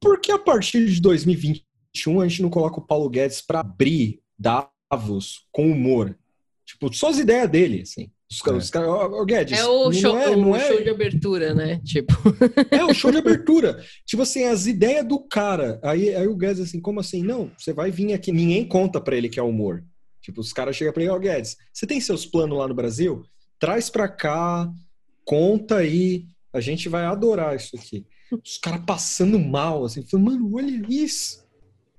[0.00, 4.20] por que a partir de 2021 a gente não coloca o Paulo Guedes para abrir
[4.38, 6.18] Davos com humor?
[6.64, 8.10] Tipo, só as ideias dele, assim.
[8.30, 8.52] Os, é.
[8.52, 10.68] os caras, oh, Guedes, é o, show, é, o é...
[10.68, 11.80] show de abertura, né?
[11.84, 12.14] Tipo.
[12.70, 13.84] É o show de abertura.
[14.06, 15.78] tipo assim, as ideias do cara.
[15.82, 17.22] Aí, aí o Guedes assim, como assim?
[17.22, 19.84] Não, você vai vir aqui, ninguém conta para ele que é humor.
[20.22, 22.74] Tipo, os caras chegam para ele, ó, oh, Guedes, você tem seus planos lá no
[22.74, 23.24] Brasil?
[23.58, 24.70] Traz para cá,
[25.24, 28.06] conta aí, a gente vai adorar isso aqui.
[28.30, 31.44] Os caras passando mal, assim, falando, mano, olha isso.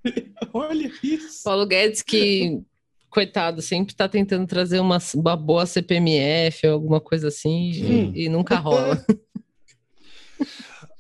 [0.54, 1.44] olha isso.
[1.44, 2.62] Paulo Guedes que,
[3.10, 8.30] coitado, sempre tá tentando trazer uma, uma boa CPMF ou alguma coisa assim e, e,
[8.30, 9.06] nunca rola.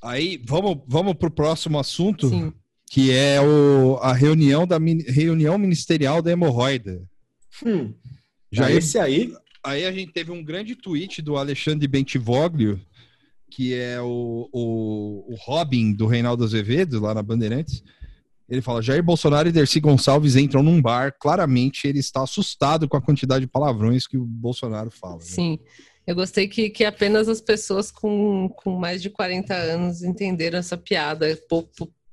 [0.01, 2.53] Aí, vamos, vamos pro próximo assunto, Sim.
[2.89, 7.01] que é o, a reunião da reunião ministerial da hemorroida.
[7.65, 7.93] Hum.
[8.51, 9.33] Já ah, esse aí.
[9.63, 12.79] Aí a gente teve um grande tweet do Alexandre Bentivoglio,
[13.49, 17.83] que é o, o, o Robin do Reinaldo Azevedo, lá na Bandeirantes.
[18.49, 21.15] Ele fala: Jair Bolsonaro e Dercy Gonçalves entram num bar.
[21.19, 25.15] Claramente ele está assustado com a quantidade de palavrões que o Bolsonaro fala.
[25.15, 25.21] Né?
[25.21, 25.59] Sim.
[26.05, 30.75] Eu gostei que, que apenas as pessoas com, com mais de 40 anos entenderam essa
[30.75, 31.39] piada,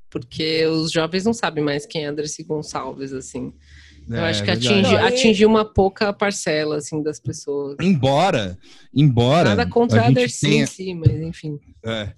[0.09, 3.53] porque os jovens não sabem mais quem é Dercy Gonçalves, assim.
[4.10, 7.77] É, eu acho que atinge, atingiu uma pouca parcela, assim, das pessoas.
[7.81, 8.59] Embora,
[8.94, 9.51] embora...
[9.51, 10.62] Nada contra a, a Dercy tenha...
[10.62, 11.59] em si, mas enfim.
[11.85, 12.12] É.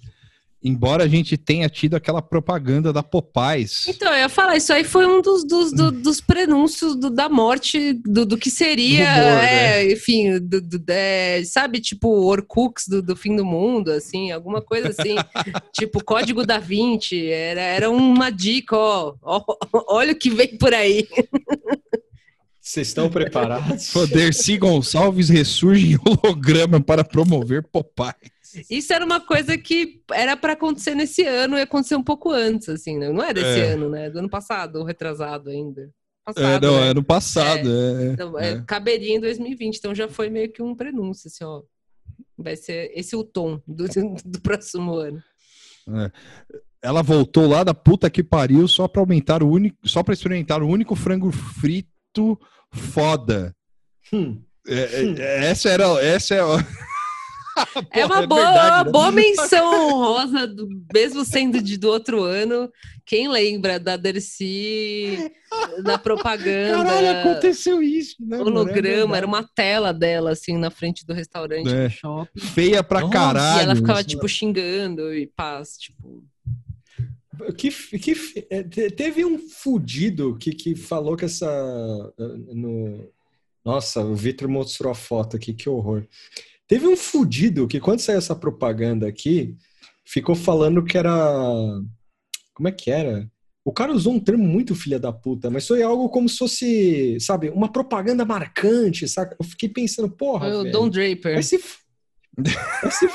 [0.65, 3.85] Embora a gente tenha tido aquela propaganda da Popais.
[3.89, 7.29] Então, eu ia falar, isso aí foi um dos, dos, do, dos prenúncios do, da
[7.29, 9.93] morte, do, do que seria, Rumor, é, né?
[9.93, 14.89] enfim, do, do é, sabe, tipo, Orcux do, do fim do mundo, assim, alguma coisa
[14.89, 15.17] assim,
[15.75, 19.43] tipo, Código da Vinci, era, era uma dica, ó, ó,
[19.89, 21.09] olha o que vem por aí.
[22.61, 23.93] Vocês estão preparados?
[23.93, 28.15] Poder Si Gonçalves ressurge em holograma para promover Popais.
[28.69, 32.69] Isso era uma coisa que era para acontecer nesse ano e acontecer um pouco antes,
[32.69, 33.11] assim, né?
[33.11, 33.73] Não é desse é.
[33.73, 34.11] ano, né?
[34.11, 35.91] Do ano passado, ou retrasado ainda.
[36.25, 36.89] Passado, é, não, né?
[36.89, 37.69] ano passado.
[37.69, 41.45] É, é, então, é, caberia em 2020, então já foi meio que um prenúncio, assim,
[41.45, 41.63] ó.
[42.39, 43.87] Vai ser esse o tom do,
[44.25, 45.23] do próximo ano.
[45.89, 46.13] É.
[46.81, 50.63] Ela voltou lá da puta que pariu só para aumentar o único, só para experimentar
[50.63, 52.39] o único frango frito
[52.73, 53.55] foda.
[54.13, 54.43] Hum.
[54.67, 55.15] É, hum.
[55.19, 56.43] essa era, essa é
[57.91, 58.93] é uma boa, verdade, né?
[58.93, 62.71] boa menção honrosa, do, mesmo sendo de, do outro ano.
[63.05, 65.33] Quem lembra da Dercy,
[65.83, 66.85] da propaganda?
[66.85, 68.39] Caralho, aconteceu isso, né?
[68.39, 71.91] Holograma, é era uma tela dela, assim, na frente do restaurante é.
[71.91, 72.41] shopping.
[72.41, 73.61] Feia pra Nossa, caralho.
[73.61, 76.25] E ela ficava, tipo, xingando e paz, tipo.
[77.57, 82.15] Que, que, é, teve um fudido que, que falou que essa.
[82.19, 83.11] No...
[83.65, 86.07] Nossa, o Victor mostrou a foto aqui, que horror.
[86.73, 89.55] Teve um fudido que quando saiu essa propaganda aqui,
[90.07, 91.13] ficou falando que era.
[92.55, 93.31] Como é que era?
[93.63, 97.21] O cara usou um termo muito filha da puta, mas foi algo como se fosse,
[97.21, 99.37] sabe, uma propaganda marcante, sabe?
[99.39, 100.49] Eu fiquei pensando, porra.
[100.49, 101.35] Foi o Don Draper.
[101.35, 101.63] Vai se.
[102.39, 103.07] Vai se...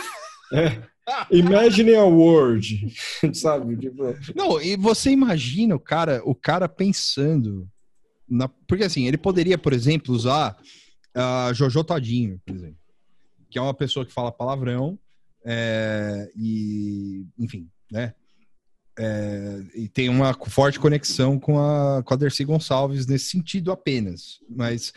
[0.54, 0.80] É.
[1.32, 2.94] Imagine a world,
[3.34, 3.76] sabe?
[3.76, 4.04] Tipo...
[4.36, 7.68] Não, e você imagina o cara, o cara pensando.
[8.30, 8.48] Na...
[8.48, 10.56] Porque assim, ele poderia, por exemplo, usar
[11.16, 12.86] a uh, Jojo Todinho, por exemplo
[13.49, 14.98] que é uma pessoa que fala palavrão
[15.45, 18.14] é, e, enfim, né?
[18.99, 24.40] É, e tem uma forte conexão com a, com a Dercy Gonçalves nesse sentido apenas.
[24.49, 24.91] Mas,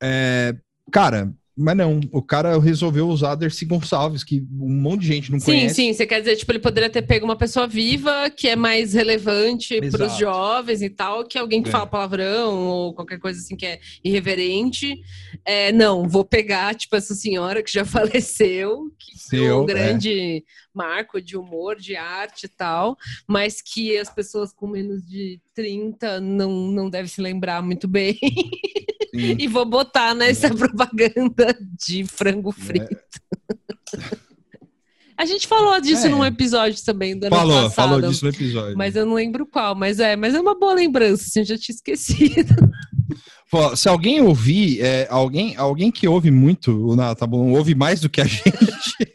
[0.00, 0.56] é,
[0.92, 5.38] cara, mas não, o cara resolveu usar Dercy Gonçalves, que um monte de gente não
[5.38, 5.74] sim, conhece.
[5.74, 8.56] Sim, sim, você quer dizer, tipo, ele poderia ter pego uma pessoa viva, que é
[8.56, 11.72] mais relevante para os jovens e tal, que alguém que é.
[11.72, 15.00] fala palavrão ou qualquer coisa assim que é irreverente.
[15.44, 20.42] É, não, vou pegar, tipo, essa senhora que já faleceu, que Seu, um grande é.
[20.74, 22.96] marco de humor, de arte e tal,
[23.28, 28.18] mas que as pessoas com menos de 30 não, não devem se lembrar muito bem.
[29.14, 32.62] e vou botar nessa propaganda de frango é.
[32.62, 32.96] frito.
[33.96, 34.24] É.
[35.16, 36.10] A gente falou disso é.
[36.10, 37.74] num episódio também do ano falou, passado.
[37.74, 38.76] Falou disso no episódio.
[38.76, 39.74] Mas eu não lembro qual.
[39.74, 42.54] Mas é, mas é uma boa lembrança, assim, eu já tinha esquecido.
[43.50, 48.08] Pô, se alguém ouvir, é, alguém, alguém que ouve muito o bom, ouve mais do
[48.08, 49.13] que a gente.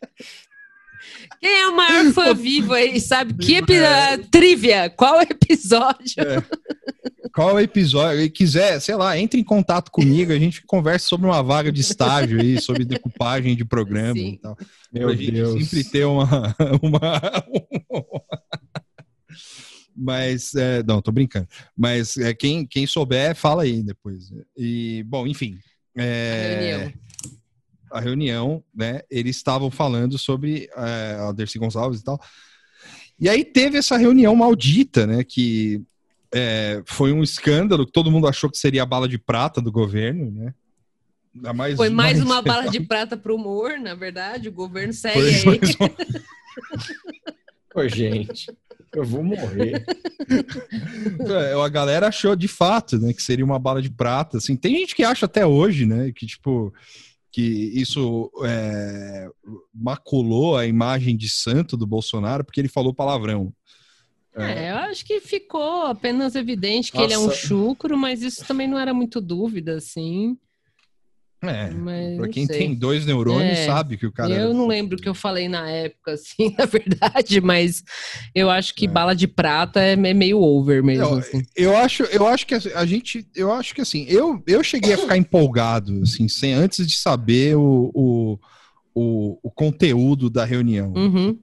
[1.40, 3.34] Quem é o maior fã vivo aí, sabe?
[3.34, 4.28] Que episódio?
[4.30, 6.16] Trivia, qual episódio?
[6.20, 6.44] É
[7.40, 11.41] qual episódio, e quiser, sei lá, entre em contato comigo, a gente conversa sobre uma
[11.41, 14.34] vaga de estágio aí, sobre decupagem de programa Sim.
[14.34, 14.57] e tal.
[14.91, 15.64] Meu pra Deus.
[15.64, 16.56] sempre ter uma.
[16.82, 17.22] uma,
[19.95, 21.48] Mas, é, não, tô brincando.
[21.78, 24.32] Mas é, quem, quem souber, fala aí depois.
[24.57, 25.57] E, bom, enfim.
[25.98, 26.91] É,
[27.91, 28.64] a reunião.
[28.74, 29.02] Né?
[29.10, 32.20] Eles estavam falando sobre é, a Dercy Gonçalves e tal.
[33.20, 35.24] E aí teve essa reunião maldita, né?
[35.24, 35.82] Que
[36.32, 39.72] é, foi um escândalo que todo mundo achou que seria a bala de prata do
[39.72, 40.53] governo, né?
[41.53, 44.49] Mais, foi mais, mais uma bala de prata para o humor, na verdade.
[44.49, 45.60] O governo segue foi aí.
[47.76, 48.52] Ô, gente,
[48.94, 49.86] eu vou morrer.
[50.30, 54.38] É, a galera achou de fato, né, que seria uma bala de prata.
[54.38, 56.74] Assim, tem gente que acha até hoje, né, que tipo
[57.32, 59.30] que isso é,
[59.74, 63.54] maculou a imagem de santo do Bolsonaro porque ele falou palavrão.
[64.36, 67.08] É, é, eu acho que ficou apenas evidente que Nossa.
[67.08, 70.38] ele é um chucro, mas isso também não era muito dúvida, assim.
[71.41, 74.34] É, mas pra quem tem dois neurônios é, sabe que o cara.
[74.34, 77.82] Eu não lembro o que eu falei na época, assim, na verdade, mas
[78.36, 78.90] eu acho que é.
[78.90, 81.06] bala de prata é meio over mesmo.
[81.06, 81.44] Eu, assim.
[81.56, 83.26] eu, acho, eu acho que a gente.
[83.34, 87.56] Eu acho que assim, eu, eu cheguei a ficar empolgado, assim, sem, antes de saber
[87.56, 88.40] o, o,
[88.94, 90.91] o, o conteúdo da reunião.
[90.94, 91.40] Uhum.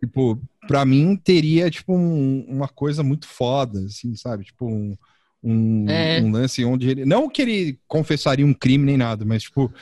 [0.00, 4.44] Tipo, para mim teria tipo um, uma coisa muito foda, assim, sabe?
[4.44, 4.96] Tipo um,
[5.42, 6.20] um, é.
[6.20, 9.72] um, lance onde ele não que ele confessaria um crime nem nada, mas tipo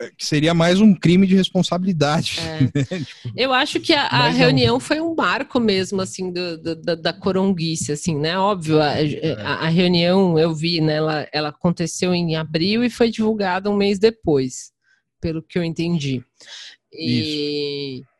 [0.00, 2.38] é, que seria mais um crime de responsabilidade.
[2.40, 2.58] É.
[2.78, 3.04] Né?
[3.04, 4.80] tipo, eu acho que a, a reunião não.
[4.80, 8.38] foi um marco mesmo, assim, do, do, da, da coronguice, assim, né?
[8.38, 9.32] Óbvio, a, é.
[9.40, 10.94] a, a, reunião eu vi, né?
[10.94, 14.70] Ela, ela aconteceu em abril e foi divulgada um mês depois,
[15.20, 16.22] pelo que eu entendi.
[16.92, 18.17] E Isso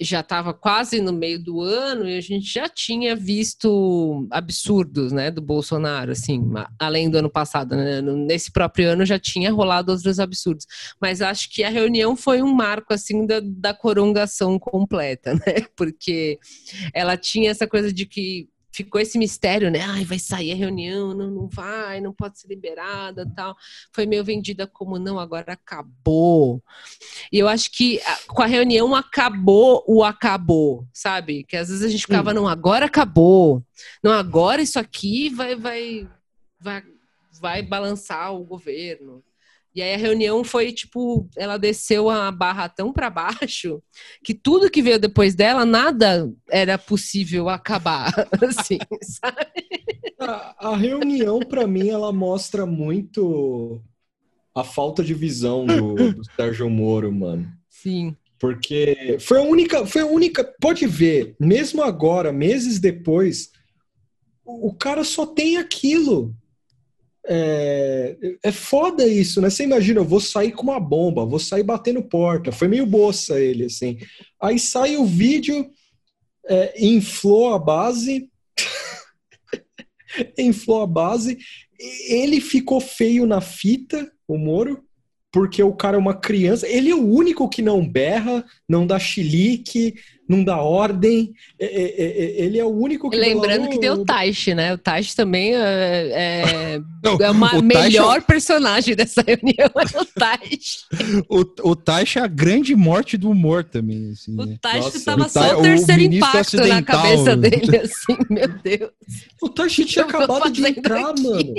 [0.00, 5.30] já estava quase no meio do ano e a gente já tinha visto absurdos, né,
[5.30, 6.42] do Bolsonaro, assim,
[6.78, 10.66] além do ano passado, né, nesse próprio ano já tinha rolado outros absurdos,
[11.00, 16.38] mas acho que a reunião foi um marco, assim, da, da corongação completa, né, porque
[16.94, 19.80] ela tinha essa coisa de que ficou esse mistério, né?
[19.80, 23.56] Ai, vai sair a reunião, não, não vai, não pode ser liberada, tal.
[23.92, 26.62] Foi meio vendida como não, agora acabou.
[27.32, 31.44] E eu acho que com a reunião acabou o acabou, sabe?
[31.44, 32.34] Que às vezes a gente ficava, hum.
[32.34, 33.64] não, agora acabou.
[34.02, 36.08] Não, agora isso aqui vai vai
[36.58, 36.82] vai
[37.40, 39.22] vai balançar o governo.
[39.80, 43.82] E aí a reunião foi tipo, ela desceu a barra tão para baixo
[44.22, 48.12] que tudo que veio depois dela, nada era possível acabar,
[48.46, 49.46] assim, sabe?
[50.20, 53.80] A, a reunião para mim ela mostra muito
[54.54, 57.50] a falta de visão do, do Sérgio Moro, mano.
[57.66, 58.14] Sim.
[58.38, 63.50] Porque foi a única, foi a única, pode ver, mesmo agora, meses depois,
[64.44, 66.34] o cara só tem aquilo.
[67.32, 69.48] É, é foda isso, né?
[69.48, 72.50] Você imagina, eu vou sair com uma bomba, vou sair batendo porta.
[72.50, 73.98] Foi meio boça ele, assim.
[74.42, 75.70] Aí sai o vídeo,
[76.48, 78.28] é, inflou a base,
[80.36, 81.38] inflou a base.
[82.08, 84.82] Ele ficou feio na fita, o Moro,
[85.30, 86.66] porque o cara é uma criança.
[86.66, 89.94] Ele é o único que não berra, não dá chilique,
[90.30, 91.34] não dá ordem.
[91.58, 93.16] É, é, é, ele é o único que.
[93.16, 94.72] Lembrando que tem o Taish, né?
[94.72, 95.58] O Taish também é,
[96.12, 99.68] é, não, é uma melhor personagem dessa reunião.
[99.74, 100.86] É o Taish.
[101.28, 104.12] o, o Taish é a grande morte do humor também.
[104.12, 104.56] Assim, o né?
[104.62, 108.92] Taish estava só o terceiro impacto na cabeça dele, assim, meu Deus.
[109.42, 111.22] O Taish tinha acabado de entrar, aqui?
[111.24, 111.54] mano.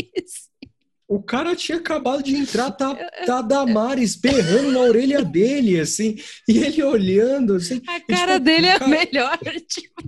[1.12, 6.16] O cara tinha acabado de entrar, tá, tá Damares berrando na orelha dele, assim,
[6.48, 7.82] e ele olhando, assim.
[7.86, 8.90] A cara tipo, dele é cara...
[8.90, 10.02] melhor, tipo,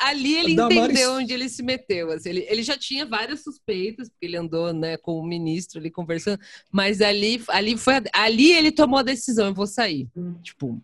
[0.00, 0.84] ali ele Damares...
[0.84, 4.72] entendeu onde ele se meteu, assim, ele, ele já tinha várias suspeitas, porque ele andou,
[4.72, 6.38] né, com o ministro ali conversando,
[6.70, 10.06] mas ali, ali foi, ali ele tomou a decisão, eu vou sair,
[10.44, 10.80] tipo...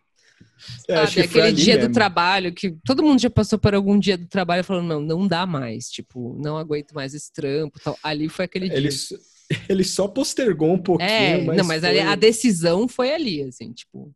[0.88, 1.90] É, sabe, aquele dia mesmo.
[1.90, 5.28] do trabalho que todo mundo já passou por algum dia do trabalho falando, não, não
[5.28, 7.96] dá mais, tipo, não aguento mais esse trampo, tal.
[8.02, 8.90] Ali foi aquele dia.
[9.68, 11.10] ele só postergou um pouquinho.
[11.10, 12.00] É, mas não, mas foi...
[12.00, 14.12] a decisão foi ali, assim, tipo.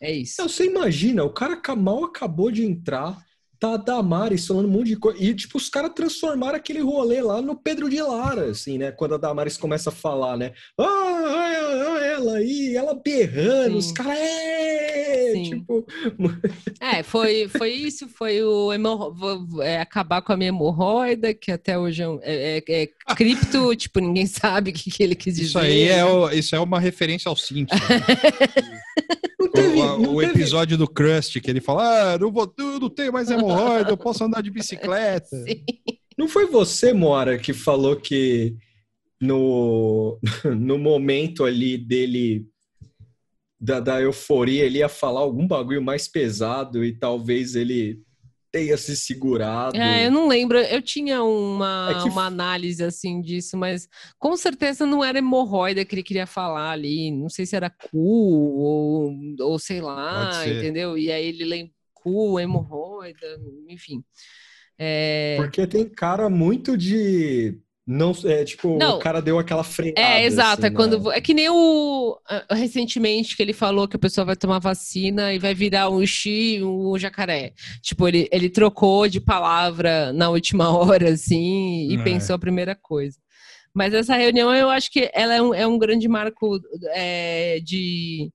[0.00, 0.36] É isso.
[0.38, 3.18] Não, você imagina, o cara mal acabou de entrar,
[3.58, 5.22] tá a Damares falando um monte de coisa.
[5.22, 8.92] E, tipo, os caras transformaram aquele rolê lá no Pedro de Lara, assim, né?
[8.92, 10.52] Quando a Damares começa a falar, né?
[10.78, 13.78] Ah, ela aí, ela berrando, Sim.
[13.78, 15.42] os caras, é!
[15.42, 15.86] Tipo.
[16.80, 18.70] É, foi, foi isso, foi o
[19.62, 24.00] é, acabar com a minha hemorroida, que até hoje é, é, é, é cripto, tipo,
[24.00, 25.48] ninguém sabe o que, que ele quis dizer.
[25.48, 27.80] Isso aí é, o, isso é uma referência ao Simpsons.
[29.52, 32.90] Teve, o, não o episódio do Crust, que ele fala: Ah, não, vou, eu não
[32.90, 33.47] tenho mais hemorroida,
[33.88, 35.28] eu posso andar de bicicleta.
[35.44, 35.64] Sim.
[36.16, 38.56] Não foi você, Mora, que falou que
[39.20, 42.46] no, no momento ali dele,
[43.60, 48.02] da, da euforia, ele ia falar algum bagulho mais pesado e talvez ele
[48.50, 49.76] tenha se segurado.
[49.76, 50.58] É, eu não lembro.
[50.58, 52.08] Eu tinha uma, é que...
[52.08, 53.88] uma análise assim disso, mas
[54.18, 57.10] com certeza não era hemorroida que ele queria falar ali.
[57.10, 60.96] Não sei se era cu ou, ou sei lá, entendeu?
[60.96, 61.44] E aí ele
[62.02, 64.02] cu, hemorroida, enfim.
[64.78, 65.36] É...
[65.38, 67.60] Porque tem cara muito de
[67.90, 69.98] não, é tipo, não, o cara deu aquela freada.
[69.98, 70.66] É, exato.
[70.66, 71.16] Assim, é, quando, né?
[71.16, 72.20] é que nem o.
[72.50, 76.60] Recentemente que ele falou que a pessoa vai tomar vacina e vai virar um xi,
[76.62, 77.54] um jacaré.
[77.80, 82.04] Tipo, ele, ele trocou de palavra na última hora, assim, e é.
[82.04, 83.16] pensou a primeira coisa.
[83.72, 86.60] Mas essa reunião eu acho que ela é um, é um grande marco
[86.90, 88.30] é, de,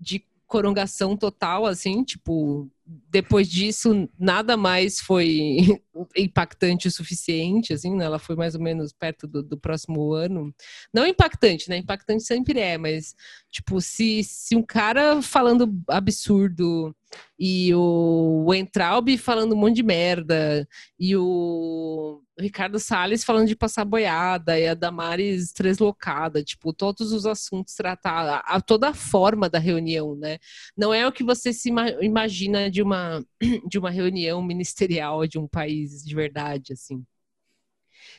[0.00, 0.24] de
[0.54, 2.70] corongação total, assim, tipo,
[3.10, 5.58] depois disso, nada mais foi
[6.16, 8.04] impactante o suficiente, assim, né?
[8.04, 10.54] Ela foi mais ou menos perto do, do, próximo ano.
[10.92, 11.78] Não impactante, né?
[11.78, 13.16] Impactante sempre é, mas,
[13.50, 16.94] tipo, se, se um cara falando absurdo
[17.38, 20.68] e o, Entraub falando um monte de merda
[20.98, 27.26] e o Ricardo Salles falando de passar boiada e a Damares treslocada, tipo, todos os
[27.26, 30.38] assuntos tratados, a, toda a forma da reunião, né?
[30.76, 31.70] Não é o que você se
[32.00, 33.24] imagina de uma,
[33.68, 37.04] de uma reunião ministerial de um país de verdade, assim.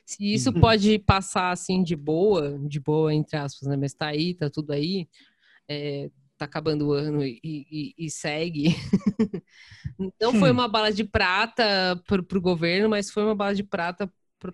[0.05, 0.59] Se isso uhum.
[0.59, 3.75] pode passar assim de boa, de boa entre aspas, né?
[3.75, 5.07] Mas tá aí, tá tudo aí,
[5.67, 8.75] é, tá acabando o ano e, e, e segue.
[10.19, 10.53] Não foi hum.
[10.53, 14.11] uma bala de prata pro, pro governo, mas foi uma bala de prata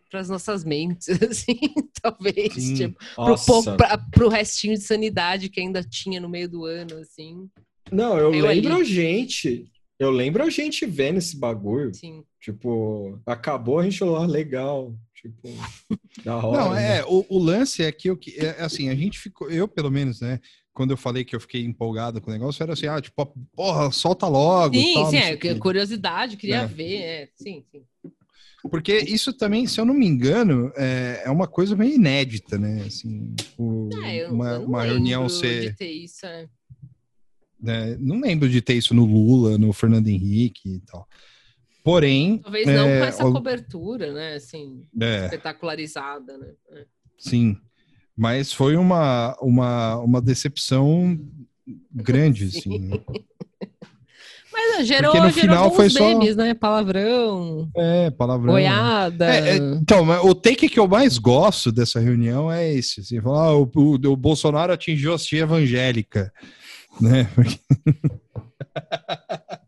[0.10, 1.60] para as nossas mentes, assim,
[2.02, 2.76] talvez, Sim.
[2.76, 7.50] tipo, pro, pra, pro restinho de sanidade que ainda tinha no meio do ano, assim.
[7.92, 8.82] Não, eu lembro ali.
[8.82, 9.66] a gente,
[10.00, 11.94] eu lembro a gente vendo esse bagulho.
[11.94, 12.24] Sim.
[12.40, 14.96] Tipo, acabou, a gente falou, ah, legal.
[15.14, 15.50] Tipo,
[16.26, 16.60] da hora.
[16.60, 17.06] Não, é, né?
[17.06, 20.40] o, o, lance é que, eu, é, assim, a gente ficou, eu pelo menos, né,
[20.74, 23.26] quando eu falei que eu fiquei empolgado com o negócio, era assim, ah, tipo,
[23.56, 24.76] porra, solta logo.
[24.76, 26.66] Sim, tal, sim, é, curiosidade, queria é.
[26.66, 27.84] ver, é, sim, sim.
[28.70, 32.84] Porque isso também, se eu não me engano, é, é uma coisa meio inédita, né?
[32.86, 35.76] Assim, tipo, é, eu, uma, eu uma reunião ser.
[35.82, 36.48] Isso, é.
[37.60, 41.08] Né, não lembro de ter isso no Lula, no Fernando Henrique e tal.
[41.84, 42.38] Porém.
[42.38, 43.34] Talvez não é, com essa o...
[43.34, 44.36] cobertura, né?
[44.36, 45.26] Assim, é.
[45.26, 46.54] espetacularizada, né?
[46.72, 46.86] É.
[47.18, 47.58] Sim.
[48.18, 51.18] Mas foi uma, uma, uma decepção
[51.92, 52.80] grande, assim.
[52.80, 53.00] Né?
[54.52, 56.42] Mas gerou, Porque no gerou final foi memes, só...
[56.42, 56.54] né?
[56.54, 57.70] Palavrão.
[57.76, 58.54] É, palavrão.
[58.54, 59.34] Goiada.
[59.34, 63.00] É, é, então, o take que eu mais gosto dessa reunião é esse.
[63.00, 66.32] Assim, falar, ah, o, o, o Bolsonaro atingiu a tia evangélica.
[67.00, 67.30] Né?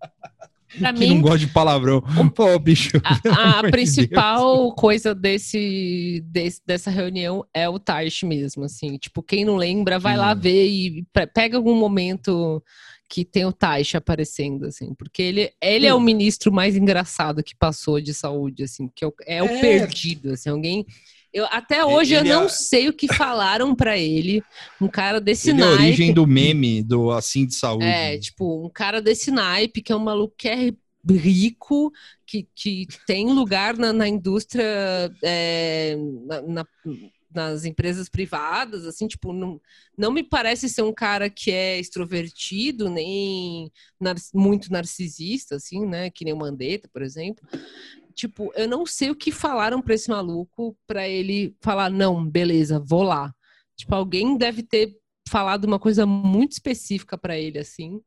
[0.80, 2.02] Pra que mim, não gosta de palavrão.
[2.36, 3.02] Pô, bicho.
[3.30, 8.98] A, a principal coisa desse, desse, dessa reunião é o Taish mesmo, assim.
[8.98, 10.20] Tipo, quem não lembra, vai hum.
[10.20, 12.64] lá ver e pega algum momento
[13.10, 14.94] que tem o Taish aparecendo, assim.
[14.96, 18.90] Porque ele, ele é o ministro mais engraçado que passou de saúde, assim.
[18.96, 19.62] Que é o, é o é.
[19.62, 20.50] perdido, assim.
[20.50, 20.86] Alguém...
[21.34, 22.50] Eu, até hoje ele eu não é...
[22.50, 24.44] sei o que falaram para ele.
[24.80, 25.74] Um cara desse ele naipe.
[25.74, 27.86] É a origem do meme do assim de saúde.
[27.86, 30.72] É, tipo, um cara desse naipe que é um maluco que é
[31.10, 31.92] rico,
[32.26, 34.64] que, que tem lugar na, na indústria,
[35.22, 36.66] é, na, na,
[37.34, 39.60] nas empresas privadas, assim, tipo, não,
[39.98, 46.10] não me parece ser um cara que é extrovertido, nem nar muito narcisista, assim, né,
[46.10, 47.46] que nem o Mandetta, por exemplo
[48.14, 52.80] tipo, eu não sei o que falaram para esse maluco para ele falar, não, beleza,
[52.80, 53.34] vou lá.
[53.76, 54.96] Tipo, alguém deve ter
[55.30, 58.00] falado uma coisa muito específica para ele, assim,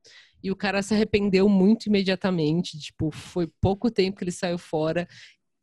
[0.43, 2.79] e o cara se arrependeu muito imediatamente.
[2.79, 5.09] Tipo, foi pouco tempo que ele saiu fora.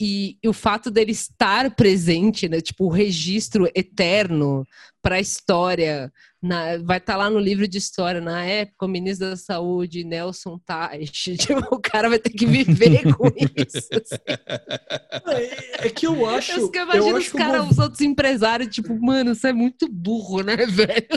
[0.05, 4.67] E, o fato dele estar presente, né, tipo, o registro eterno
[5.01, 6.11] para a história,
[6.41, 10.03] na, vai estar tá lá no livro de história, na época, o ministro da Saúde,
[10.03, 13.87] Nelson Teich, tipo, o cara vai ter que viver com isso.
[13.93, 14.21] Assim.
[15.29, 16.51] É, é, que eu acho.
[16.51, 20.57] Eu, eu imagino os caras, os outros empresários, tipo, mano, você é muito burro, né,
[20.67, 21.07] velho?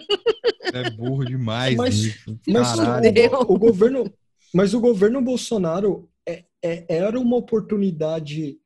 [0.63, 4.13] É burro demais, mas, mas o, o, governo.
[4.55, 8.61] Mas o governo Bolsonaro é, é, era uma oportunidade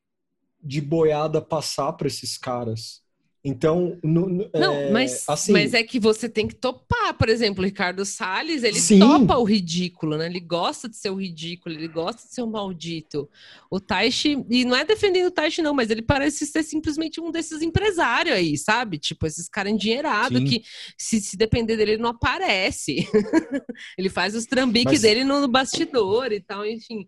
[0.63, 3.01] de boiada passar para esses caras.
[3.43, 7.27] Então, no, no, não, é, mas, assim, mas é que você tem que topar, por
[7.27, 8.99] exemplo, o Ricardo Salles, ele sim.
[8.99, 10.27] topa o ridículo, né?
[10.27, 13.27] Ele gosta de ser o ridículo, ele gosta de ser um maldito.
[13.71, 17.31] O Taishi, e não é defendendo o Taishi não, mas ele parece ser simplesmente um
[17.31, 18.99] desses empresários aí, sabe?
[18.99, 20.61] Tipo, esses caras endinheirados que
[20.95, 23.07] se, se depender dele, ele não aparece.
[23.97, 25.01] ele faz os trambiques mas...
[25.01, 27.07] dele no, no bastidor e tal, enfim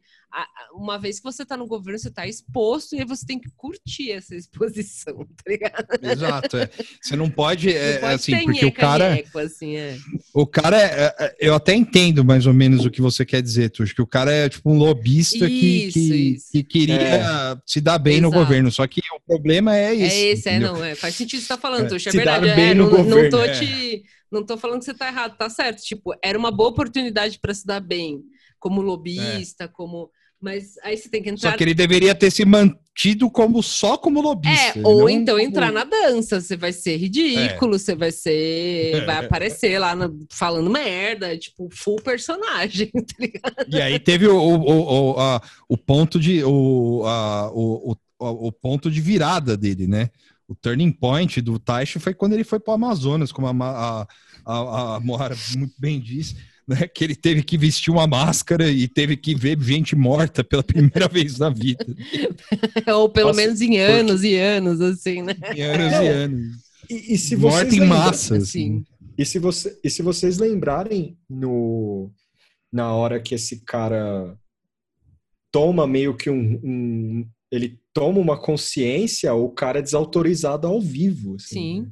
[0.74, 3.50] uma vez que você está no governo, você está exposto e aí você tem que
[3.56, 5.86] curtir essa exposição, tá ligado?
[6.02, 6.58] Exato.
[6.58, 6.70] É.
[7.02, 9.24] Você não pode, é, não pode assim, porque o cara.
[9.36, 9.98] assim, é.
[10.34, 13.70] O cara é, é, Eu até entendo mais ou menos o que você quer dizer,
[13.70, 16.52] Tuxo, que o cara é tipo um lobista isso, que, que, isso.
[16.52, 17.58] que, queria é.
[17.66, 18.32] se dar bem Exato.
[18.32, 18.72] no governo.
[18.72, 20.16] Só que o problema é isso.
[20.16, 20.84] É esse, é, não.
[20.84, 22.10] É, faz sentido o que você tá falando, Tuxo.
[22.10, 22.50] É, verdade.
[22.50, 24.04] É, não, governo, não tô te.
[24.32, 25.84] Não tô falando que você tá errado, tá certo.
[25.84, 28.24] Tipo, era uma boa oportunidade para se dar bem
[28.60, 30.10] como lobista, como
[30.44, 31.52] mas aí você tem que entrar.
[31.52, 34.78] Só que ele deveria ter se mantido como só como lobista.
[34.78, 35.48] É, ou então como...
[35.48, 36.42] entrar na dança.
[36.42, 37.80] Você vai ser ridículo, é.
[37.80, 39.06] você vai ser.
[39.06, 40.14] Vai aparecer lá no...
[40.30, 43.66] falando merda, tipo, full personagem, tá ligado?
[43.70, 46.44] E aí teve o, o, o, a, o ponto de.
[46.44, 50.10] O, a, o, o, o ponto de virada dele, né?
[50.46, 54.08] O turning point do Taishi foi quando ele foi para o Amazonas, como a, a,
[54.46, 56.36] a, a Moara muito bem disse
[56.68, 60.64] né, que ele teve que vestir uma máscara e teve que ver gente morta pela
[60.64, 61.86] primeira vez na vida.
[62.96, 64.28] Ou pelo Nossa, menos em anos porque...
[64.28, 65.36] e anos, assim, né?
[65.56, 66.58] Em anos e anos.
[66.90, 68.84] E, e se Morta em massa, assim.
[69.18, 72.12] E se, você, e se vocês lembrarem no,
[72.72, 74.36] na hora que esse cara
[75.52, 81.36] toma meio que um, um ele toma uma consciência, o cara é desautorizado ao vivo.
[81.36, 81.82] Assim, Sim.
[81.82, 81.88] Né?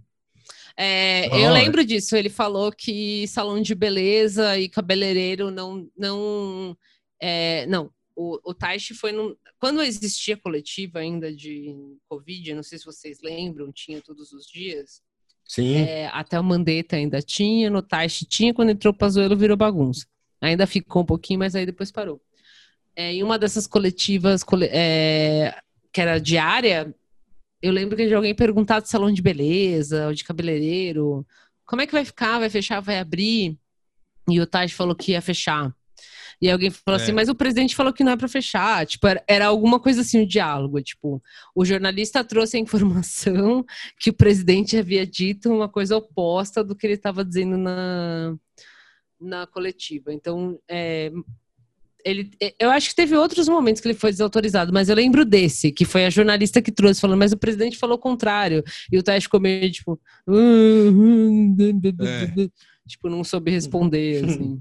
[0.77, 2.15] É, eu lembro disso.
[2.15, 5.88] Ele falou que salão de beleza e cabeleireiro não.
[5.98, 6.77] não
[7.19, 11.76] é, não, o, o Taishi foi num, quando existia coletiva ainda de
[12.10, 15.02] Covid, não sei se vocês lembram, tinha todos os dias.
[15.45, 15.76] Sim.
[15.76, 20.06] É, até o Mandetta ainda tinha, no Taishi tinha, quando entrou o Pazuello virou bagunça.
[20.41, 22.19] Ainda ficou um pouquinho, mas aí depois parou.
[22.95, 25.56] É, em uma dessas coletivas é,
[25.93, 26.93] que era diária,
[27.61, 31.25] eu lembro que de alguém perguntar de salão de beleza, ou de cabeleireiro,
[31.65, 32.39] como é que vai ficar?
[32.39, 32.81] Vai fechar?
[32.81, 33.57] Vai abrir?
[34.29, 35.73] E o Taj falou que ia fechar.
[36.41, 37.05] E alguém falou assim, é.
[37.05, 38.85] assim, mas o presidente falou que não é para fechar.
[38.88, 40.81] Tipo, era, era, alguma coisa assim, o um diálogo.
[40.81, 41.21] Tipo,
[41.55, 43.63] o jornalista trouxe a informação
[43.99, 48.35] que o presidente havia dito uma coisa oposta do que ele estava dizendo na,
[49.19, 50.11] na coletiva.
[50.11, 51.11] Então, é,
[52.05, 55.71] ele, eu acho que teve outros momentos que ele foi desautorizado, mas eu lembro desse,
[55.71, 58.63] que foi a jornalista que trouxe, falando, mas o presidente falou o contrário.
[58.91, 59.99] E o Teste ficou meio tipo.
[60.29, 60.31] É.
[62.87, 64.59] Tipo, não soube responder, assim.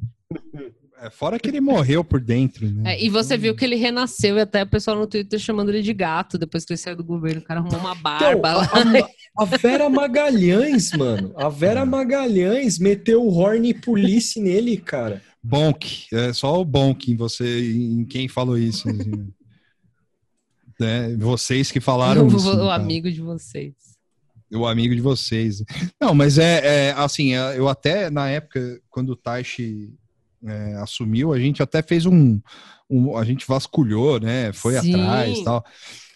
[1.03, 2.95] É, fora que ele morreu por dentro, né?
[2.95, 5.81] É, e você viu que ele renasceu e até o pessoal no Twitter chamando ele
[5.81, 7.41] de gato depois que ele saiu do governo.
[7.41, 9.03] O cara arrumou uma barba então, lá.
[9.39, 11.33] A, a, Vera Magalhães, mano.
[11.37, 15.23] A Vera Magalhães meteu o Horny Police nele, cara.
[15.43, 16.07] Bonk.
[16.13, 18.87] É só o Bonk em você, em quem falou isso.
[18.91, 19.33] Assim.
[20.83, 22.57] é, vocês que falaram o, isso.
[22.57, 23.73] O amigo de vocês.
[24.53, 25.65] O amigo de vocês.
[25.99, 29.95] Não, mas é, é assim, é, eu até na época, quando o Taishi
[30.47, 32.41] é, assumiu, a gente até fez um,
[32.89, 34.53] um, A gente vasculhou, né?
[34.53, 34.95] Foi Sim.
[34.95, 35.65] atrás e tal.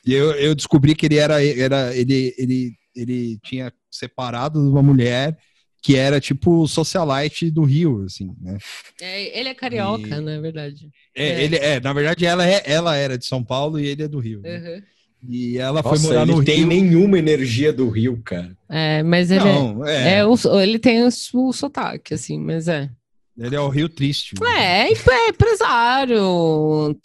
[0.06, 4.82] E eu, eu descobri que ele era, era ele, ele, ele tinha separado de uma
[4.82, 5.38] mulher
[5.84, 8.56] que era tipo socialite do Rio, assim, né?
[9.02, 10.20] É, ele é carioca, e...
[10.20, 10.88] na é verdade.
[11.14, 14.02] É, é, ele é, na verdade, ela, é, ela era de São Paulo e ele
[14.02, 14.40] é do Rio.
[14.40, 14.59] Né?
[14.59, 14.82] Uhum.
[15.28, 16.44] E ela Nossa, foi morar no Rio.
[16.44, 18.56] tem nenhuma energia do Rio, cara.
[18.68, 22.90] É, mas ele Não, é, é o, ele tem o, o sotaque, assim, mas é.
[23.36, 24.35] Ele é o Rio Triste.
[24.44, 26.20] É, é empresário,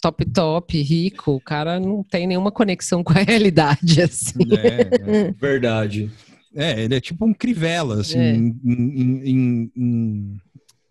[0.00, 1.32] top top, rico.
[1.32, 4.38] O cara não tem nenhuma conexão com a realidade, assim.
[4.52, 5.32] É, é.
[5.32, 6.10] verdade.
[6.54, 8.34] É, ele é tipo um Crivella, assim, é.
[8.34, 10.36] em, em, em,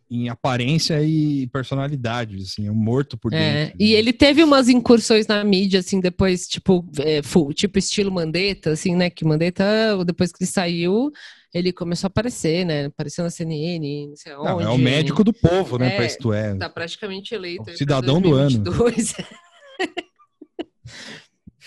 [0.09, 3.77] em, aparência e personalidade, assim, é um morto por é, dentro.
[3.77, 8.71] E ele teve umas incursões na mídia, assim, depois, tipo, é, full, tipo estilo Mandetta,
[8.71, 9.65] assim, né, que Mandetta,
[10.05, 11.11] depois que ele saiu,
[11.53, 12.85] ele começou a aparecer, né?
[12.85, 14.45] Apareceu na CNN, não sei onde.
[14.45, 15.97] Não, é o médico do povo, né?
[15.97, 16.55] É, isto é.
[16.55, 17.69] Tá praticamente eleito.
[17.69, 18.63] O cidadão do ano.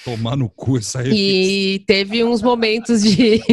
[0.04, 1.20] Tomar no cu essa revista.
[1.20, 3.40] E teve uns momentos de.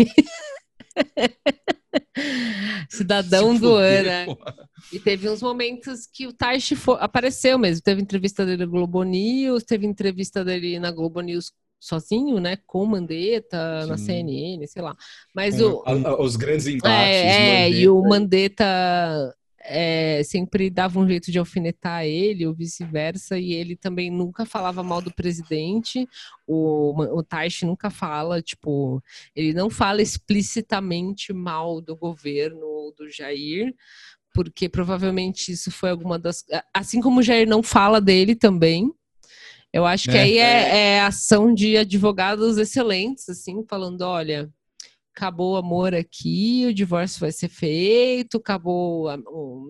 [2.89, 4.37] Cidadão do ano.
[4.91, 7.83] E teve uns momentos que o Taishi apareceu mesmo.
[7.83, 12.57] Teve entrevista dele no Globo News, teve entrevista dele na Globo News sozinho, né?
[12.65, 13.89] Com Mandetta, Sim.
[13.89, 14.95] na CNN, sei lá.
[15.33, 15.83] Mas o,
[16.19, 16.89] os grandes embates.
[16.89, 18.65] É, é e o Mandetta
[19.61, 24.81] é, sempre dava um jeito de alfinetar ele, ou vice-versa, e ele também nunca falava
[24.81, 26.07] mal do presidente.
[26.47, 29.01] O, o Taish nunca fala, tipo,
[29.35, 33.73] ele não fala explicitamente mal do governo ou do Jair,
[34.33, 36.43] porque provavelmente isso foi alguma das.
[36.73, 38.91] Assim como o Jair não fala dele também,
[39.71, 44.49] eu acho que é, aí é, é, é ação de advogados excelentes, assim, falando, olha,
[45.15, 49.09] acabou o amor aqui, o divórcio vai ser feito, acabou,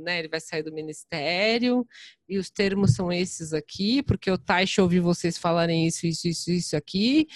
[0.04, 1.86] né, ele vai sair do ministério,
[2.30, 6.52] e os termos são esses aqui, porque o Taixa ouviu vocês falarem isso, isso, isso,
[6.52, 7.28] isso aqui,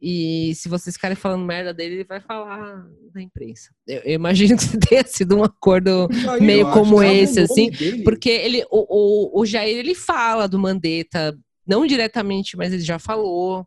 [0.00, 3.70] e se vocês ficarem falando merda dele, ele vai falar na imprensa.
[3.86, 6.08] Eu, eu imagino que tenha sido um acordo
[6.40, 7.70] meio como esse, assim,
[8.04, 11.36] porque ele, o, o, o Jair, ele fala do Mandetta
[11.66, 13.66] não diretamente, mas ele já falou,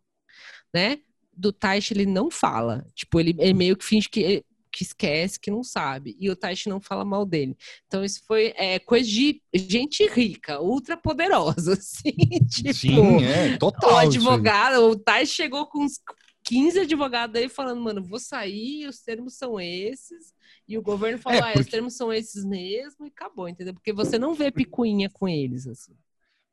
[0.74, 1.00] né?
[1.34, 2.86] Do Taish ele não fala.
[2.94, 6.16] Tipo, ele, ele meio que finge que, que esquece, que não sabe.
[6.20, 7.58] E o Taish não fala mal dele.
[7.88, 12.14] Então, isso foi é, coisa de gente rica, ultra poderosa, assim.
[12.50, 13.94] tipo, Sim, é, total.
[13.94, 16.00] O advogado, o Taish chegou com uns
[16.44, 20.34] 15 advogados aí falando, mano, vou sair, os termos são esses.
[20.68, 21.60] E o governo falou, é, porque...
[21.60, 23.74] ah, os termos são esses mesmo, e acabou, entendeu?
[23.74, 25.96] Porque você não vê picuinha com eles, assim.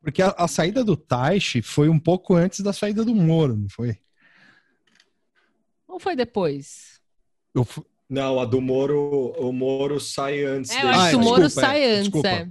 [0.03, 3.69] Porque a, a saída do Taishi foi um pouco antes da saída do Moro, não
[3.69, 3.99] foi?
[5.89, 7.01] Ou foi depois?
[7.55, 7.67] Eu,
[8.09, 10.71] não, a do Moro, o Moro sai antes.
[10.71, 12.29] É, eu acho que o Moro desculpa, sai é, antes, desculpa.
[12.29, 12.49] é.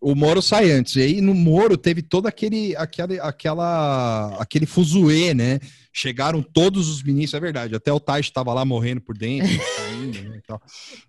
[0.00, 0.96] O Moro sai antes.
[0.96, 5.58] E aí no Moro teve todo aquele, aquele, aquela, aquele fuzuê, né?
[5.92, 7.74] Chegaram todos os ministros, é verdade.
[7.74, 10.40] Até o Tais estava lá morrendo por dentro, saindo, né,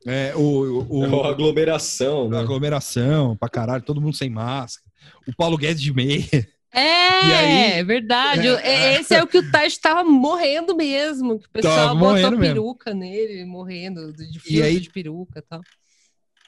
[0.08, 2.40] É, o, o, o, a aglomeração, né?
[2.40, 4.89] Aglomeração, pra caralho, todo mundo sem máscara.
[5.28, 6.48] O Paulo Guedes de meia.
[6.72, 6.80] É,
[7.36, 8.48] aí, é verdade.
[8.48, 11.40] É, Esse é o que o Tais estava morrendo mesmo.
[11.40, 13.00] Que o pessoal botou peruca mesmo.
[13.00, 15.62] nele, morrendo de fio aí, de peruca e tal.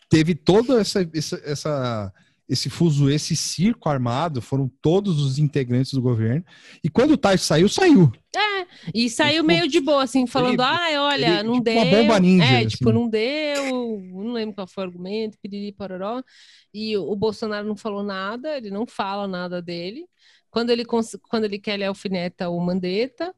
[0.10, 2.14] Teve toda essa, essa, essa
[2.52, 6.44] esse fuso, esse circo armado, foram todos os integrantes do governo.
[6.84, 8.12] E quando o Tais saiu, saiu.
[8.36, 11.76] É, e saiu meio de boa, assim, falando, ele, ah, olha, ele, não tipo deu.
[11.76, 12.44] Uma bomba ninja.
[12.44, 13.00] É, tipo, assim.
[13.00, 16.22] não deu, não lembro qual foi o argumento, piriri, pororó.
[16.74, 20.06] E o Bolsonaro não falou nada, ele não fala nada dele.
[20.50, 23.34] Quando ele, quando ele quer, ele alfineta o Mandetta.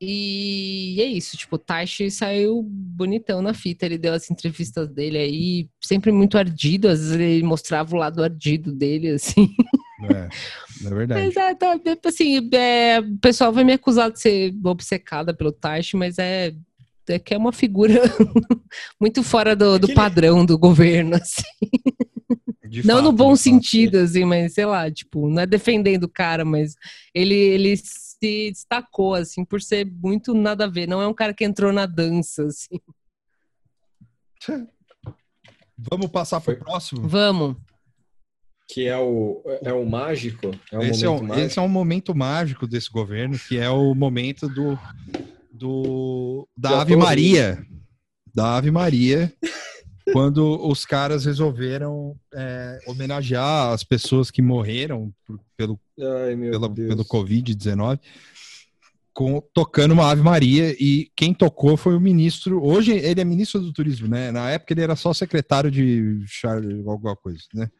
[0.00, 5.16] E é isso, tipo, o Taishi saiu bonitão na fita, ele deu as entrevistas dele
[5.16, 9.48] aí, sempre muito ardido, às vezes ele mostrava o lado ardido dele, assim.
[10.02, 10.28] É,
[10.86, 11.24] é verdade.
[11.24, 15.96] Mas é, tá, assim, é, o pessoal vai me acusar de ser obcecada pelo Taishi,
[15.96, 16.52] mas é,
[17.08, 17.94] é que é uma figura
[19.00, 21.42] muito fora do, do padrão do governo, assim.
[22.68, 26.08] De não fato, no bom sentido, assim, mas sei lá, tipo, não é defendendo o
[26.08, 26.74] cara, mas
[27.14, 27.74] ele, ele
[28.18, 30.86] se destacou, assim, por ser muito nada a ver.
[30.86, 32.80] Não é um cara que entrou na dança, assim.
[35.78, 37.06] Vamos passar para o próximo?
[37.06, 37.56] Vamos.
[38.68, 40.50] Que é o, é o mágico?
[40.72, 41.46] É o esse, é um, mágico.
[41.46, 44.78] esse é um momento mágico desse governo, que é o momento do,
[45.52, 47.64] do da Ave Maria.
[48.34, 49.32] Da Ave Maria.
[50.12, 57.04] quando os caras resolveram é, homenagear as pessoas que morreram por, pelo, Ai, pela, pelo
[57.04, 58.00] Covid-19
[59.54, 62.62] tocando uma Ave Maria e quem tocou foi o ministro.
[62.62, 64.30] Hoje ele é ministro do turismo, né?
[64.30, 67.70] Na época ele era só secretário de Charles, alguma coisa, né?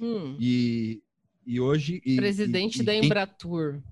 [0.00, 0.36] Hum.
[0.38, 1.02] E,
[1.44, 2.00] e hoje.
[2.04, 3.82] E, Presidente e, da Embratur.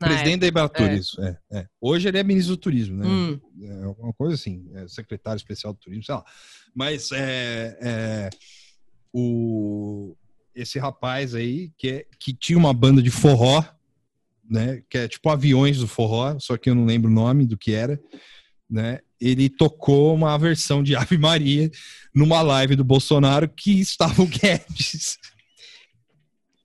[0.00, 0.38] Presidente época.
[0.38, 0.94] da Embratur, é.
[0.94, 1.22] isso.
[1.22, 1.66] É, é.
[1.78, 3.06] Hoje ele é ministro do turismo, né?
[3.06, 3.40] Hum.
[3.62, 6.24] É alguma coisa assim, é secretário especial do turismo, sei lá.
[6.74, 8.30] Mas é, é,
[9.12, 10.16] o,
[10.54, 13.62] esse rapaz aí, que, é, que tinha uma banda de forró,
[14.48, 14.82] né?
[14.88, 17.72] Que é tipo aviões do forró, só que eu não lembro o nome do que
[17.72, 18.00] era,
[18.68, 19.00] né?
[19.20, 21.70] Ele tocou uma versão de Ave Maria
[22.14, 25.18] numa live do Bolsonaro que estava o Guedes.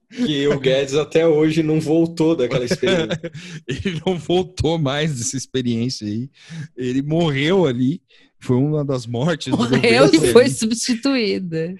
[0.09, 3.31] Que o Guedes até hoje não voltou daquela experiência.
[3.67, 6.29] ele não voltou mais dessa experiência aí.
[6.75, 8.01] Ele morreu ali.
[8.39, 9.47] Foi uma das mortes.
[9.47, 11.75] Morreu e foi substituída.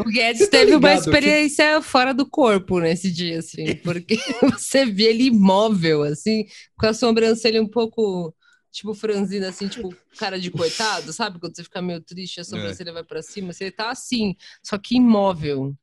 [0.00, 1.86] o Guedes tá teve uma experiência que...
[1.86, 6.44] fora do corpo nesse dia, assim, porque você vê ele imóvel, assim,
[6.78, 8.34] com a sobrancelha um pouco,
[8.70, 11.38] tipo, franzina, assim, tipo, cara de coitado, sabe?
[11.38, 12.94] Quando você fica meio triste, a sobrancelha é.
[12.94, 15.74] vai para cima, você tá assim, só que imóvel.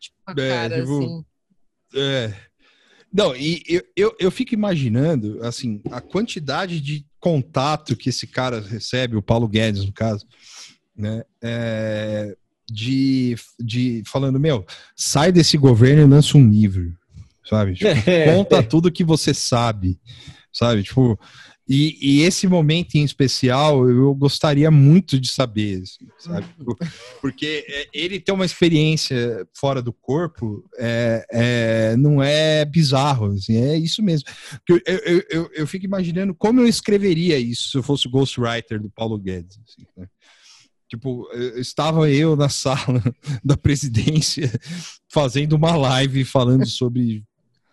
[0.00, 1.24] Tipo, a é, cara, tipo, assim.
[1.94, 2.34] É.
[3.12, 8.60] Não, e eu, eu, eu fico imaginando, assim, a quantidade de contato que esse cara
[8.60, 10.26] recebe, o Paulo Guedes, no caso,
[10.96, 11.22] né?
[11.42, 12.36] É,
[12.70, 16.94] de, de falando, meu, sai desse governo e lança um livro,
[17.48, 17.74] sabe?
[17.74, 17.88] Tipo,
[18.34, 19.98] conta tudo que você sabe,
[20.52, 20.82] sabe?
[20.82, 21.18] Tipo,
[21.68, 25.82] e, e, esse momento em especial, eu gostaria muito de saber,
[26.18, 26.46] sabe?
[26.58, 26.74] Uhum.
[27.20, 33.56] Porque é, ele ter uma experiência fora do corpo é, é, não é bizarro, assim,
[33.56, 34.26] é isso mesmo.
[34.66, 38.80] Eu, eu, eu, eu, fico imaginando como eu escreveria isso se eu fosse o ghostwriter
[38.80, 39.58] do Paulo Guedes.
[39.68, 40.06] Assim, né?
[40.88, 43.02] Tipo, estava eu na sala
[43.44, 44.50] da presidência
[45.12, 47.27] fazendo uma live falando sobre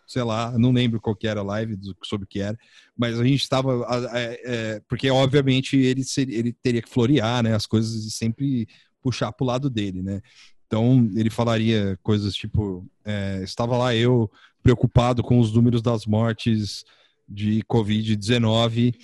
[0.06, 2.58] sei lá, não lembro qual que era a live, sobre o que era,
[2.98, 7.56] mas a gente estava, é, é, porque obviamente ele, seria, ele teria que florear, né,
[7.56, 8.68] as coisas e sempre
[9.02, 10.22] puxar para o lado dele, né,
[10.68, 14.30] então ele falaria coisas tipo, é, estava lá eu
[14.62, 16.84] preocupado com os números das mortes
[17.28, 18.96] de Covid-19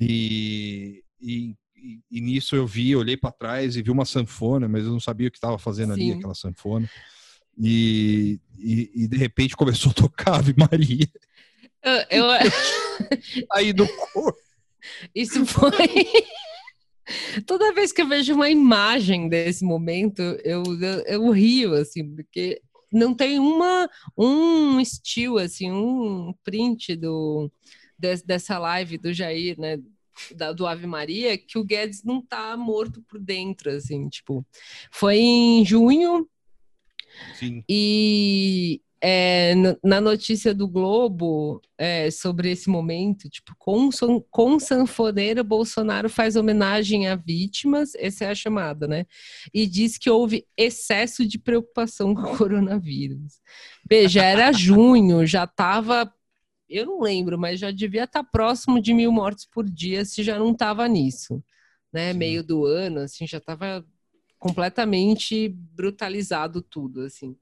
[0.00, 1.54] e, e,
[2.10, 5.28] e, nisso eu vi, olhei para trás e vi uma sanfona, mas eu não sabia
[5.28, 6.10] o que estava fazendo Sim.
[6.10, 6.88] ali aquela sanfona.
[7.58, 11.08] E, e, e, de repente começou a tocar Ave Maria.
[11.82, 12.26] Eu, eu...
[13.52, 14.38] Aí do corpo.
[15.14, 15.70] Isso foi.
[17.46, 22.60] Toda vez que eu vejo uma imagem desse momento, eu, eu, eu rio, assim, porque
[22.92, 27.50] não tem uma, um estilo, assim, um print do,
[28.24, 29.78] dessa live do Jair, né?
[30.36, 34.44] Da, do Ave Maria, que o Guedes não tá morto por dentro, assim, tipo.
[34.90, 36.28] Foi em junho
[37.34, 37.64] Sim.
[37.68, 39.52] E é,
[39.82, 43.90] na notícia do Globo é, sobre esse momento, tipo, com,
[44.30, 49.04] com sanfoneiro, Bolsonaro faz homenagem a vítimas, essa é a chamada, né?
[49.52, 53.40] E diz que houve excesso de preocupação com o coronavírus.
[53.90, 56.08] Veja, era junho, já estava,
[56.68, 60.22] eu não lembro, mas já devia estar tá próximo de mil mortes por dia se
[60.22, 61.42] já não estava nisso,
[61.92, 62.12] né?
[62.12, 62.18] Sim.
[62.18, 63.84] Meio do ano, assim, já estava
[64.42, 67.36] completamente brutalizado tudo, assim.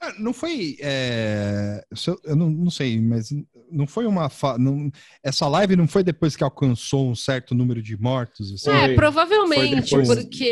[0.00, 0.78] É, não foi.
[0.80, 1.84] É,
[2.24, 3.28] eu não, não, sei, mas
[3.70, 4.30] não foi uma.
[4.58, 4.90] Não,
[5.22, 8.50] essa live não foi depois que alcançou um certo número de mortos?
[8.50, 8.70] Assim?
[8.70, 10.44] É, provavelmente, depois, porque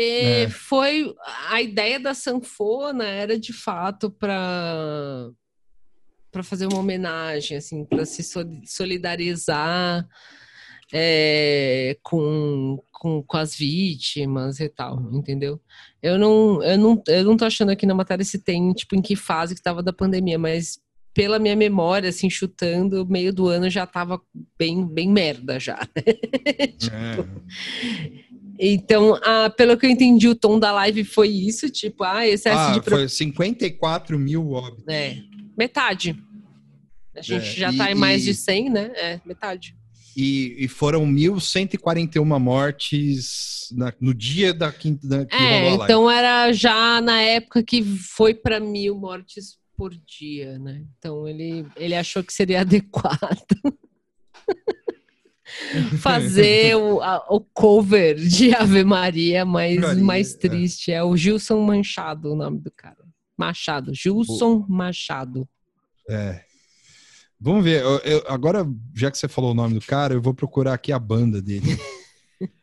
[0.45, 0.49] é.
[0.49, 1.15] foi.
[1.49, 5.31] A ideia da sanfona era de fato para
[6.31, 8.21] para fazer uma homenagem, assim, para se
[8.65, 10.05] solidarizar
[10.93, 15.59] é, com, com, com as vítimas e tal, entendeu?
[16.01, 19.01] Eu não, eu não, eu não tô achando aqui na matéria se tem, tipo, em
[19.01, 20.79] que fase que tava da pandemia, mas
[21.13, 24.21] pela minha memória, assim, chutando, meio do ano já tava
[24.57, 25.79] bem, bem merda já.
[26.77, 28.25] tipo, é.
[28.59, 32.57] Então, ah, pelo que eu entendi, o tom da live foi isso, tipo, ah, excesso
[32.57, 32.89] ah, de...
[32.89, 34.87] Foi 54 mil óbitos.
[34.87, 35.17] É,
[35.57, 36.21] metade.
[37.15, 38.25] A gente é, já tá e, em mais e...
[38.25, 38.91] de 100, né?
[38.95, 39.75] É, metade.
[40.15, 45.05] E, e foram 1.141 mortes na, no dia da quinta.
[45.07, 50.57] Da, que é, então era já na época que foi para mil mortes por dia,
[50.57, 50.83] né?
[50.97, 53.45] Então ele, ele achou que seria adequado
[55.99, 60.37] fazer o, a, o cover de Ave Maria mais, Maria, mais é.
[60.37, 60.91] triste.
[60.91, 60.95] É.
[60.95, 63.03] é o Gilson Manchado, o nome do cara.
[63.37, 64.69] Machado, Gilson o...
[64.69, 65.47] Machado.
[66.09, 66.44] É.
[67.45, 67.83] Vamos ver.
[67.83, 68.65] Eu, eu, agora,
[68.95, 71.77] já que você falou o nome do cara, eu vou procurar aqui a banda dele.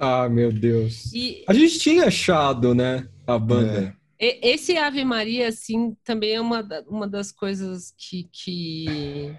[0.00, 1.12] ah, meu Deus.
[1.12, 1.44] E...
[1.46, 3.06] A gente tinha achado, né?
[3.26, 3.94] A banda.
[4.18, 4.50] É.
[4.50, 9.36] Esse Ave Maria, assim, também é uma, uma das coisas que, que,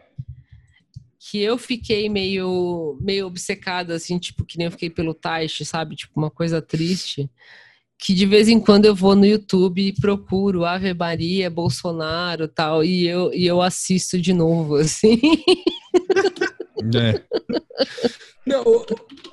[1.18, 5.96] que eu fiquei meio, meio obcecada, assim, tipo, que nem eu fiquei pelo Taish, sabe?
[5.96, 7.28] Tipo, uma coisa triste
[8.04, 12.84] que de vez em quando eu vou no YouTube e procuro Ave Maria, Bolsonaro tal,
[12.84, 15.18] e eu, e eu assisto de novo, assim.
[16.94, 17.24] É.
[18.46, 18.86] Não, o,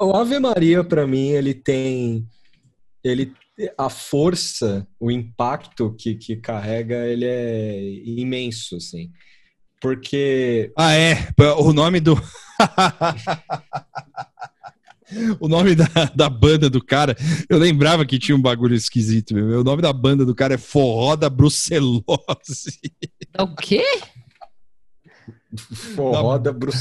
[0.07, 2.25] o Ave Maria, para mim, ele tem.
[3.03, 3.33] Ele,
[3.77, 9.11] a força, o impacto que, que carrega, ele é imenso, assim.
[9.81, 10.73] Porque.
[10.79, 11.17] Ah, é.
[11.59, 12.15] O nome do.
[15.39, 17.17] o nome da, da banda do cara,
[17.49, 19.61] eu lembrava que tinha um bagulho esquisito, meu.
[19.61, 22.81] O nome da banda do cara é Forró da Brucelose.
[23.39, 23.85] O quê?
[25.95, 26.73] Forró da, Bru...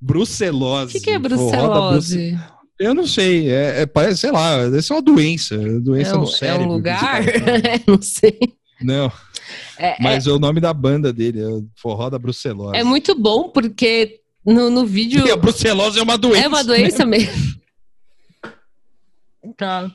[0.00, 0.90] Brucelose.
[0.90, 2.38] O que, que, é brucelose?
[2.78, 6.26] Eu não sei, é, é, parece, sei lá, deve ser uma doença, doença é, no
[6.26, 6.64] cérebro.
[6.64, 7.22] É um lugar?
[7.86, 8.38] não sei.
[8.82, 9.12] Não.
[9.78, 10.30] É, Mas é...
[10.30, 12.76] o nome da banda dele, é Forró da Brucelose.
[12.76, 15.26] É muito bom porque no, no vídeo.
[15.26, 16.44] E a brucelose é uma doença.
[16.44, 17.32] É uma doença mesmo.
[17.32, 17.54] mesmo.
[19.56, 19.88] Tá.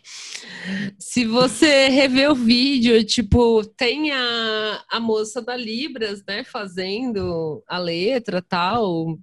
[0.98, 7.78] Se você rever o vídeo, tipo, tem a, a moça da Libras, né, fazendo a
[7.78, 9.18] letra tal,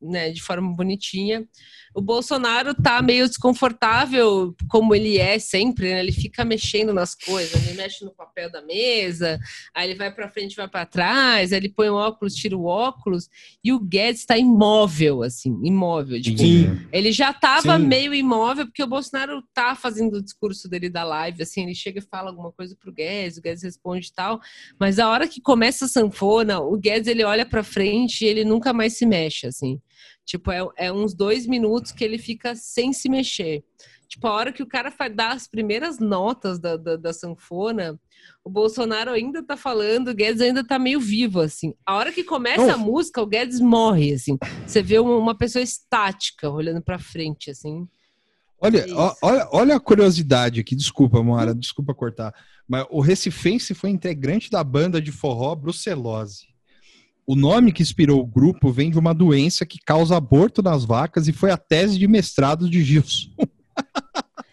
[0.00, 1.46] né, de forma bonitinha
[1.94, 6.00] o Bolsonaro tá meio desconfortável, como ele é sempre, né?
[6.00, 9.38] Ele fica mexendo nas coisas, ele mexe no papel da mesa,
[9.72, 12.64] aí ele vai para frente, vai para trás, aí ele põe o óculos, tira o
[12.64, 13.30] óculos,
[13.62, 16.20] e o Guedes está imóvel, assim, imóvel.
[16.20, 16.84] Tipo, Sim.
[16.92, 17.86] ele já tava Sim.
[17.86, 22.00] meio imóvel, porque o Bolsonaro tá fazendo o discurso dele da live, assim, ele chega
[22.00, 24.40] e fala alguma coisa pro Guedes, o Guedes responde e tal,
[24.80, 28.44] mas a hora que começa a sanfona, o Guedes ele olha para frente e ele
[28.44, 29.80] nunca mais se mexe, assim.
[30.24, 33.64] Tipo, é, é uns dois minutos que ele fica sem se mexer.
[34.08, 37.98] Tipo, a hora que o cara dá as primeiras notas da, da, da, sanfona,
[38.44, 41.74] o Bolsonaro ainda tá falando, o Guedes ainda tá meio vivo, assim.
[41.84, 44.38] A hora que começa a música, o Guedes morre, assim.
[44.66, 47.88] Você vê uma, uma pessoa estática olhando pra frente, assim.
[48.60, 52.32] Olha, é olha, olha a curiosidade aqui, desculpa, Moara, desculpa cortar.
[52.68, 56.53] Mas o Recifense foi integrante da banda de forró Brucelose.
[57.26, 61.26] O nome que inspirou o grupo vem de uma doença que causa aborto nas vacas
[61.26, 63.30] e foi a tese de mestrado de Gilson.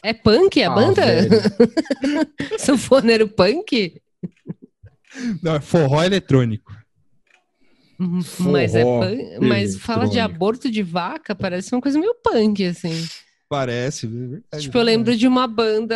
[0.03, 1.03] É punk a ah, banda?
[2.57, 4.01] Sanfoneiro punk?
[5.43, 6.75] Não, é forró eletrônico.
[8.23, 12.65] Forró mas é punk, mas fala de aborto de vaca, parece uma coisa meio punk,
[12.65, 13.07] assim.
[13.47, 14.09] Parece.
[14.51, 15.95] É tipo, eu lembro de uma banda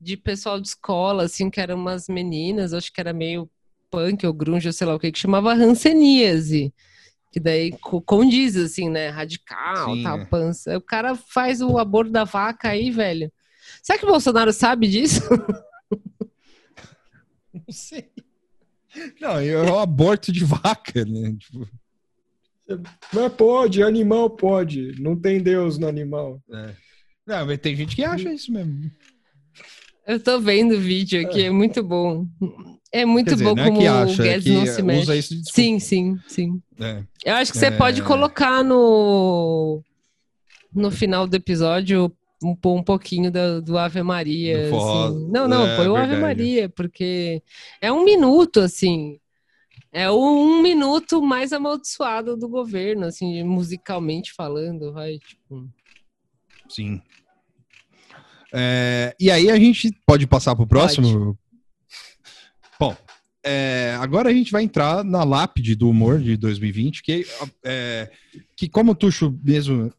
[0.00, 3.50] de pessoal de escola, assim, que eram umas meninas, acho que era meio
[3.94, 6.74] punk ou grunge, ou sei lá o que, que chamava Hanseníase.
[7.30, 9.08] Que daí condiz, assim, né?
[9.08, 10.24] Radical, Sim, tal, é.
[10.24, 10.76] pança.
[10.76, 13.32] O cara faz o aborto da vaca aí, velho.
[13.82, 15.20] Será que o Bolsonaro sabe disso?
[17.52, 18.10] Não sei.
[19.20, 21.34] Não, é o aborto de vaca, né?
[21.38, 21.68] Tipo...
[23.12, 25.00] Mas pode, animal pode.
[25.00, 26.40] Não tem Deus no animal.
[26.50, 26.74] É.
[27.26, 28.90] Não, mas tem gente que acha isso mesmo.
[30.06, 32.26] Eu tô vendo o vídeo aqui, é, é muito bom.
[32.96, 35.42] É muito dizer, bom é como é acha, o Guedes é não se mexe.
[35.52, 36.62] sim, sim, sim.
[36.78, 37.02] É.
[37.24, 38.04] Eu acho que você pode é.
[38.04, 39.82] colocar no
[40.72, 44.70] no final do episódio um, um pouquinho do, do Ave Maria.
[44.70, 45.28] Do assim.
[45.28, 47.42] Não, não, põe o Ave Maria, porque
[47.80, 49.18] é um minuto, assim.
[49.90, 55.68] É o um minuto mais amaldiçoado do governo, assim, musicalmente falando, vai, tipo.
[56.68, 57.02] Sim.
[58.52, 61.08] É, e aí a gente pode passar para o próximo?
[61.08, 61.43] Pode.
[63.44, 67.26] É, agora a gente vai entrar na lápide do humor de 2020, que,
[67.62, 68.10] é,
[68.56, 69.92] que como o Tuxo mesmo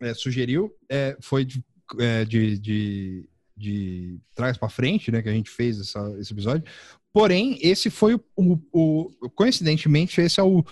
[0.00, 1.62] é, sugeriu, é, foi de,
[1.98, 6.64] é, de, de, de trás para frente, né, que a gente fez essa, esse episódio.
[7.12, 8.22] Porém, esse foi o,
[8.72, 10.64] o, o coincidentemente, esse é o,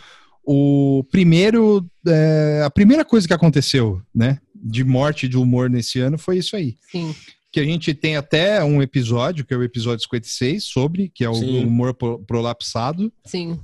[0.42, 6.16] o primeiro, é, a primeira coisa que aconteceu, né, de morte de humor nesse ano
[6.16, 6.74] foi isso aí.
[6.90, 7.14] Sim.
[7.50, 11.30] Que a gente tem até um episódio, que é o episódio 56, sobre, que é
[11.30, 11.64] o Sim.
[11.64, 11.94] humor
[12.26, 13.12] prolapsado.
[13.24, 13.58] Sim.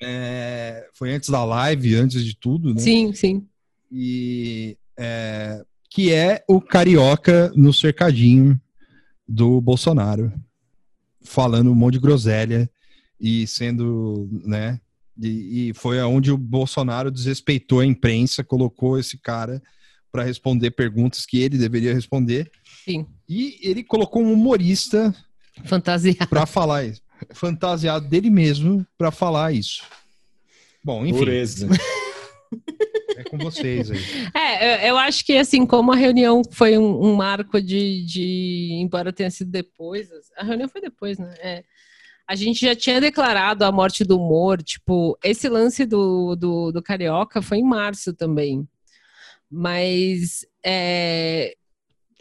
[0.00, 2.80] É, foi antes da live, antes de tudo, né?
[2.80, 3.46] Sim, sim.
[3.90, 8.60] E é, que é o carioca no cercadinho
[9.26, 10.32] do Bolsonaro,
[11.20, 12.70] falando um monte de groselha
[13.20, 14.80] e sendo, né?
[15.20, 19.60] E, e foi aonde o Bolsonaro desrespeitou a imprensa, colocou esse cara
[20.10, 22.50] para responder perguntas que ele deveria responder.
[22.84, 23.06] Sim.
[23.28, 25.14] E ele colocou um humorista
[25.64, 27.02] fantasiado para falar isso,
[27.34, 29.82] fantasiado dele mesmo para falar isso.
[30.82, 31.18] Bom, enfim.
[31.18, 31.68] Pureza.
[33.16, 34.00] É com vocês aí.
[34.32, 38.78] É, eu, eu, acho que assim, como a reunião foi um, um marco de, de,
[38.80, 41.34] embora tenha sido depois, a reunião foi depois, né?
[41.40, 41.64] É,
[42.28, 46.82] a gente já tinha declarado a morte do humor, tipo, esse lance do, do, do
[46.82, 48.68] Carioca foi em março também.
[49.50, 51.54] Mas é,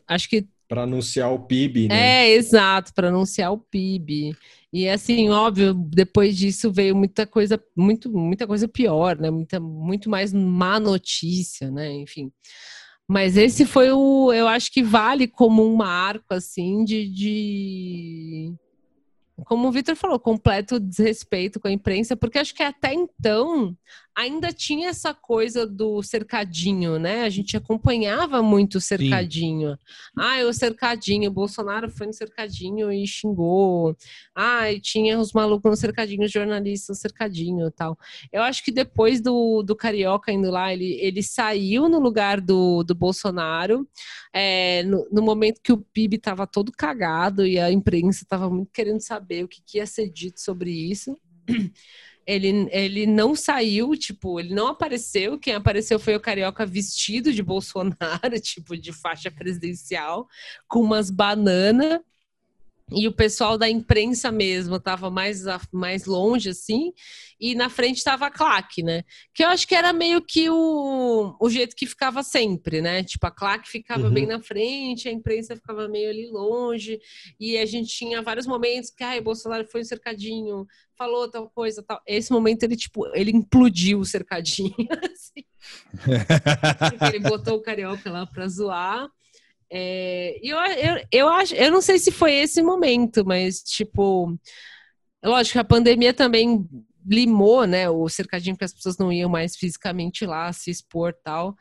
[0.08, 2.26] acho que para anunciar o PIB, né?
[2.26, 4.36] É, exato, para anunciar o PIB.
[4.72, 9.32] E assim, óbvio, depois disso veio muita coisa, muito, muita coisa pior, né?
[9.32, 11.94] Muita, muito mais má notícia, né?
[11.94, 12.32] Enfim.
[13.08, 18.54] Mas esse foi o, eu acho que vale como um marco, assim, de, de
[19.46, 23.76] como o Vitor falou, completo desrespeito com a imprensa, porque acho que até então
[24.18, 27.22] ainda tinha essa coisa do cercadinho, né?
[27.22, 29.74] A gente acompanhava muito o cercadinho.
[29.74, 29.78] Sim.
[30.18, 33.96] Ah, o cercadinho, o Bolsonaro foi no cercadinho e xingou.
[34.34, 37.96] Ah, e tinha os malucos no cercadinho, os jornalistas no cercadinho e tal.
[38.34, 42.82] Eu acho que depois do, do Carioca indo lá, ele, ele saiu no lugar do,
[42.82, 43.88] do Bolsonaro,
[44.34, 48.72] é, no, no momento que o PIB estava todo cagado e a imprensa estava muito
[48.74, 51.16] querendo saber o que, que ia ser dito sobre isso
[52.28, 55.40] ele, ele não saiu, tipo, ele não apareceu.
[55.40, 60.28] Quem apareceu foi o Carioca vestido de Bolsonaro, tipo, de faixa presidencial,
[60.68, 62.02] com umas bananas
[62.90, 65.44] e o pessoal da imprensa mesmo estava mais,
[65.74, 66.94] mais longe, assim,
[67.40, 69.04] e na frente estava a claque, né?
[69.34, 73.04] Que eu acho que era meio que o, o jeito que ficava sempre, né?
[73.04, 74.14] Tipo, a claque ficava uhum.
[74.14, 77.00] bem na frente, a imprensa ficava meio ali longe,
[77.38, 80.66] e a gente tinha vários momentos que, ai, Bolsonaro foi um cercadinho,
[80.98, 82.02] falou tal coisa, tal.
[82.08, 84.74] Esse momento ele, tipo, ele implodiu o cercadinho,
[85.12, 85.44] assim.
[87.14, 89.10] ele botou o carioca lá pra zoar.
[89.72, 94.38] É, eu, eu, eu, acho, eu não sei se foi esse momento, mas tipo,
[95.24, 96.66] lógico, a pandemia também
[97.06, 101.56] limou, né, o cercadinho que as pessoas não iam mais fisicamente lá se expor tal.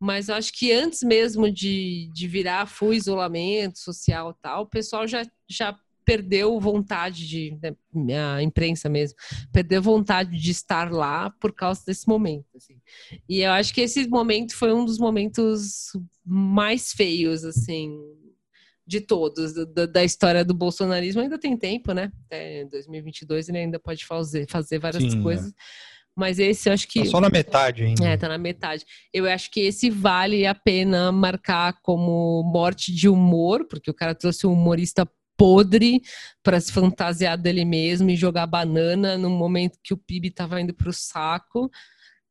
[0.00, 5.06] Mas eu acho que antes mesmo de, de virar full isolamento social tal, o pessoal
[5.08, 5.76] já, já
[6.08, 7.58] perdeu vontade de,
[7.94, 9.14] né, a imprensa mesmo,
[9.52, 12.46] perdeu vontade de estar lá por causa desse momento.
[12.56, 12.80] Assim.
[13.28, 15.92] E eu acho que esse momento foi um dos momentos
[16.24, 17.94] mais feios, assim,
[18.86, 21.20] de todos, da, da história do bolsonarismo.
[21.20, 22.10] Ainda tem tempo, né?
[22.24, 25.22] Até 2022 ele ainda pode fazer, fazer várias Sim, é.
[25.22, 25.50] coisas.
[25.50, 25.54] É.
[26.16, 27.00] Mas esse eu acho que.
[27.00, 28.04] Tá só na metade ainda.
[28.04, 28.84] É, tá na metade.
[29.12, 34.14] Eu acho que esse vale a pena marcar como morte de humor, porque o cara
[34.14, 35.06] trouxe um humorista
[35.38, 36.02] podre
[36.42, 40.74] para se fantasiar dele mesmo e jogar banana no momento que o PIB estava indo
[40.74, 41.70] para o saco.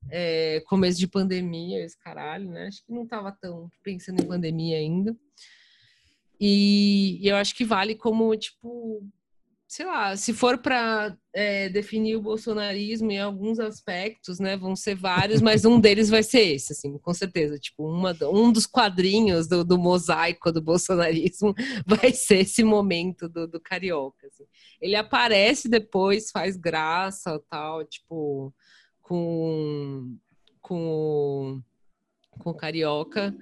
[0.09, 2.67] É, começo de pandemia, esse caralho, né?
[2.67, 5.15] Acho que não estava tão pensando em pandemia ainda.
[6.39, 9.01] E, e, eu acho que vale como, tipo,
[9.67, 14.95] sei lá, se for para é, definir o bolsonarismo em alguns aspectos, né, vão ser
[14.95, 17.59] vários, mas um deles vai ser esse, assim, com certeza.
[17.59, 21.53] Tipo, uma, um dos quadrinhos do, do mosaico do bolsonarismo
[21.85, 24.27] vai ser esse momento do, do carioca.
[24.27, 24.45] Assim.
[24.81, 28.53] Ele aparece depois, faz graça, tal, tipo,
[29.01, 30.17] com
[30.61, 31.61] com
[32.39, 33.35] com o carioca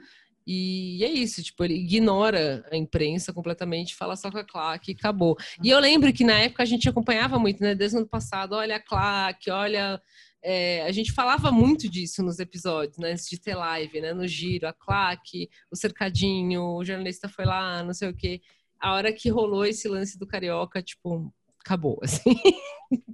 [0.48, 4.96] e é isso, tipo, ele ignora a imprensa completamente, fala só com a Claque e
[4.96, 5.36] acabou.
[5.64, 7.74] E eu lembro que na época a gente acompanhava muito, né?
[7.74, 10.00] Desde o ano passado, olha a Claque, olha.
[10.44, 13.14] É, a gente falava muito disso nos episódios, né?
[13.14, 14.14] Antes de ter live, né?
[14.14, 18.40] No giro, a Claque, o cercadinho, o jornalista foi lá, não sei o quê.
[18.80, 22.36] A hora que rolou esse lance do Carioca, tipo, acabou, assim.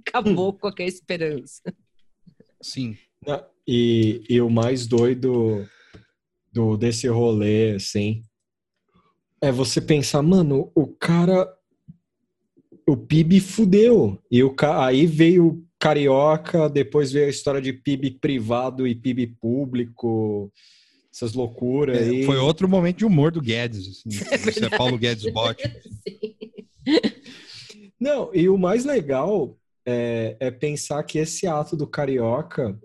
[0.06, 1.62] acabou qualquer esperança.
[2.60, 2.98] Sim.
[3.66, 5.66] E, e o mais doido
[6.52, 8.22] do desse rolê, assim,
[9.42, 11.52] é você pensar, mano, o cara.
[12.88, 14.18] O PIB fudeu.
[14.30, 20.52] E o, aí veio Carioca, depois veio a história de PIB privado e PIB público,
[21.12, 21.96] essas loucuras.
[21.96, 22.24] É, aí.
[22.24, 23.88] Foi outro momento de humor do Guedes.
[23.88, 25.60] Assim, é Você é Paulo Guedes Bot.
[27.98, 32.78] Não, e o mais legal é, é pensar que esse ato do Carioca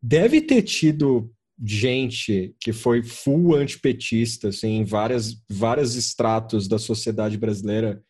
[0.00, 7.36] deve ter tido gente que foi full antipetista, assim, em várias, vários estratos da sociedade
[7.38, 8.02] brasileira,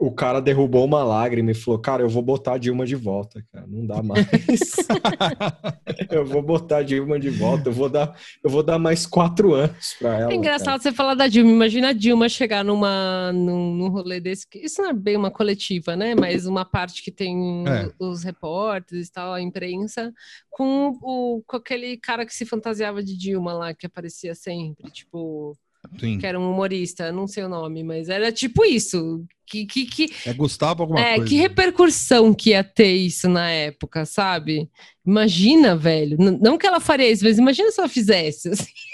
[0.00, 3.44] o cara derrubou uma lágrima e falou: Cara, eu vou botar a Dilma de volta,
[3.52, 3.66] cara.
[3.66, 4.26] Não dá mais.
[6.08, 7.68] eu vou botar a Dilma de volta.
[7.68, 10.32] Eu vou dar, eu vou dar mais quatro anos para ela.
[10.32, 10.78] É engraçado cara.
[10.82, 11.50] você falar da Dilma.
[11.50, 14.46] Imagina a Dilma chegar numa, num, num rolê desse.
[14.54, 16.14] Isso não é bem uma coletiva, né?
[16.14, 17.90] Mas uma parte que tem é.
[17.98, 20.12] os repórteres e tal, a imprensa,
[20.48, 25.56] com, o, com aquele cara que se fantasiava de Dilma lá, que aparecia sempre, tipo.
[25.98, 26.18] Sim.
[26.18, 29.24] que era um humorista, não sei o nome, mas era tipo isso.
[29.48, 31.28] Que, que, que, é Gustavo alguma é, coisa.
[31.28, 34.68] Que repercussão que ia ter isso na época, sabe?
[35.06, 36.18] Imagina, velho.
[36.18, 38.50] Não que ela faria isso, mas imagina se ela fizesse.
[38.50, 38.66] Assim.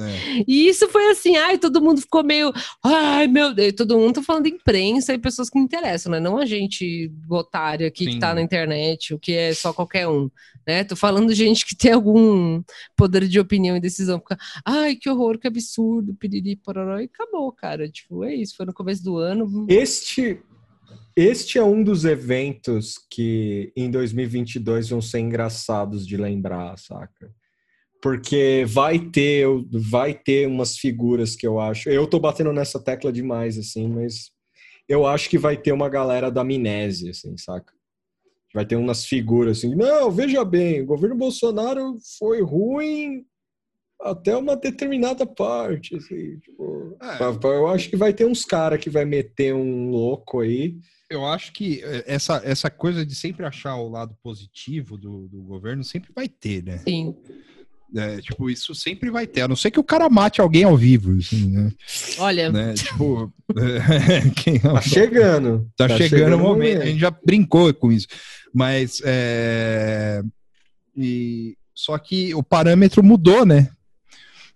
[0.00, 0.44] É.
[0.46, 2.52] E isso foi assim, ai, todo mundo ficou meio,
[2.82, 6.20] ai, meu Deus, todo mundo tá falando de imprensa e pessoas que interessam, né?
[6.20, 8.10] Não a gente otário aqui Sim.
[8.12, 10.30] que tá na internet, o que é só qualquer um,
[10.66, 10.84] né?
[10.84, 12.62] Tô falando de gente que tem algum
[12.96, 14.18] poder de opinião e decisão.
[14.18, 17.88] Fica, ai, que horror, que absurdo, piriri, pororó, e acabou, cara.
[17.88, 19.66] Tipo, é isso, foi no começo do ano.
[19.90, 20.40] Este
[21.16, 27.34] este é um dos eventos que em 2022 vão ser engraçados de lembrar, saca?
[28.00, 29.46] Porque vai ter,
[29.90, 31.90] vai ter umas figuras que eu acho.
[31.90, 34.30] Eu tô batendo nessa tecla demais, assim, mas
[34.88, 37.74] eu acho que vai ter uma galera da amnésia, assim, saca?
[38.54, 43.26] Vai ter umas figuras assim, não, veja bem, o governo Bolsonaro foi ruim
[44.02, 47.46] até uma determinada parte, assim, tipo, é.
[47.46, 50.76] eu acho que vai ter uns caras que vai meter um louco aí
[51.10, 55.42] eu acho que eh, essa, essa coisa de sempre achar o lado positivo do, do
[55.42, 56.78] governo sempre vai ter, né?
[56.78, 57.16] Sim.
[57.92, 60.76] É, tipo, isso sempre vai ter, a não ser que o cara mate alguém ao
[60.76, 61.72] vivo, assim, né?
[62.18, 62.52] Olha.
[62.52, 62.74] Né?
[62.74, 65.68] Tipo, é, tá chegando.
[65.76, 66.68] Tá, tá chegando, chegando o momento.
[66.68, 66.82] momento.
[66.82, 68.06] A gente já brincou com isso.
[68.54, 70.22] Mas é...
[70.96, 71.56] e...
[71.74, 73.68] só que o parâmetro mudou, né?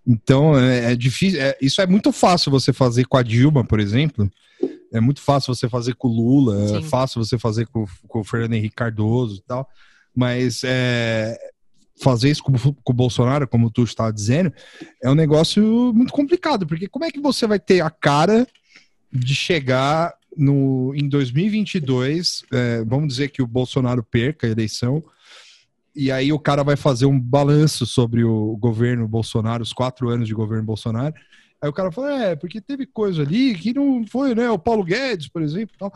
[0.05, 1.41] Então é, é difícil.
[1.41, 4.29] É, isso é muito fácil você fazer com a Dilma, por exemplo.
[4.91, 6.77] É muito fácil você fazer com o Lula, é Sim.
[6.77, 9.67] é fácil você fazer com, com, o Fernando Henrique Cardoso e tal,
[10.15, 11.37] mas é,
[12.01, 14.53] fazer isso com, com, o Bolsonaro, como tu está dizendo,
[15.03, 18.47] é um negócio muito complicado, porque como é que você vai ter a cara
[19.11, 25.03] de chegar no, em 2022, é, vamos dizer que o Bolsonaro perca a eleição,
[25.95, 30.27] e aí o cara vai fazer um balanço sobre o governo Bolsonaro, os quatro anos
[30.27, 31.13] de governo Bolsonaro,
[31.61, 34.49] Aí o cara fala, é, porque teve coisa ali que não foi, né?
[34.51, 35.91] O Paulo Guedes, por exemplo, tal,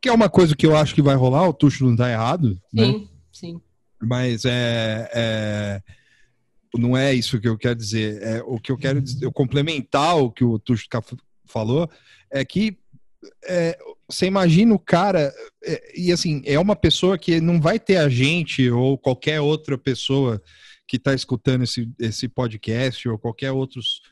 [0.00, 2.60] que é uma coisa que eu acho que vai rolar, o Tuxo não tá errado.
[2.72, 2.84] Né?
[2.84, 3.08] Sim, né?
[3.32, 3.60] sim.
[4.00, 5.82] Mas é, é,
[6.76, 8.20] não é isso que eu quero dizer.
[8.20, 10.88] É, o que eu quero dizer, eu complementar o que o Tuxo
[11.46, 11.88] falou,
[12.28, 12.76] é que
[13.44, 13.78] é,
[14.12, 15.32] você imagina o cara,
[15.64, 19.78] é, e assim, é uma pessoa que não vai ter a gente ou qualquer outra
[19.78, 20.40] pessoa
[20.86, 24.02] que está escutando esse, esse podcast ou qualquer outros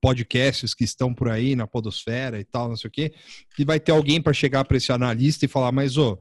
[0.00, 3.12] podcasts que estão por aí na podosfera e tal, não sei o quê,
[3.58, 6.18] e vai ter alguém para chegar para esse analista e falar, mas ô,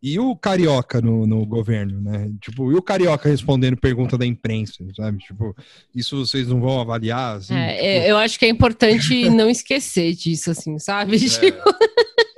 [0.00, 2.30] e o carioca no, no governo, né?
[2.40, 5.18] Tipo, e o carioca respondendo pergunta da imprensa, sabe?
[5.18, 5.56] Tipo,
[5.92, 7.38] isso vocês não vão avaliar?
[7.38, 8.10] Assim, é, tipo...
[8.10, 11.16] eu acho que é importante não esquecer disso, assim, sabe?
[11.16, 11.18] É.
[11.28, 11.62] Tipo...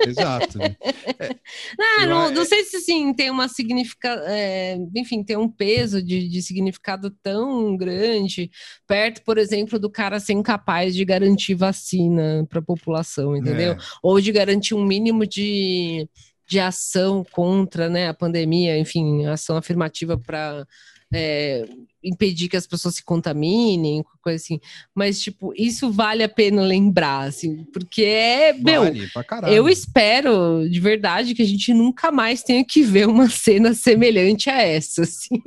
[0.07, 0.59] Exato.
[0.61, 0.77] É,
[2.05, 6.27] não, não, não, sei se assim, tem uma significação, é, enfim, tem um peso de,
[6.27, 8.49] de, significado tão grande,
[8.87, 13.73] perto, por exemplo, do cara ser incapaz de garantir vacina para a população, entendeu?
[13.73, 13.77] É.
[14.01, 16.07] Ou de garantir um mínimo de,
[16.47, 20.65] de ação contra né, a pandemia, enfim, ação afirmativa para
[21.13, 21.67] é,
[22.03, 24.59] impedir que as pessoas se contaminem, coisa assim.
[24.93, 29.13] Mas, tipo, isso vale a pena lembrar, assim, porque é, vale, meu,
[29.47, 34.49] eu espero de verdade que a gente nunca mais tenha que ver uma cena semelhante
[34.49, 35.41] a essa, assim.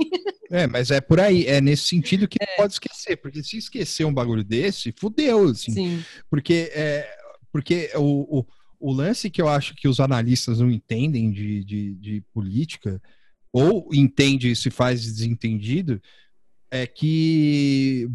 [0.51, 2.57] É, mas é por aí, é nesse sentido que é.
[2.57, 5.73] pode esquecer, porque se esquecer um bagulho desse, fudeu, assim.
[5.73, 6.05] Sim.
[6.31, 7.09] Porque, é,
[7.51, 8.47] porque o, o,
[8.79, 13.01] o lance que eu acho que os analistas não entendem de, de, de política
[13.55, 16.03] ou entende e se faz desentendido,
[16.69, 18.09] é que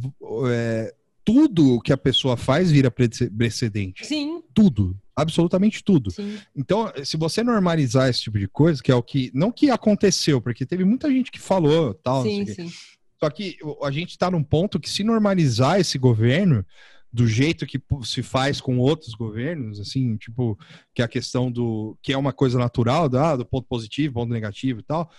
[0.47, 0.93] é,
[1.23, 4.05] tudo que a pessoa faz vira precedente.
[4.05, 4.43] Sim.
[4.53, 4.99] Tudo.
[5.15, 6.11] Absolutamente tudo.
[6.11, 6.37] Sim.
[6.53, 9.31] Então, se você normalizar esse tipo de coisa, que é o que.
[9.33, 12.23] Não que aconteceu, porque teve muita gente que falou tal.
[12.23, 12.69] Sim, sim.
[13.17, 16.65] Só que a gente está num ponto que, se normalizar esse governo,
[17.11, 20.57] do jeito que se faz com outros governos, assim, tipo,
[20.93, 24.31] que a questão do que é uma coisa natural, do, ah, do ponto positivo, ponto
[24.31, 25.11] negativo e tal,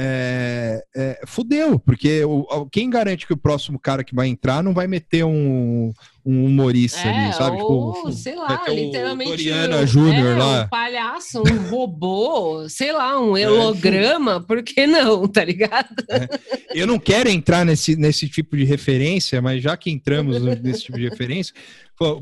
[0.00, 4.72] é, é, fudeu, porque o, quem garante que o próximo cara que vai entrar não
[4.72, 5.92] vai meter um,
[6.24, 7.56] um humorista é, ali, sabe?
[7.60, 9.30] Ou, tipo, sei lá, literalmente.
[9.30, 10.62] Doriana Júnior é, lá.
[10.62, 13.50] Um palhaço, um robô, sei lá, um é.
[13.50, 15.88] holograma, por que não, tá ligado?
[16.72, 20.98] Eu não quero entrar nesse, nesse tipo de referência, mas já que entramos nesse tipo
[20.98, 21.52] de referência,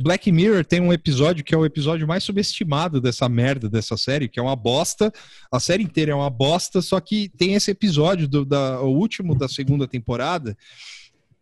[0.00, 4.28] Black Mirror tem um episódio que é o episódio mais subestimado dessa merda dessa série,
[4.28, 5.12] que é uma bosta.
[5.52, 9.34] A série inteira é uma bosta, só que tem esse episódio do da, o último
[9.34, 10.56] da segunda temporada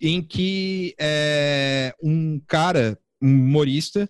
[0.01, 4.09] em que é, um cara, um humorista,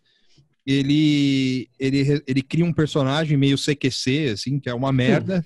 [0.66, 5.44] ele, ele, ele cria um personagem meio CQC, assim, que é uma merda.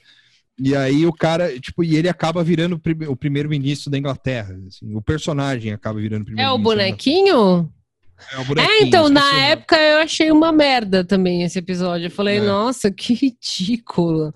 [0.58, 4.58] E aí o cara, tipo, e ele acaba virando o primeiro-ministro da Inglaterra.
[4.66, 6.58] Assim, o personagem acaba virando o primeiro-ministro.
[6.58, 7.72] É o bonequinho?
[8.56, 12.06] É, é, então, na época eu achei uma merda também esse episódio.
[12.06, 12.40] Eu falei, é.
[12.40, 14.32] nossa, que ridículo.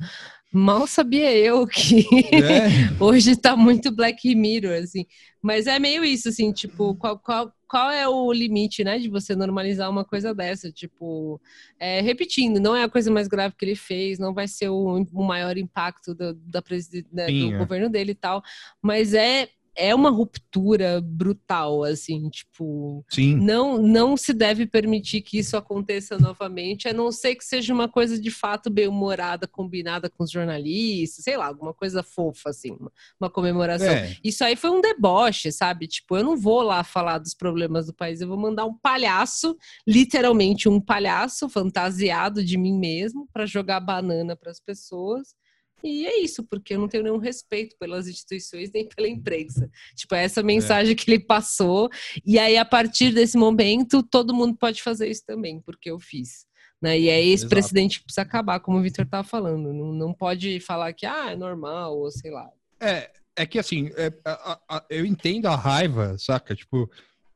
[0.52, 2.92] Mal sabia eu que é.
[3.02, 5.06] hoje tá muito Black Mirror, assim.
[5.40, 9.34] Mas é meio isso, assim, tipo, qual, qual, qual é o limite, né, de você
[9.34, 10.70] normalizar uma coisa dessa?
[10.70, 11.40] Tipo,
[11.80, 15.02] é, repetindo, não é a coisa mais grave que ele fez, não vai ser o,
[15.12, 16.62] o maior impacto do, da,
[17.10, 17.58] né, do é.
[17.58, 18.42] governo dele e tal,
[18.82, 23.36] mas é é uma ruptura brutal, assim, tipo, Sim.
[23.36, 27.88] não não se deve permitir que isso aconteça novamente, a não ser que seja uma
[27.88, 32.72] coisa de fato bem humorada, combinada com os jornalistas, sei lá, alguma coisa fofa, assim,
[32.72, 33.88] uma, uma comemoração.
[33.88, 34.16] É.
[34.22, 35.86] Isso aí foi um deboche, sabe?
[35.86, 39.56] Tipo, eu não vou lá falar dos problemas do país, eu vou mandar um palhaço,
[39.86, 45.34] literalmente um palhaço fantasiado de mim mesmo, para jogar banana para as pessoas
[45.82, 49.70] e é isso, porque eu não tenho nenhum respeito pelas instituições nem pela imprensa.
[49.96, 50.42] Tipo, é essa é.
[50.42, 50.94] mensagem é.
[50.94, 51.90] que ele passou.
[52.24, 56.46] E aí, a partir desse momento, todo mundo pode fazer isso também, porque eu fiz.
[56.80, 56.98] Né?
[56.98, 57.50] E é esse Exato.
[57.50, 59.72] precedente que precisa acabar, como o Victor estava falando.
[59.72, 62.48] Não, não pode falar que ah, é normal, ou sei lá.
[62.80, 66.54] É, é que assim, é, a, a, eu entendo a raiva, saca?
[66.54, 66.90] Tipo,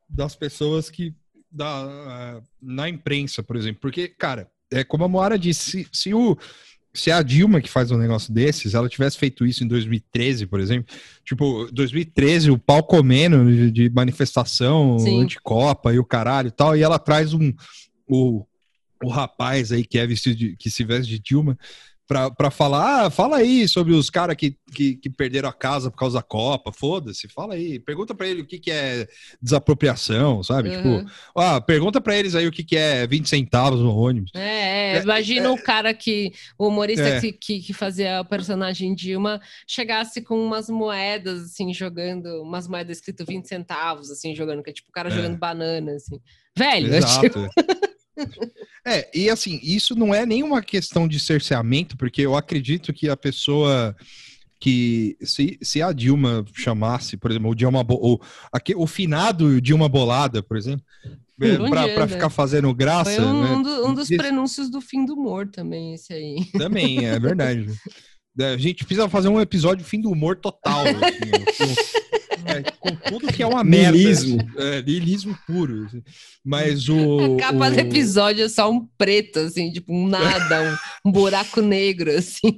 [0.09, 1.14] das pessoas que.
[1.48, 3.81] Da, na imprensa, por exemplo.
[3.81, 6.36] Porque, cara, é como a Moara disse, se, se o
[6.98, 10.60] se a Dilma que faz um negócio desses, ela tivesse feito isso em 2013, por
[10.60, 10.94] exemplo,
[11.24, 15.23] tipo, 2013, o pau comendo de, manifestação Sim.
[15.23, 17.52] anticopa e o caralho e tal, e ela traz um
[18.09, 18.44] o,
[19.02, 21.59] o rapaz aí que é vestido de, que se veste de Dilma
[22.07, 25.99] para falar, ah, fala aí sobre os caras que, que, que, perderam a casa por
[25.99, 29.09] causa da Copa, foda-se, fala aí, pergunta para ele o que, que é
[29.43, 30.69] desapropriação, sabe?
[30.70, 31.05] Uhum.
[31.05, 34.31] Tipo, ah, pergunta para eles aí o que, que é 20 centavos no ônibus.
[34.35, 37.20] É, é imagina é, o cara que, o humorista é.
[37.20, 42.99] que, que, que, fazia o personagem Dilma, chegasse com umas moedas, assim, jogando, umas moedas
[42.99, 45.12] escrito 20 centavos, assim, jogando, que é tipo o cara é.
[45.12, 46.20] jogando banana, assim.
[46.57, 47.20] Velho, Exato.
[47.20, 47.49] Tipo...
[48.84, 53.16] É, e assim, isso não é nenhuma questão de cerceamento, porque eu acredito que a
[53.16, 53.97] pessoa
[54.59, 58.20] que se, se a Dilma chamasse, por exemplo, o Dilma ou
[58.52, 60.84] aqui, o finado Dilma Bolada, por exemplo,
[61.40, 63.14] é, para ficar fazendo graça.
[63.14, 63.51] Foi um, né?
[63.51, 66.44] um, do, um dos prenúncios do fim do humor também, esse aí.
[66.52, 67.66] Também, é verdade.
[68.39, 70.85] É, a gente precisa fazer um episódio fim do humor total.
[70.87, 71.75] Assim,
[72.47, 73.97] é, com tudo que é uma merda.
[73.97, 74.39] Lilismo.
[74.57, 75.85] É, lilismo puro.
[75.87, 76.03] Assim.
[76.45, 77.35] Mas o.
[77.35, 77.71] A capa o...
[77.71, 80.63] do episódio é só um preto, assim, tipo um nada,
[81.05, 82.55] um, um buraco negro, assim.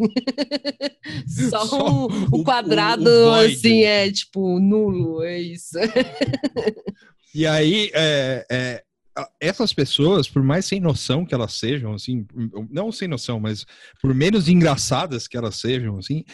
[1.48, 5.78] só, só um, um, quadrado, o, o assim, é tipo nulo, é isso.
[7.34, 8.82] E aí, é, é,
[9.40, 12.26] essas pessoas, por mais sem noção que elas sejam, assim,
[12.70, 13.64] não sem noção, mas
[14.00, 16.24] por menos engraçadas que elas sejam, assim,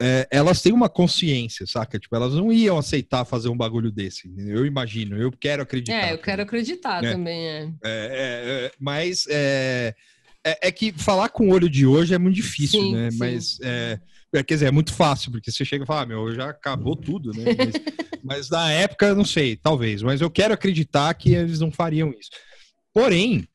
[0.00, 1.98] é, elas têm uma consciência, saca?
[1.98, 4.32] Tipo, elas não iam aceitar fazer um bagulho desse.
[4.38, 6.08] Eu imagino, eu quero acreditar.
[6.08, 7.12] É, eu quero acreditar é.
[7.12, 7.62] também, é.
[7.62, 7.70] é.
[7.84, 9.94] é, é mas é,
[10.42, 13.10] é, que falar com o olho de hoje é muito difícil, sim, né?
[13.10, 13.18] Sim.
[13.18, 13.58] Mas
[14.32, 17.32] quer dizer, é muito fácil, porque você chega e fala, ah, meu, já acabou tudo,
[17.32, 17.44] né?
[17.58, 17.74] Mas,
[18.22, 20.02] mas na época, não sei, talvez.
[20.02, 22.30] Mas eu quero acreditar que eles não fariam isso.
[22.92, 23.46] Porém,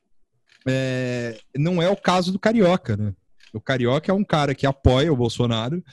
[1.57, 3.13] não é o caso do Carioca, né?
[3.53, 5.83] O Carioca é um cara que apoia o Bolsonaro,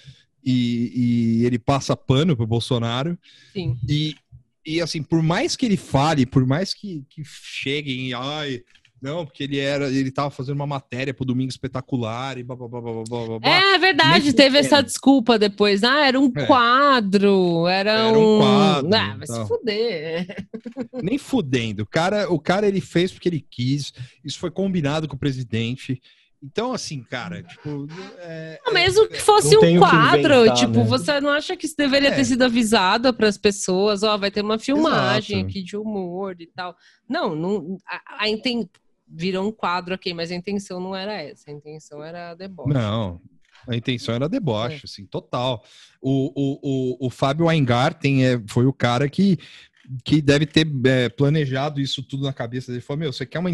[0.45, 3.17] e, e ele passa pano pro Bolsonaro.
[3.53, 3.79] Sim.
[3.89, 4.17] E,
[4.67, 8.63] e assim, por mais que ele fale, por mais que, que cheguem, ai,
[9.03, 12.69] não, porque ele era, ele tava fazendo uma matéria pro Domingo Espetacular e blá, blá,
[12.69, 13.51] blá, blá, blá, blá.
[13.51, 15.83] É verdade, teve essa desculpa depois.
[15.83, 16.47] Ah, era um é.
[16.47, 18.37] quadro, era, era um...
[18.37, 18.95] um quadro.
[18.95, 20.47] Ah, vai se fuder.
[21.03, 21.83] Nem fudendo.
[21.83, 23.93] O cara, o cara ele fez porque ele quis.
[24.25, 26.01] Isso foi combinado com o presidente.
[26.43, 27.87] Então, assim, cara, tipo.
[28.19, 30.85] É, mesmo que fosse um quadro, inventar, tipo, né?
[30.85, 32.15] você não acha que isso deveria é.
[32.17, 34.03] ter sido avisado para as pessoas?
[34.03, 35.51] Ó, vai ter uma filmagem Exato.
[35.51, 36.75] aqui de humor e tal.
[37.09, 38.29] Não, não a, a.
[39.13, 41.51] virou um quadro aqui, mas a intenção não era essa.
[41.51, 42.73] A intenção era deboche.
[42.73, 43.21] Não,
[43.69, 44.81] a intenção era deboche, é.
[44.85, 45.63] assim, total.
[46.01, 49.39] O, o, o, o Fábio Weingarten é, foi o cara que
[50.05, 52.83] que deve ter é, planejado isso tudo na cabeça dele.
[52.83, 53.51] Falou, meu, você quer uma.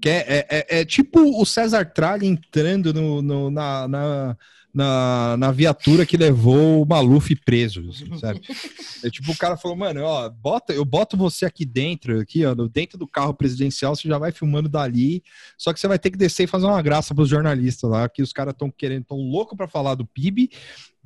[0.00, 4.36] Quer, é, é, é tipo o César Tralli entrando no, no na, na,
[4.72, 8.40] na, na, viatura que levou o Maluf preso, sabe?
[9.04, 12.54] É tipo, o cara falou, mano, ó, bota, eu boto você aqui dentro, aqui, ó,
[12.54, 15.22] dentro do carro presidencial, você já vai filmando dali,
[15.58, 18.22] só que você vai ter que descer e fazer uma graça pros jornalistas lá, que
[18.22, 20.50] os caras estão querendo, tão louco para falar do PIB,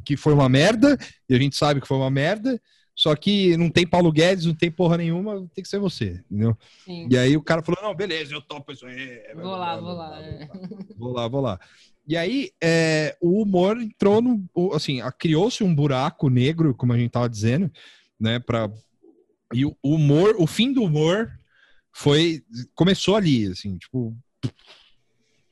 [0.05, 0.97] que foi uma merda,
[1.29, 2.61] e a gente sabe que foi uma merda,
[2.97, 6.57] só que não tem Paulo Guedes, não tem porra nenhuma, tem que ser você, entendeu?
[6.83, 7.07] Sim.
[7.11, 9.23] E aí o cara falou: não, beleza, eu topo isso aí.
[9.35, 10.21] Vou lá, vou lá.
[10.97, 11.61] Vou lá, vou lá.
[12.09, 14.49] E aí é, o humor entrou no.
[14.73, 17.71] Assim, criou-se um buraco negro, como a gente tava dizendo,
[18.19, 18.39] né?
[18.39, 18.71] Pra,
[19.53, 21.31] e o humor, o fim do humor
[21.93, 22.43] foi.
[22.75, 24.17] Começou ali, assim, tipo.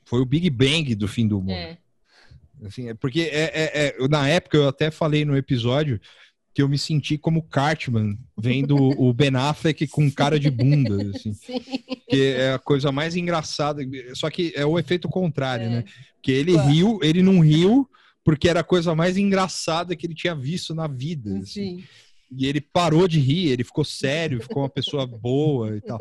[0.06, 1.54] Foi o Big Bang do fim do humor.
[1.54, 1.76] É.
[2.64, 6.00] Assim, é porque é, é, é, na época eu até falei no episódio
[6.54, 11.34] que eu me senti como Cartman, vendo o Ben Affleck com cara de bunda, assim.
[11.34, 11.60] Sim.
[12.08, 13.82] Que é a coisa mais engraçada.
[14.14, 15.68] Só que é o efeito contrário, é.
[15.68, 15.84] né?
[16.22, 17.88] Que ele riu, ele não riu
[18.22, 21.38] porque era a coisa mais engraçada que ele tinha visto na vida.
[21.38, 21.78] Assim.
[21.78, 21.84] Sim.
[22.36, 25.98] E ele parou de rir, ele ficou sério, ficou uma pessoa boa e tal.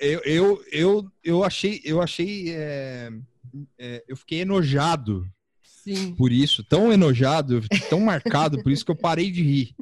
[0.00, 3.10] Eu, eu, eu, eu achei, eu achei, é,
[3.78, 5.26] é, eu fiquei enojado
[5.82, 6.14] Sim.
[6.14, 9.74] por isso, tão enojado, tão marcado por isso que eu parei de rir.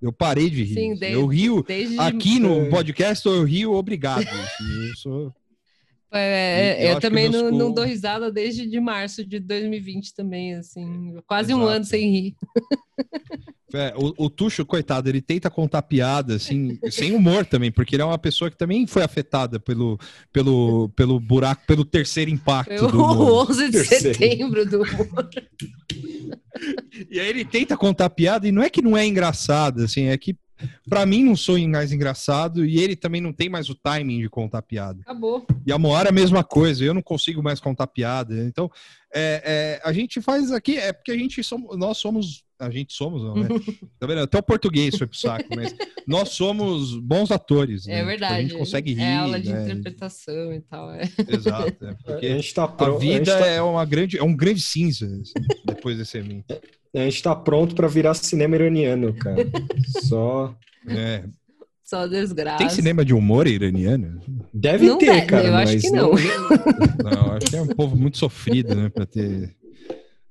[0.00, 0.74] Eu parei de rir.
[0.74, 1.64] Sim, desde, eu rio
[1.98, 4.26] aqui no podcast, eu rio obrigado.
[4.26, 5.34] Assim, eu sou
[6.14, 11.16] é, eu, eu também não, não dou risada desde de março de 2020 também, assim,
[11.26, 11.64] quase Exato.
[11.64, 12.36] um ano sem rir.
[13.74, 18.02] É, o, o Tuxo, coitado, ele tenta contar piada, assim, sem humor também, porque ele
[18.02, 19.98] é uma pessoa que também foi afetada pelo,
[20.32, 22.88] pelo, pelo buraco, pelo terceiro impacto.
[22.88, 24.18] Foi o 11 de terceiro.
[24.18, 25.28] setembro do humor.
[27.10, 30.18] e aí ele tenta contar piada e não é que não é engraçado, assim, é
[30.18, 30.36] que
[30.88, 34.28] Pra mim não sou mais engraçado e ele também não tem mais o timing de
[34.28, 35.00] contar piada.
[35.02, 35.46] Acabou.
[35.66, 38.34] E a Moara a mesma coisa, eu não consigo mais contar piada.
[38.44, 38.70] Então,
[39.12, 42.92] é, é, a gente faz aqui, é porque a gente somos, nós somos, a gente
[42.92, 43.48] somos, não, né?
[43.98, 44.20] tá vendo?
[44.20, 45.74] Até o português foi pro saco, mas
[46.06, 47.88] nós somos bons atores.
[47.88, 48.04] É né?
[48.04, 48.32] verdade.
[48.32, 49.02] Tipo, a gente consegue rir.
[49.02, 49.64] É aula de né?
[49.64, 50.92] interpretação e tal.
[50.92, 51.02] É.
[51.28, 51.84] Exato.
[51.84, 53.46] É porque a, gente tá pronto, a vida a tá...
[53.46, 55.32] é, uma grande, é um grande cinza assim,
[55.66, 56.54] depois desse evento.
[56.94, 59.44] A gente tá pronto para virar cinema iraniano, cara.
[60.04, 60.54] Só.
[60.86, 61.24] É.
[61.82, 62.58] Só desgraça.
[62.58, 64.20] Tem cinema de humor iraniano?
[64.54, 65.48] Deve não ter, deve, cara.
[65.48, 66.12] Eu acho que não.
[66.12, 69.54] Não, não acho que é um povo muito sofrido, né, pra ter.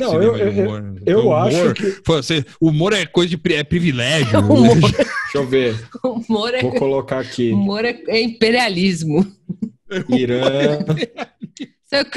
[0.02, 0.95] Não, eu, eu, humor.
[1.06, 2.02] eu humor, acho que.
[2.06, 4.40] Você, humor é coisa de é privilégio.
[4.41, 4.80] humor.
[4.80, 5.76] Deixa eu ver.
[6.03, 7.52] Humor é, Vou colocar aqui.
[7.52, 9.26] Humor é, é imperialismo.
[10.10, 10.80] Irã.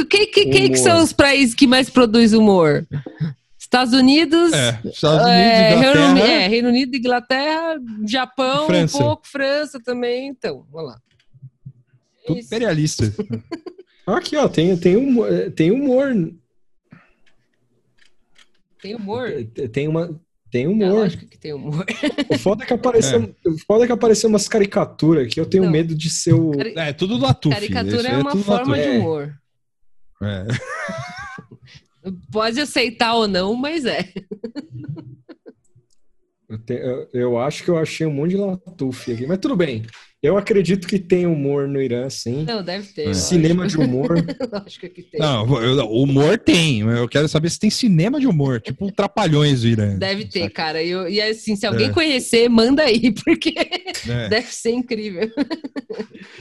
[0.08, 2.86] Quem, quem, quem que são os países que mais produzem humor?
[3.58, 8.96] Estados Unidos, é, Estados é, Unidos Reino, é, Reino, Unido, Inglaterra, Japão, França.
[8.96, 10.28] um pouco, França também.
[10.28, 11.00] Então, vamos lá.
[12.26, 13.12] Tudo imperialista.
[14.06, 16.14] Aqui, ó, tem, tem, humor, tem humor.
[18.84, 19.30] Tem humor?
[19.72, 20.20] Tem uma.
[20.50, 21.06] Tem humor.
[21.06, 21.86] É que tem humor.
[22.28, 23.48] O foda é que apareceu, é.
[23.48, 25.70] o foda é que apareceu umas caricaturas que eu tenho Não.
[25.70, 26.52] medo de ser o.
[26.60, 27.54] É, tudo do Atuf.
[27.54, 29.34] Caricatura é, é uma forma de humor.
[30.22, 30.46] É.
[32.30, 34.12] Pode aceitar ou não, mas é.
[36.46, 39.56] Eu, te, eu, eu, acho que eu achei um monte de latuf aqui, mas tudo
[39.56, 39.86] bem.
[40.24, 42.44] Eu acredito que tem humor no Irã, sim.
[42.44, 43.10] Não, deve ter.
[43.10, 43.12] É.
[43.12, 44.08] Cinema de humor.
[44.50, 45.20] Lógico que tem.
[45.20, 46.80] Não, eu, humor tem.
[46.80, 49.98] Eu quero saber se tem cinema de humor, tipo Trapalhões do Irã.
[49.98, 50.54] Deve ter, saca?
[50.54, 50.82] cara.
[50.82, 51.92] Eu, e assim, se alguém é.
[51.92, 53.52] conhecer, manda aí, porque
[54.08, 54.28] é.
[54.30, 55.30] deve ser incrível.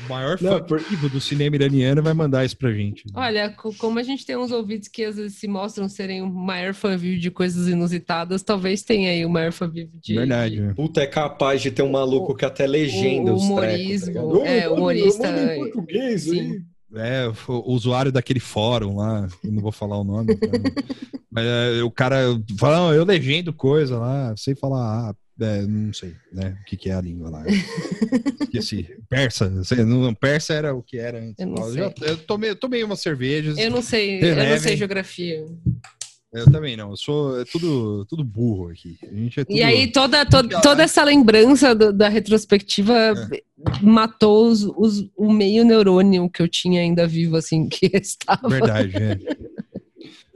[0.05, 0.81] O maior fã por...
[1.09, 3.03] do cinema iraniano vai mandar isso pra gente.
[3.13, 6.73] Olha, como a gente tem uns ouvidos que às vezes se mostram serem o maior
[6.73, 10.15] fã vivo de coisas inusitadas, talvez tenha aí o maior fã vivo de.
[10.15, 10.67] Verdade.
[10.67, 10.73] De...
[10.73, 14.13] Puta, é capaz de ter um maluco o, que até legenda o, os humor humorismo,
[14.13, 15.27] tá é, humorista.
[15.27, 16.61] Em português sim.
[16.95, 20.37] É, o usuário daquele fórum lá, não vou falar o nome.
[21.31, 26.13] mas é, o cara fala, eu legendo coisa lá, sei falar, ah, é, não sei,
[26.31, 26.55] né?
[26.61, 27.43] O que, que é a língua lá?
[28.41, 28.95] Esqueci.
[29.09, 31.39] Persa, sei, não, persa era o que era antes.
[31.39, 33.57] Eu, eu, já, eu tomei, eu tomei umas cervejas.
[33.57, 35.43] Eu não sei, eu não sei geografia.
[36.33, 38.97] Eu também não, eu sou é tudo, tudo burro aqui.
[39.01, 39.55] É tudo...
[39.55, 43.41] E aí toda, toda, toda essa lembrança do, da retrospectiva é.
[43.81, 48.49] matou os, os, o meio neurônio que eu tinha ainda vivo, assim, que estava.
[48.49, 49.19] Verdade, é.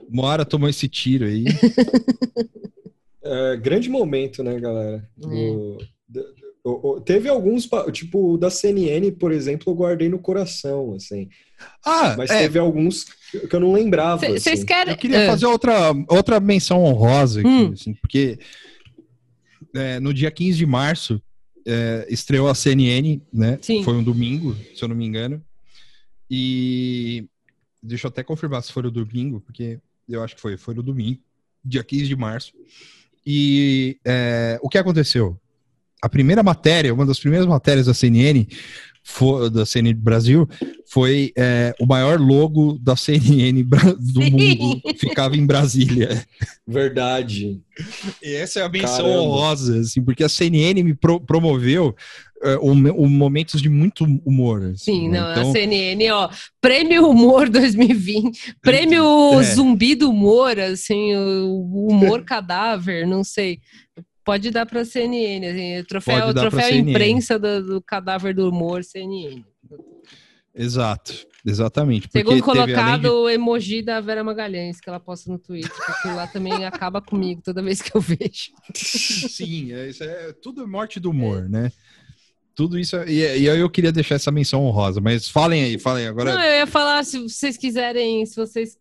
[0.10, 1.46] Moara tomou esse tiro aí.
[3.24, 5.10] É, grande momento, né, galera?
[5.18, 11.30] Do, do, teve alguns, tipo, o da CNN, por exemplo, eu guardei no coração, assim.
[11.86, 12.40] Ah, mas é.
[12.40, 14.26] teve alguns que eu não lembrava.
[14.26, 14.66] Vocês assim.
[14.66, 14.94] querem?
[14.94, 15.28] Eu queria é.
[15.28, 17.72] fazer outra, outra menção honrosa aqui, hum.
[17.74, 18.40] assim, porque
[19.76, 21.22] é, no dia 15 de março
[21.66, 23.60] é, estreou a CNN, né?
[23.62, 23.84] Sim.
[23.84, 25.44] Foi um domingo, se eu não me engano.
[26.30, 27.26] E
[27.82, 30.84] deixa eu até confirmar se foi no domingo, porque eu acho que foi, foi no
[30.84, 31.20] domingo,
[31.64, 32.54] dia 15 de março.
[33.26, 35.38] E é, o que aconteceu?
[36.02, 38.48] A primeira matéria, uma das primeiras matérias da CNN
[39.08, 40.48] foi, da CNN Brasil
[40.86, 44.32] foi é, o maior logo da CNN do Sim.
[44.32, 46.26] mundo ficava em Brasília.
[46.68, 47.62] Verdade.
[48.22, 49.22] E essa é a menção Caramba.
[49.22, 51.96] honrosa, assim, porque a CNN me pro, promoveu
[52.44, 54.62] uh, um, um, momentos de muito humor.
[54.74, 55.22] Assim, Sim, né?
[55.22, 55.50] não, então...
[55.50, 56.30] a CNN, ó,
[56.60, 59.44] Prêmio Humor 2020, Prêmio é.
[59.44, 63.60] Zumbi do Humor, assim, o humor cadáver, não sei.
[64.28, 69.42] Pode dar para a CNN, assim, troféu, troféu imprensa do, do, cadáver do humor CNN.
[70.54, 72.10] Exato, exatamente.
[72.12, 73.08] Segundo colocado de...
[73.08, 77.42] o emoji da Vera Magalhães, que ela posta no Twitter, porque lá também acaba comigo
[77.42, 78.52] toda vez que eu vejo.
[78.76, 81.48] Sim, é, isso é tudo é morte do humor, é.
[81.48, 81.72] né?
[82.54, 82.98] Tudo isso.
[83.04, 86.36] E, e eu queria deixar essa menção honrosa, mas falem aí, falem agora.
[86.36, 88.78] Não, eu ia falar, se vocês quiserem, se vocês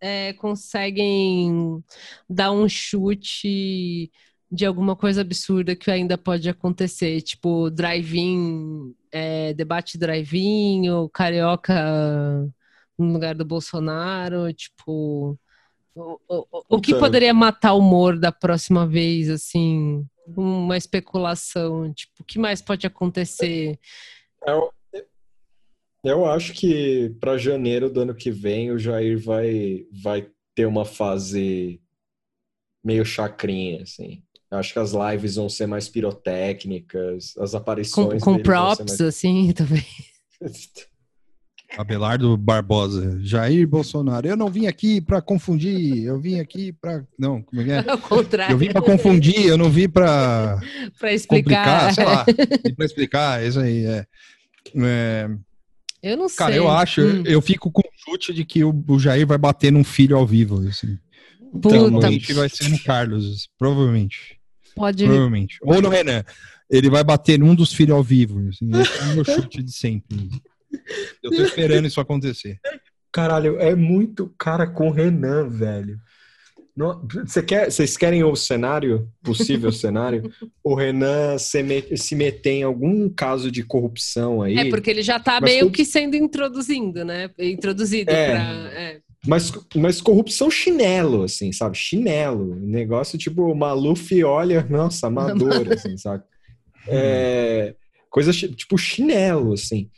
[0.00, 1.84] é, conseguem
[2.28, 4.10] dar um chute
[4.50, 11.74] de alguma coisa absurda que ainda pode acontecer, tipo drive-in, é, debate drive-in, ou carioca
[12.98, 15.38] no lugar do Bolsonaro, tipo.
[15.94, 20.06] O, o, o que poderia matar o humor da próxima vez, assim?
[20.28, 23.78] Uma especulação, tipo, o que mais pode acontecer?
[24.46, 24.72] Eu,
[26.04, 30.84] eu acho que para janeiro do ano que vem o Jair vai, vai ter uma
[30.84, 31.80] fase
[32.84, 34.22] meio chacrinha, assim.
[34.50, 38.22] Acho que as lives vão ser mais pirotécnicas, as aparições.
[38.22, 39.00] Com, com props, mais...
[39.00, 39.84] assim, também.
[41.76, 44.26] Abelardo Barbosa, Jair Bolsonaro.
[44.26, 47.84] Eu não vim aqui para confundir, eu vim aqui para não, como é?
[47.86, 48.54] Ao contrário.
[48.54, 50.58] Eu vim para confundir, eu não vim para
[50.98, 52.24] para explicar, sei lá,
[52.74, 54.06] para explicar, isso aí é.
[54.76, 55.30] é...
[56.02, 56.38] Eu não sei.
[56.38, 57.22] Cara, eu acho, hum.
[57.26, 60.26] eu, fico com o chute de que o, o, Jair vai bater num filho ao
[60.26, 60.96] vivo, assim.
[61.52, 61.68] Puta.
[61.68, 64.37] Provavelmente vai ser no Carlos, provavelmente.
[64.78, 65.04] Pode.
[65.04, 65.58] Provavelmente.
[65.62, 66.24] Ou no Renan.
[66.70, 68.46] Ele vai bater num dos filhos ao vivo.
[68.48, 70.30] Assim, esse é o meu chute de sempre.
[71.22, 72.60] Eu tô esperando isso acontecer.
[73.10, 75.98] Caralho, é muito cara com o Renan, velho.
[77.26, 80.30] você quer, vocês querem o cenário, possível cenário?
[80.62, 84.58] O Renan se, met, se meter em algum caso de corrupção aí.
[84.58, 87.30] É, porque ele já tá meio que sendo introduzindo, né?
[87.38, 88.30] Introduzido é.
[88.30, 88.42] pra.
[88.78, 89.00] É.
[89.28, 91.76] Mas, mas corrupção chinelo, assim, sabe?
[91.76, 92.56] Chinelo.
[92.56, 96.24] Negócio tipo, Maluf olha, nossa, amador, assim, sabe?
[96.86, 97.74] É,
[98.08, 99.90] coisa tipo chinelo, assim.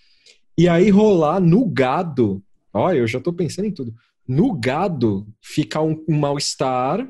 [0.59, 2.43] E aí rolar no gado,
[2.75, 3.95] olha, eu já tô pensando em tudo.
[4.27, 7.09] No gado ficar um, um mal-estar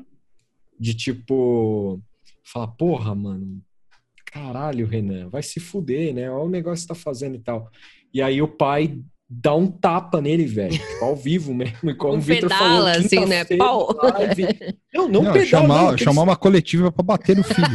[0.79, 1.99] de tipo,
[2.43, 3.63] falar, porra, mano,
[4.27, 6.29] caralho, Renan, vai se fuder, né?
[6.29, 7.71] Olha o negócio que tá fazendo e tal.
[8.13, 9.01] E aí o pai
[9.31, 10.73] dá um tapa nele, velho.
[10.73, 11.95] Tipo, ao vivo mesmo.
[11.95, 13.45] Como um o Vitor falou, assim, né?
[13.45, 13.97] Pau.
[14.93, 17.67] Não, não, não pedala, chamar, não, chamar uma coletiva para bater no filho.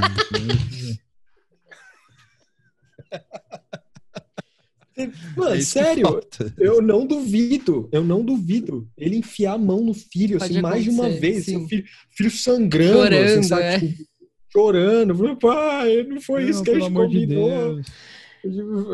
[5.37, 6.23] Mano, é sério,
[6.59, 8.89] eu não duvido, eu não duvido.
[8.97, 12.31] Ele enfiar a mão no filho, Pode assim, mais de uma vez, assim, filho, filho
[12.31, 13.62] sangrando, assim, chorando, assim, sabe?
[13.62, 13.78] É.
[13.78, 14.05] Tipo,
[14.51, 15.37] chorando.
[15.37, 17.81] Pai, não foi não, isso que a gente combinou.
[17.81, 17.85] De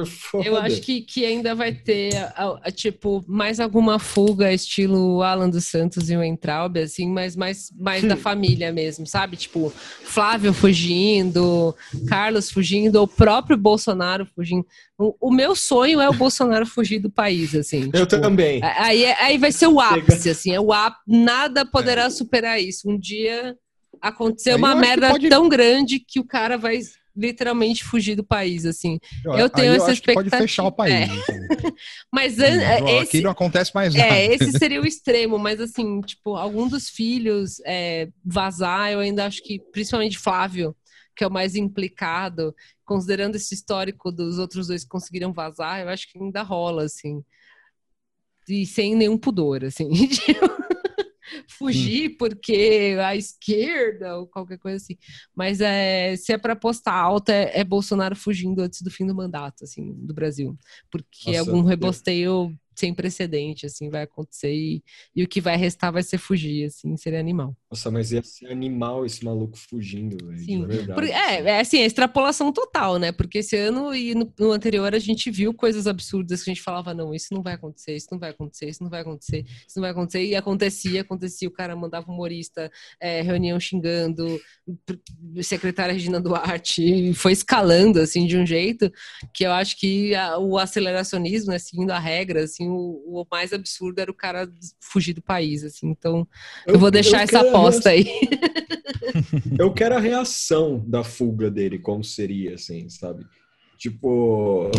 [0.06, 0.46] Foda.
[0.46, 5.48] Eu acho que, que ainda vai ter, a, a, tipo, mais alguma fuga, estilo Alan
[5.48, 9.36] dos Santos e o Entraub, assim, mas mais, mais da família mesmo, sabe?
[9.36, 9.72] Tipo,
[10.02, 11.74] Flávio fugindo,
[12.08, 14.66] Carlos fugindo, ou o próprio Bolsonaro fugindo.
[14.98, 17.90] O, o, meu sonho é o Bolsonaro fugir do país, assim.
[17.92, 18.60] Eu tipo, também.
[18.62, 22.10] Aí, aí vai ser o ápice, assim, é o ápice, nada poderá é.
[22.10, 22.88] superar isso.
[22.88, 23.56] Um dia
[24.00, 25.28] acontecer uma merda pode...
[25.28, 26.80] tão grande que o cara vai
[27.16, 28.98] literalmente fugir do país, assim.
[29.24, 30.30] Eu, eu tenho essa eu expectativa.
[30.30, 30.92] pode fechar o país.
[30.92, 31.04] É.
[31.04, 31.74] Assim.
[32.12, 32.64] mas esse,
[33.00, 34.14] aqui não acontece mais nada.
[34.14, 39.26] É, esse seria o extremo, mas assim, tipo, algum dos filhos é, vazar, eu ainda
[39.26, 40.74] acho que, principalmente Flávio,
[41.14, 45.88] que é o mais implicado, considerando esse histórico dos outros dois que conseguiram vazar, eu
[45.88, 47.22] acho que ainda rola, assim.
[48.48, 49.88] E sem nenhum pudor, assim.
[51.48, 54.96] Fugir porque a esquerda ou qualquer coisa assim.
[55.34, 59.14] Mas é, se é para postar alta, é, é, Bolsonaro fugindo antes do fim do
[59.14, 60.58] mandato, assim, do Brasil.
[60.90, 64.82] Porque Nossa, algum rebosteio sem precedente, assim, vai acontecer e,
[65.14, 67.56] e o que vai restar vai ser fugir, assim, seria animal.
[67.70, 70.38] Nossa, mas ia ser animal esse maluco fugindo, velho.
[70.38, 70.66] Sim.
[70.94, 73.12] Porque, é, é assim, é extrapolação total, né?
[73.12, 76.62] Porque esse ano e no, no, anterior a gente viu coisas absurdas que a gente
[76.62, 79.76] falava, não, isso não vai acontecer, isso não vai acontecer, isso não vai acontecer, isso
[79.76, 82.70] não vai acontecer, e acontecia, acontecia, o cara mandava humorista,
[83.00, 84.40] é, reunião xingando,
[85.42, 88.92] secretária Regina Duarte, foi escalando, assim, de um jeito
[89.32, 93.52] que eu acho que a, o aceleracionismo, né, seguindo a regra, assim, o, o, mais
[93.52, 94.50] absurdo era o cara
[94.80, 95.88] fugir do país, assim.
[95.88, 96.26] Então,
[96.66, 98.06] eu, eu vou deixar eu essa aposta aí.
[99.58, 103.24] eu quero a reação da fuga dele, como seria, assim, sabe?
[103.78, 104.70] Tipo,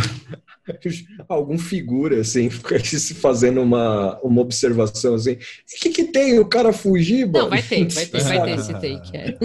[1.27, 5.33] algum figura, assim, fazendo uma, uma observação, assim.
[5.33, 5.37] O
[5.81, 7.39] que, que tem o cara fugir, mano?
[7.39, 9.37] Não, vai ter, vai ter, vai ter esse take, é.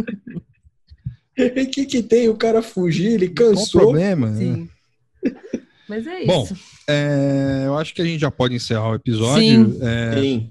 [1.65, 3.15] O que, que tem o cara fugir?
[3.15, 3.81] Ele cansou.
[3.81, 4.33] Qual o problema?
[4.35, 4.69] Sim.
[5.89, 6.27] Mas é isso.
[6.27, 6.49] Bom,
[6.87, 9.73] é, eu acho que a gente já pode encerrar o episódio.
[9.73, 9.79] Sim.
[9.83, 10.51] É, Sim.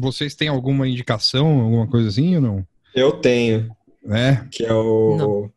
[0.00, 2.66] Vocês têm alguma indicação, alguma coisa assim ou não?
[2.94, 3.70] Eu tenho.
[4.10, 4.46] É?
[4.50, 5.50] Que é o.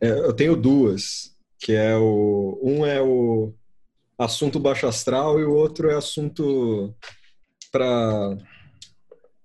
[0.00, 1.34] É, eu tenho duas.
[1.58, 2.58] Que é o.
[2.62, 3.52] Um é o
[4.18, 6.94] assunto baixo astral e o outro é assunto
[7.72, 8.36] para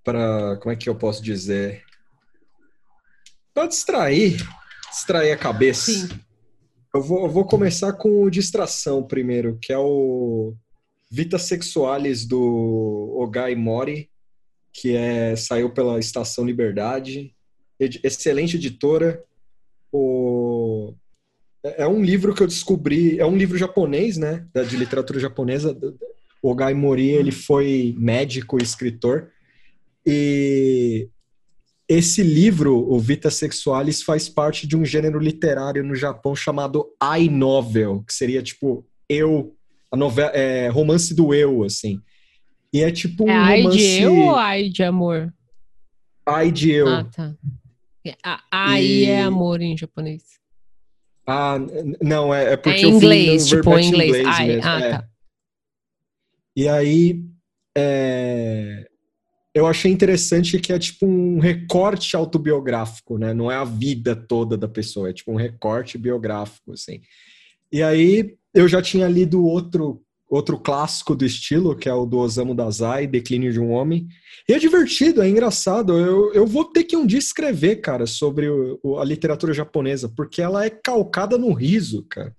[0.04, 1.82] para como é que eu posso dizer
[3.54, 4.38] para distrair
[4.92, 6.10] distrair a cabeça Sim.
[6.96, 10.56] Eu vou, eu vou começar com o distração primeiro, que é o
[11.12, 14.10] Vita Sexualis do Ogai Mori,
[14.72, 17.36] que é, saiu pela Estação Liberdade.
[17.78, 19.22] Excelente editora.
[19.92, 20.94] O,
[21.66, 25.78] é, é um livro que eu descobri, é um livro japonês, né, de literatura japonesa.
[26.42, 29.34] O Ogai Mori, ele foi médico e escritor.
[30.06, 31.10] E
[31.88, 37.30] esse livro, o Vita Sexualis, faz parte de um gênero literário no Japão chamado I
[37.30, 39.56] novel, que seria tipo eu,
[39.92, 42.02] a novela, é, romance do eu, assim.
[42.74, 43.78] E é tipo um é ai romance...
[43.78, 45.34] de eu ou ai de amor?
[46.26, 46.88] Ai de eu.
[46.88, 47.36] Ah, tá.
[48.52, 49.06] Ai e...
[49.06, 50.24] é amor em japonês.
[51.28, 51.58] Ah,
[52.02, 54.10] não, é, é porque é inglês, eu tipo, em inglês.
[54.10, 54.90] inglês ai, ah, é.
[54.92, 55.08] tá.
[56.56, 57.24] E aí,
[57.78, 58.88] é,
[59.56, 63.34] eu achei interessante que é tipo um recorte autobiográfico, né?
[63.34, 67.00] Não é a vida toda da pessoa, é tipo um recorte biográfico, assim.
[67.72, 72.18] E aí eu já tinha lido outro outro clássico do estilo, que é o do
[72.18, 74.08] Osamu Dazai, Declínio de um Homem.
[74.50, 75.98] E é divertido, é engraçado.
[75.98, 80.42] Eu, eu vou ter que um dia escrever, cara, sobre o, a literatura japonesa, porque
[80.42, 82.36] ela é calcada no riso, cara.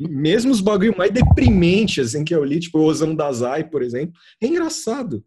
[0.00, 4.14] Mesmo os bagulho mais deprimentes assim, que eu li, tipo o Osamu Dazai, por exemplo,
[4.40, 5.22] é engraçado.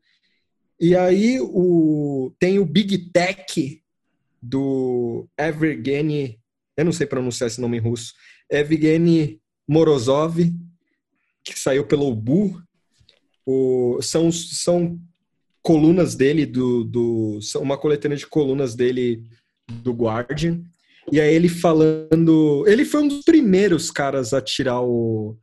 [0.79, 3.81] E aí o, tem o Big Tech
[4.41, 6.39] do Evgeny,
[6.77, 8.13] eu não sei pronunciar esse nome em russo,
[8.49, 10.37] Evgeny Morozov,
[11.43, 12.61] que saiu pelo Bu.
[13.45, 14.99] O, são, são
[15.61, 19.23] colunas dele, do, do, são uma coletânea de colunas dele
[19.67, 20.63] do Guardian.
[21.11, 22.63] E aí ele falando.
[22.67, 25.35] Ele foi um dos primeiros caras a tirar o,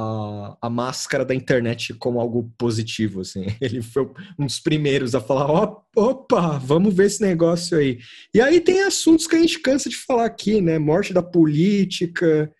[0.00, 3.46] a, a máscara da internet como algo positivo, assim.
[3.60, 7.98] Ele foi um dos primeiros a falar, opa, vamos ver esse negócio aí.
[8.32, 10.78] E aí tem assuntos que a gente cansa de falar aqui, né?
[10.78, 12.52] Morte da política,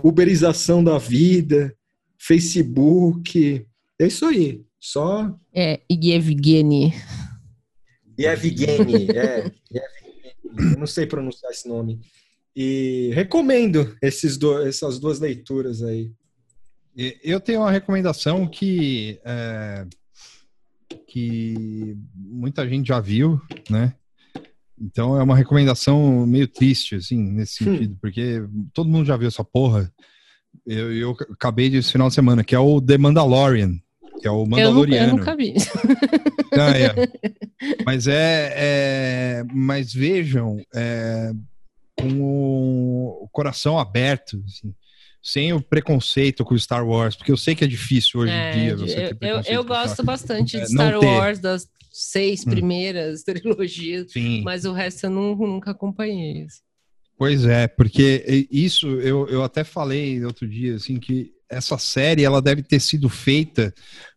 [0.00, 1.76] uberização da vida,
[2.16, 3.66] Facebook,
[4.00, 4.64] é isso aí.
[4.78, 5.36] Só...
[5.52, 6.94] É, Yevgeny.
[8.16, 9.50] Yevgeny, é.
[10.56, 12.00] Eu não sei pronunciar esse nome.
[12.54, 16.12] E recomendo esses do, essas duas leituras aí.
[17.22, 19.86] Eu tenho uma recomendação que, é,
[21.06, 23.94] que muita gente já viu, né?
[24.80, 27.72] Então é uma recomendação meio triste, assim, nesse hum.
[27.72, 28.42] sentido, porque
[28.72, 29.92] todo mundo já viu essa porra.
[30.66, 33.74] Eu, eu acabei de esse final de semana, que é o The Mandalorian,
[34.18, 35.12] que é o Mandaloriano.
[35.12, 35.54] Eu, nunca vi.
[36.58, 36.94] Ah, é.
[37.84, 41.30] Mas é, é, Mas vejam, é,
[42.00, 42.18] com
[43.22, 44.72] o coração aberto, assim
[45.26, 48.56] sem o preconceito com o Star Wars, porque eu sei que é difícil hoje é,
[48.56, 52.50] em dia você eu, Eu, eu gosto bastante de é, Star Wars, das seis hum.
[52.50, 54.42] primeiras trilogias, Sim.
[54.44, 56.46] mas o resto eu não, nunca acompanhei.
[57.18, 62.40] Pois é, porque isso eu, eu até falei outro dia, assim, que essa série ela
[62.40, 63.74] deve ter sido feita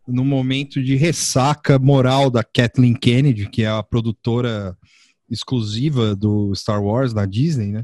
[0.08, 4.78] no momento de ressaca moral da Kathleen Kennedy, que é a produtora
[5.28, 7.84] exclusiva do Star Wars da Disney, né?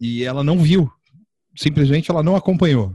[0.00, 0.88] E ela não viu
[1.56, 2.94] simplesmente ela não acompanhou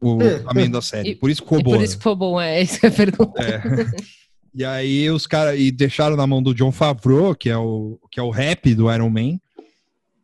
[0.00, 1.16] o andamento da série.
[1.16, 1.76] por isso ficou boa.
[1.76, 3.40] Por isso ficou bom, é isso que eu pergunto.
[3.40, 3.62] É.
[4.54, 8.18] E aí os caras e deixaram na mão do John Favreau, que é o que
[8.18, 9.38] é o rap do Iron Man.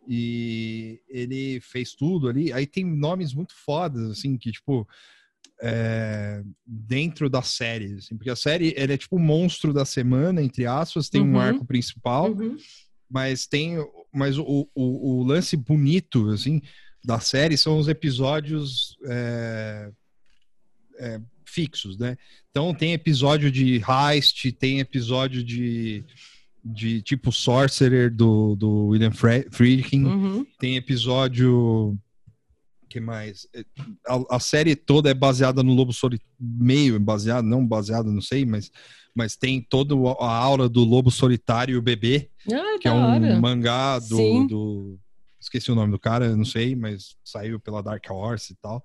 [0.09, 2.53] E ele fez tudo ali.
[2.53, 4.87] Aí tem nomes muito fodas, assim, que tipo.
[5.63, 10.43] é, dentro da série, assim, porque a série ele é tipo o monstro da semana,
[10.43, 11.35] entre aspas, tem uhum.
[11.35, 12.57] um arco principal, uhum.
[13.09, 13.77] mas tem,
[14.13, 16.61] mas o, o, o, lance bonito, assim,
[17.05, 19.91] da série são os episódios é,
[20.99, 22.17] é, fixos, né?
[22.51, 26.05] Então tem episódio de heist, tem episódio de
[26.67, 30.47] de tipo Sorcerer do, do William Friedkin, uhum.
[30.59, 31.99] tem episódio
[32.95, 33.49] que mais?
[33.53, 33.65] É,
[34.07, 38.47] a, a, série toda é baseada no Lobo Solitário, meio baseado, não baseado, não sei,
[38.47, 38.71] mas,
[39.13, 43.03] mas tem toda a aura do Lobo Solitário e o Bebê, ah, que é um
[43.03, 43.41] hora.
[43.41, 44.99] mangá do, do,
[45.45, 48.85] Esqueci o nome do cara, não sei, mas saiu pela Dark Horse e tal.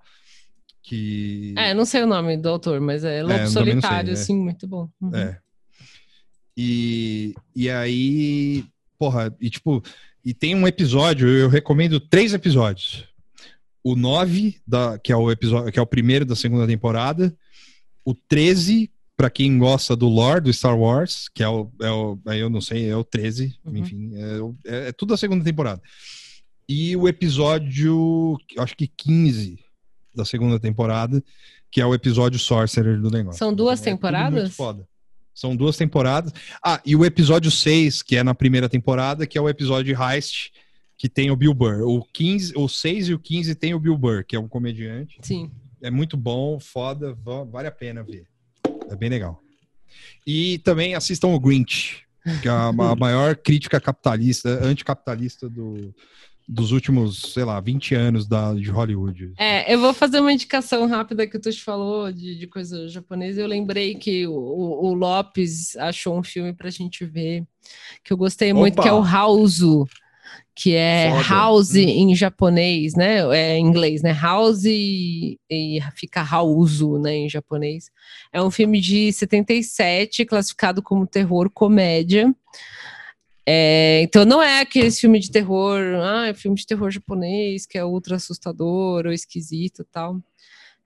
[0.83, 1.53] Que...
[1.57, 4.25] É, não sei o nome do autor, mas é Lobo é, Solitário, sei, é.
[4.25, 4.89] sim, muito bom.
[5.01, 5.15] Uhum.
[5.15, 5.39] É.
[6.55, 8.65] E, e aí,
[8.97, 9.81] porra, e tipo,
[10.23, 13.07] e tem um episódio, eu recomendo três episódios
[13.83, 17.35] o 9, da, que, é o episódio, que é o primeiro da segunda temporada,
[18.03, 22.17] o 13, para quem gosta do lore do Star Wars, que é o, é o
[22.25, 23.77] eu não sei, é o 13, uhum.
[23.77, 24.37] enfim, é,
[24.71, 25.81] é, é, tudo a segunda temporada.
[26.69, 29.57] E o episódio, acho que 15
[30.13, 31.23] da segunda temporada,
[31.71, 33.39] que é o episódio Sorcerer do negócio.
[33.39, 34.55] São duas então, é temporadas?
[34.55, 34.87] foda.
[35.33, 36.31] São duas temporadas.
[36.63, 40.51] Ah, e o episódio 6, que é na primeira temporada, que é o episódio Heist,
[40.95, 41.81] que tem o Bill Burr.
[41.81, 45.17] O 15, o 6 e o 15 tem o Bill Burr, que é um comediante.
[45.23, 45.49] Sim.
[45.81, 47.17] É muito bom, foda,
[47.49, 48.27] vale a pena ver.
[48.91, 49.41] É bem legal.
[50.27, 52.03] E também assistam o Grinch,
[52.43, 55.95] que é a, a maior crítica capitalista, anticapitalista do,
[56.51, 59.33] dos últimos, sei lá, 20 anos da, de Hollywood.
[59.37, 63.39] É, eu vou fazer uma indicação rápida que tu te falou de, de coisa japonesa.
[63.39, 67.43] Eu lembrei que o, o Lopes achou um filme pra gente ver
[68.03, 68.81] que eu gostei muito, Opa!
[68.81, 69.61] que é o House
[70.55, 71.29] que é Foda.
[71.29, 71.79] house hum.
[71.79, 73.19] em japonês, né?
[73.33, 74.11] É em inglês, né?
[74.11, 77.89] House e, e fica house, né, em japonês.
[78.33, 82.35] É um filme de 77, classificado como terror comédia.
[83.45, 87.77] É, então não é aquele filme de terror, ah, é filme de terror japonês que
[87.77, 90.21] é ultra assustador ou esquisito tal.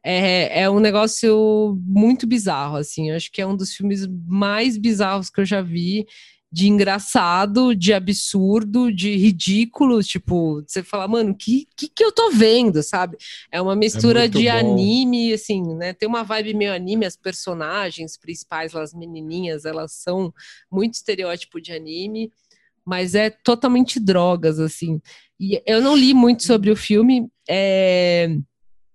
[0.04, 3.12] É, é um negócio muito bizarro, assim.
[3.12, 6.06] Acho que é um dos filmes mais bizarros que eu já vi
[6.54, 12.12] de engraçado, de absurdo, de ridículo, tipo, você fala, mano, o que, que, que eu
[12.12, 13.18] tô vendo, sabe?
[13.52, 14.52] É uma mistura é de bom.
[14.52, 15.94] anime, assim, né?
[15.94, 20.32] Tem uma vibe meio anime, as personagens principais, as menininhas, elas são
[20.72, 22.32] muito estereótipo de anime,
[22.86, 25.02] mas é totalmente drogas, assim.
[25.40, 28.30] E eu não li muito sobre o filme, é...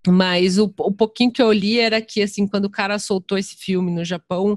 [0.06, 3.56] Mas o, o pouquinho que eu li era que, assim, quando o cara soltou esse
[3.56, 4.56] filme no Japão,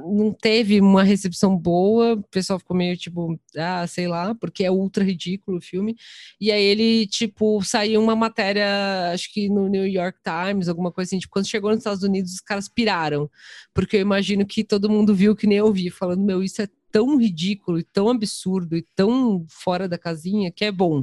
[0.00, 4.70] não teve uma recepção boa, o pessoal ficou meio tipo, ah, sei lá, porque é
[4.70, 5.96] ultra ridículo o filme.
[6.40, 11.10] E aí ele, tipo, saiu uma matéria, acho que no New York Times, alguma coisa
[11.10, 13.30] assim, tipo, quando chegou nos Estados Unidos, os caras piraram.
[13.74, 16.68] Porque eu imagino que todo mundo viu que nem eu vi, falando, meu, isso é
[16.94, 21.02] tão ridículo e tão absurdo e tão fora da casinha que é bom.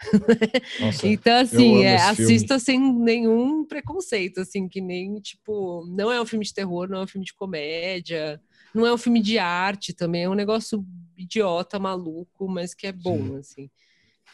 [0.78, 6.26] Nossa, então, assim, é, assista sem nenhum preconceito, assim, que nem, tipo, não é um
[6.26, 8.38] filme de terror, não é um filme de comédia,
[8.74, 10.84] não é um filme de arte também, é um negócio
[11.16, 13.38] idiota, maluco, mas que é bom, Sim.
[13.38, 13.70] assim.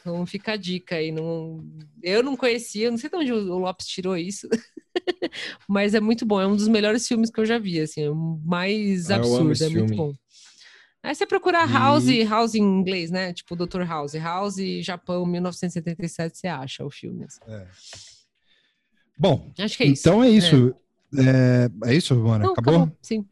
[0.01, 1.13] Então fica a dica aí.
[1.13, 1.65] Não...
[2.03, 4.49] Eu não conhecia, não sei de onde o Lopes tirou isso.
[5.69, 8.11] mas é muito bom, é um dos melhores filmes que eu já vi, assim, é
[8.45, 10.13] mais ah, absurdo, é muito bom.
[11.07, 12.25] Aí você procurar House, e...
[12.25, 13.33] House em inglês, né?
[13.33, 13.83] Tipo Dr.
[13.83, 14.15] House.
[14.15, 17.25] House, Japão, 1977, você acha o filme.
[17.25, 17.39] Assim.
[17.47, 17.67] É.
[19.17, 20.01] Bom, acho que é isso.
[20.01, 20.75] Então é isso.
[21.17, 22.51] É, é, é isso, Mona?
[22.51, 22.75] Acabou?
[22.75, 22.99] acabou?
[23.01, 23.25] Sim.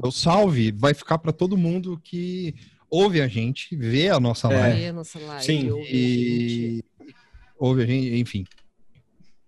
[0.00, 2.54] O salve vai ficar para todo mundo que
[2.88, 4.56] ouve a gente, vê a nossa é.
[4.56, 4.78] live.
[4.78, 5.44] Vê a nossa live.
[5.44, 5.70] Sim.
[5.70, 6.04] Ouve e...
[6.44, 6.84] a gente.
[7.58, 8.44] Ouve a gente, enfim.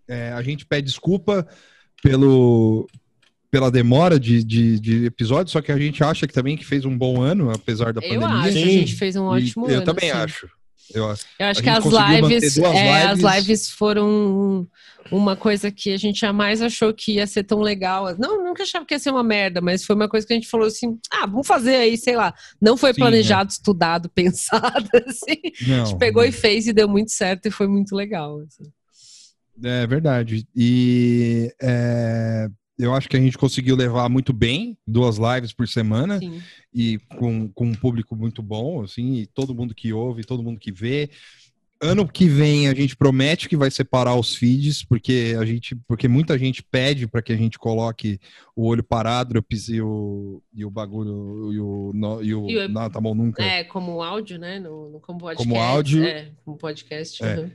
[0.08, 1.46] É, a gente pede desculpa
[2.02, 2.88] pelo,
[3.50, 6.84] pela demora de, de, de episódios, só que a gente acha que também que fez
[6.84, 8.28] um bom ano, apesar da eu pandemia.
[8.28, 8.62] Eu acho, Sim.
[8.62, 9.82] a gente fez um ótimo e ano.
[9.82, 10.16] Eu também sim.
[10.16, 10.48] acho.
[10.92, 14.66] Eu, eu acho que as lives, é, lives, as lives foram
[15.10, 18.16] uma coisa que a gente jamais achou que ia ser tão legal.
[18.18, 20.48] Não, nunca achava que ia ser uma merda, mas foi uma coisa que a gente
[20.48, 22.34] falou assim: ah, vamos fazer aí, sei lá.
[22.60, 23.52] Não foi Sim, planejado, é.
[23.52, 25.68] estudado, pensado, assim.
[25.68, 26.28] Não, a gente pegou não.
[26.28, 28.40] e fez e deu muito certo e foi muito legal.
[28.40, 28.70] Assim.
[29.62, 30.44] É verdade.
[30.56, 32.48] E é,
[32.80, 36.42] eu acho que a gente conseguiu levar muito bem duas lives por semana Sim.
[36.72, 40.58] e com, com um público muito bom, assim, e todo mundo que ouve, todo mundo
[40.58, 41.10] que vê.
[41.82, 46.06] Ano que vem a gente promete que vai separar os feeds, porque a gente, porque
[46.06, 48.20] muita gente pede para que a gente coloque
[48.54, 52.68] o olho parádropes e o, e o bagulho e o, no, e o, e o
[52.68, 53.42] não, tá bom nunca.
[53.42, 54.60] É, como áudio, né?
[54.60, 55.48] No, no como podcast.
[55.48, 56.04] Como áudio.
[56.04, 57.24] É, como podcast.
[57.24, 57.38] É.
[57.38, 57.50] Uhum.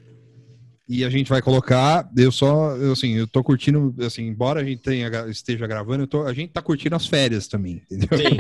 [0.88, 4.84] E a gente vai colocar, eu só, assim, eu tô curtindo, assim, embora a gente
[4.84, 8.18] tenha, esteja gravando, tô, a gente tá curtindo as férias também, entendeu?
[8.20, 8.38] Sim.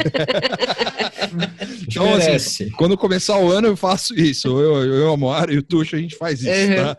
[1.89, 5.63] então, assim, quando começar o ano eu faço isso, eu, eu, eu Amora e o
[5.63, 6.75] Tuxo, a gente faz isso, uhum.
[6.75, 6.97] tá?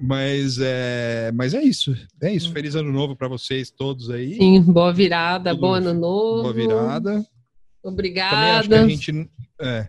[0.00, 1.96] Mas é, mas é isso.
[2.20, 2.50] É isso.
[2.50, 4.34] Feliz ano novo para vocês todos aí.
[4.34, 6.42] Sim, boa virada, Tudo bom ano novo.
[6.42, 7.24] Boa virada.
[7.82, 8.82] Obrigada.
[8.82, 9.30] a gente
[9.60, 9.88] é,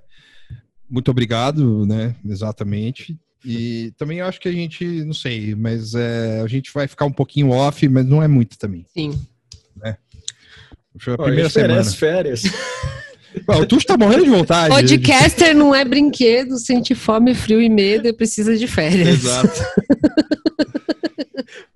[0.88, 2.16] muito obrigado, né?
[2.24, 3.20] Exatamente.
[3.46, 7.12] E também acho que a gente, não sei, mas é, a gente vai ficar um
[7.12, 8.86] pouquinho off, mas não é muito também.
[8.94, 9.20] Sim.
[9.76, 9.98] Né?
[11.14, 11.84] A primeira semana.
[11.84, 12.44] férias.
[13.48, 14.74] o Tuxo tá morrendo de vontade.
[14.74, 19.08] Podcaster não é brinquedo, sente fome, frio e medo e precisa de férias.
[19.08, 19.64] Exato.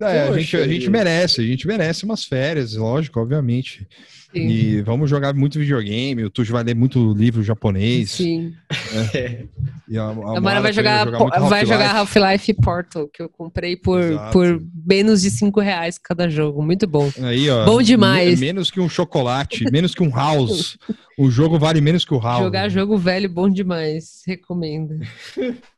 [0.00, 3.86] é, a, gente, a gente merece, a gente merece umas férias, lógico, obviamente.
[4.32, 4.48] Sim.
[4.48, 8.12] E vamos jogar muito videogame, o Tuxo vai ler muito livro japonês.
[8.12, 8.54] Sim.
[8.70, 9.46] Né?
[9.86, 14.00] E a, a Mara vai jogar, jogar vai jogar Half-Life Portal, que eu comprei por,
[14.32, 16.62] por menos de 5 reais cada jogo.
[16.62, 17.10] Muito bom.
[17.22, 18.40] Aí, ó, bom demais.
[18.40, 20.78] Menos que um chocolate, menos que um house.
[21.18, 22.42] O jogo vale menos que o house.
[22.42, 24.22] Jogar jogo velho bom demais.
[24.26, 24.98] Recomendo.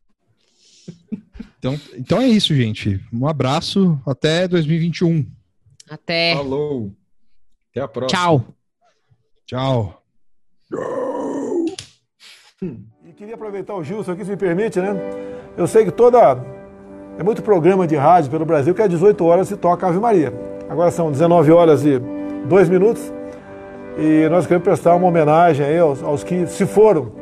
[1.58, 3.00] Então, então é isso, gente.
[3.10, 3.98] Um abraço.
[4.06, 5.26] Até 2021.
[5.88, 6.34] Até.
[6.34, 6.94] Falou.
[7.74, 8.20] Até a próxima.
[8.20, 8.44] Tchau.
[9.46, 10.02] Tchau.
[12.62, 14.94] E queria aproveitar o Gilson aqui, se me permite, né?
[15.56, 16.38] Eu sei que toda.
[17.18, 20.32] É muito programa de rádio pelo Brasil que às 18 horas se toca Ave Maria.
[20.68, 21.98] Agora são 19 horas e
[22.46, 23.12] 2 minutos.
[23.98, 27.12] E nós queremos prestar uma homenagem aí aos, aos que se foram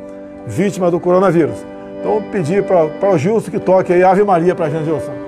[0.45, 1.57] vítimas do coronavírus.
[1.99, 5.22] Então, pedir para o Gilson que toque aí Ave Maria para a gente, Gilson.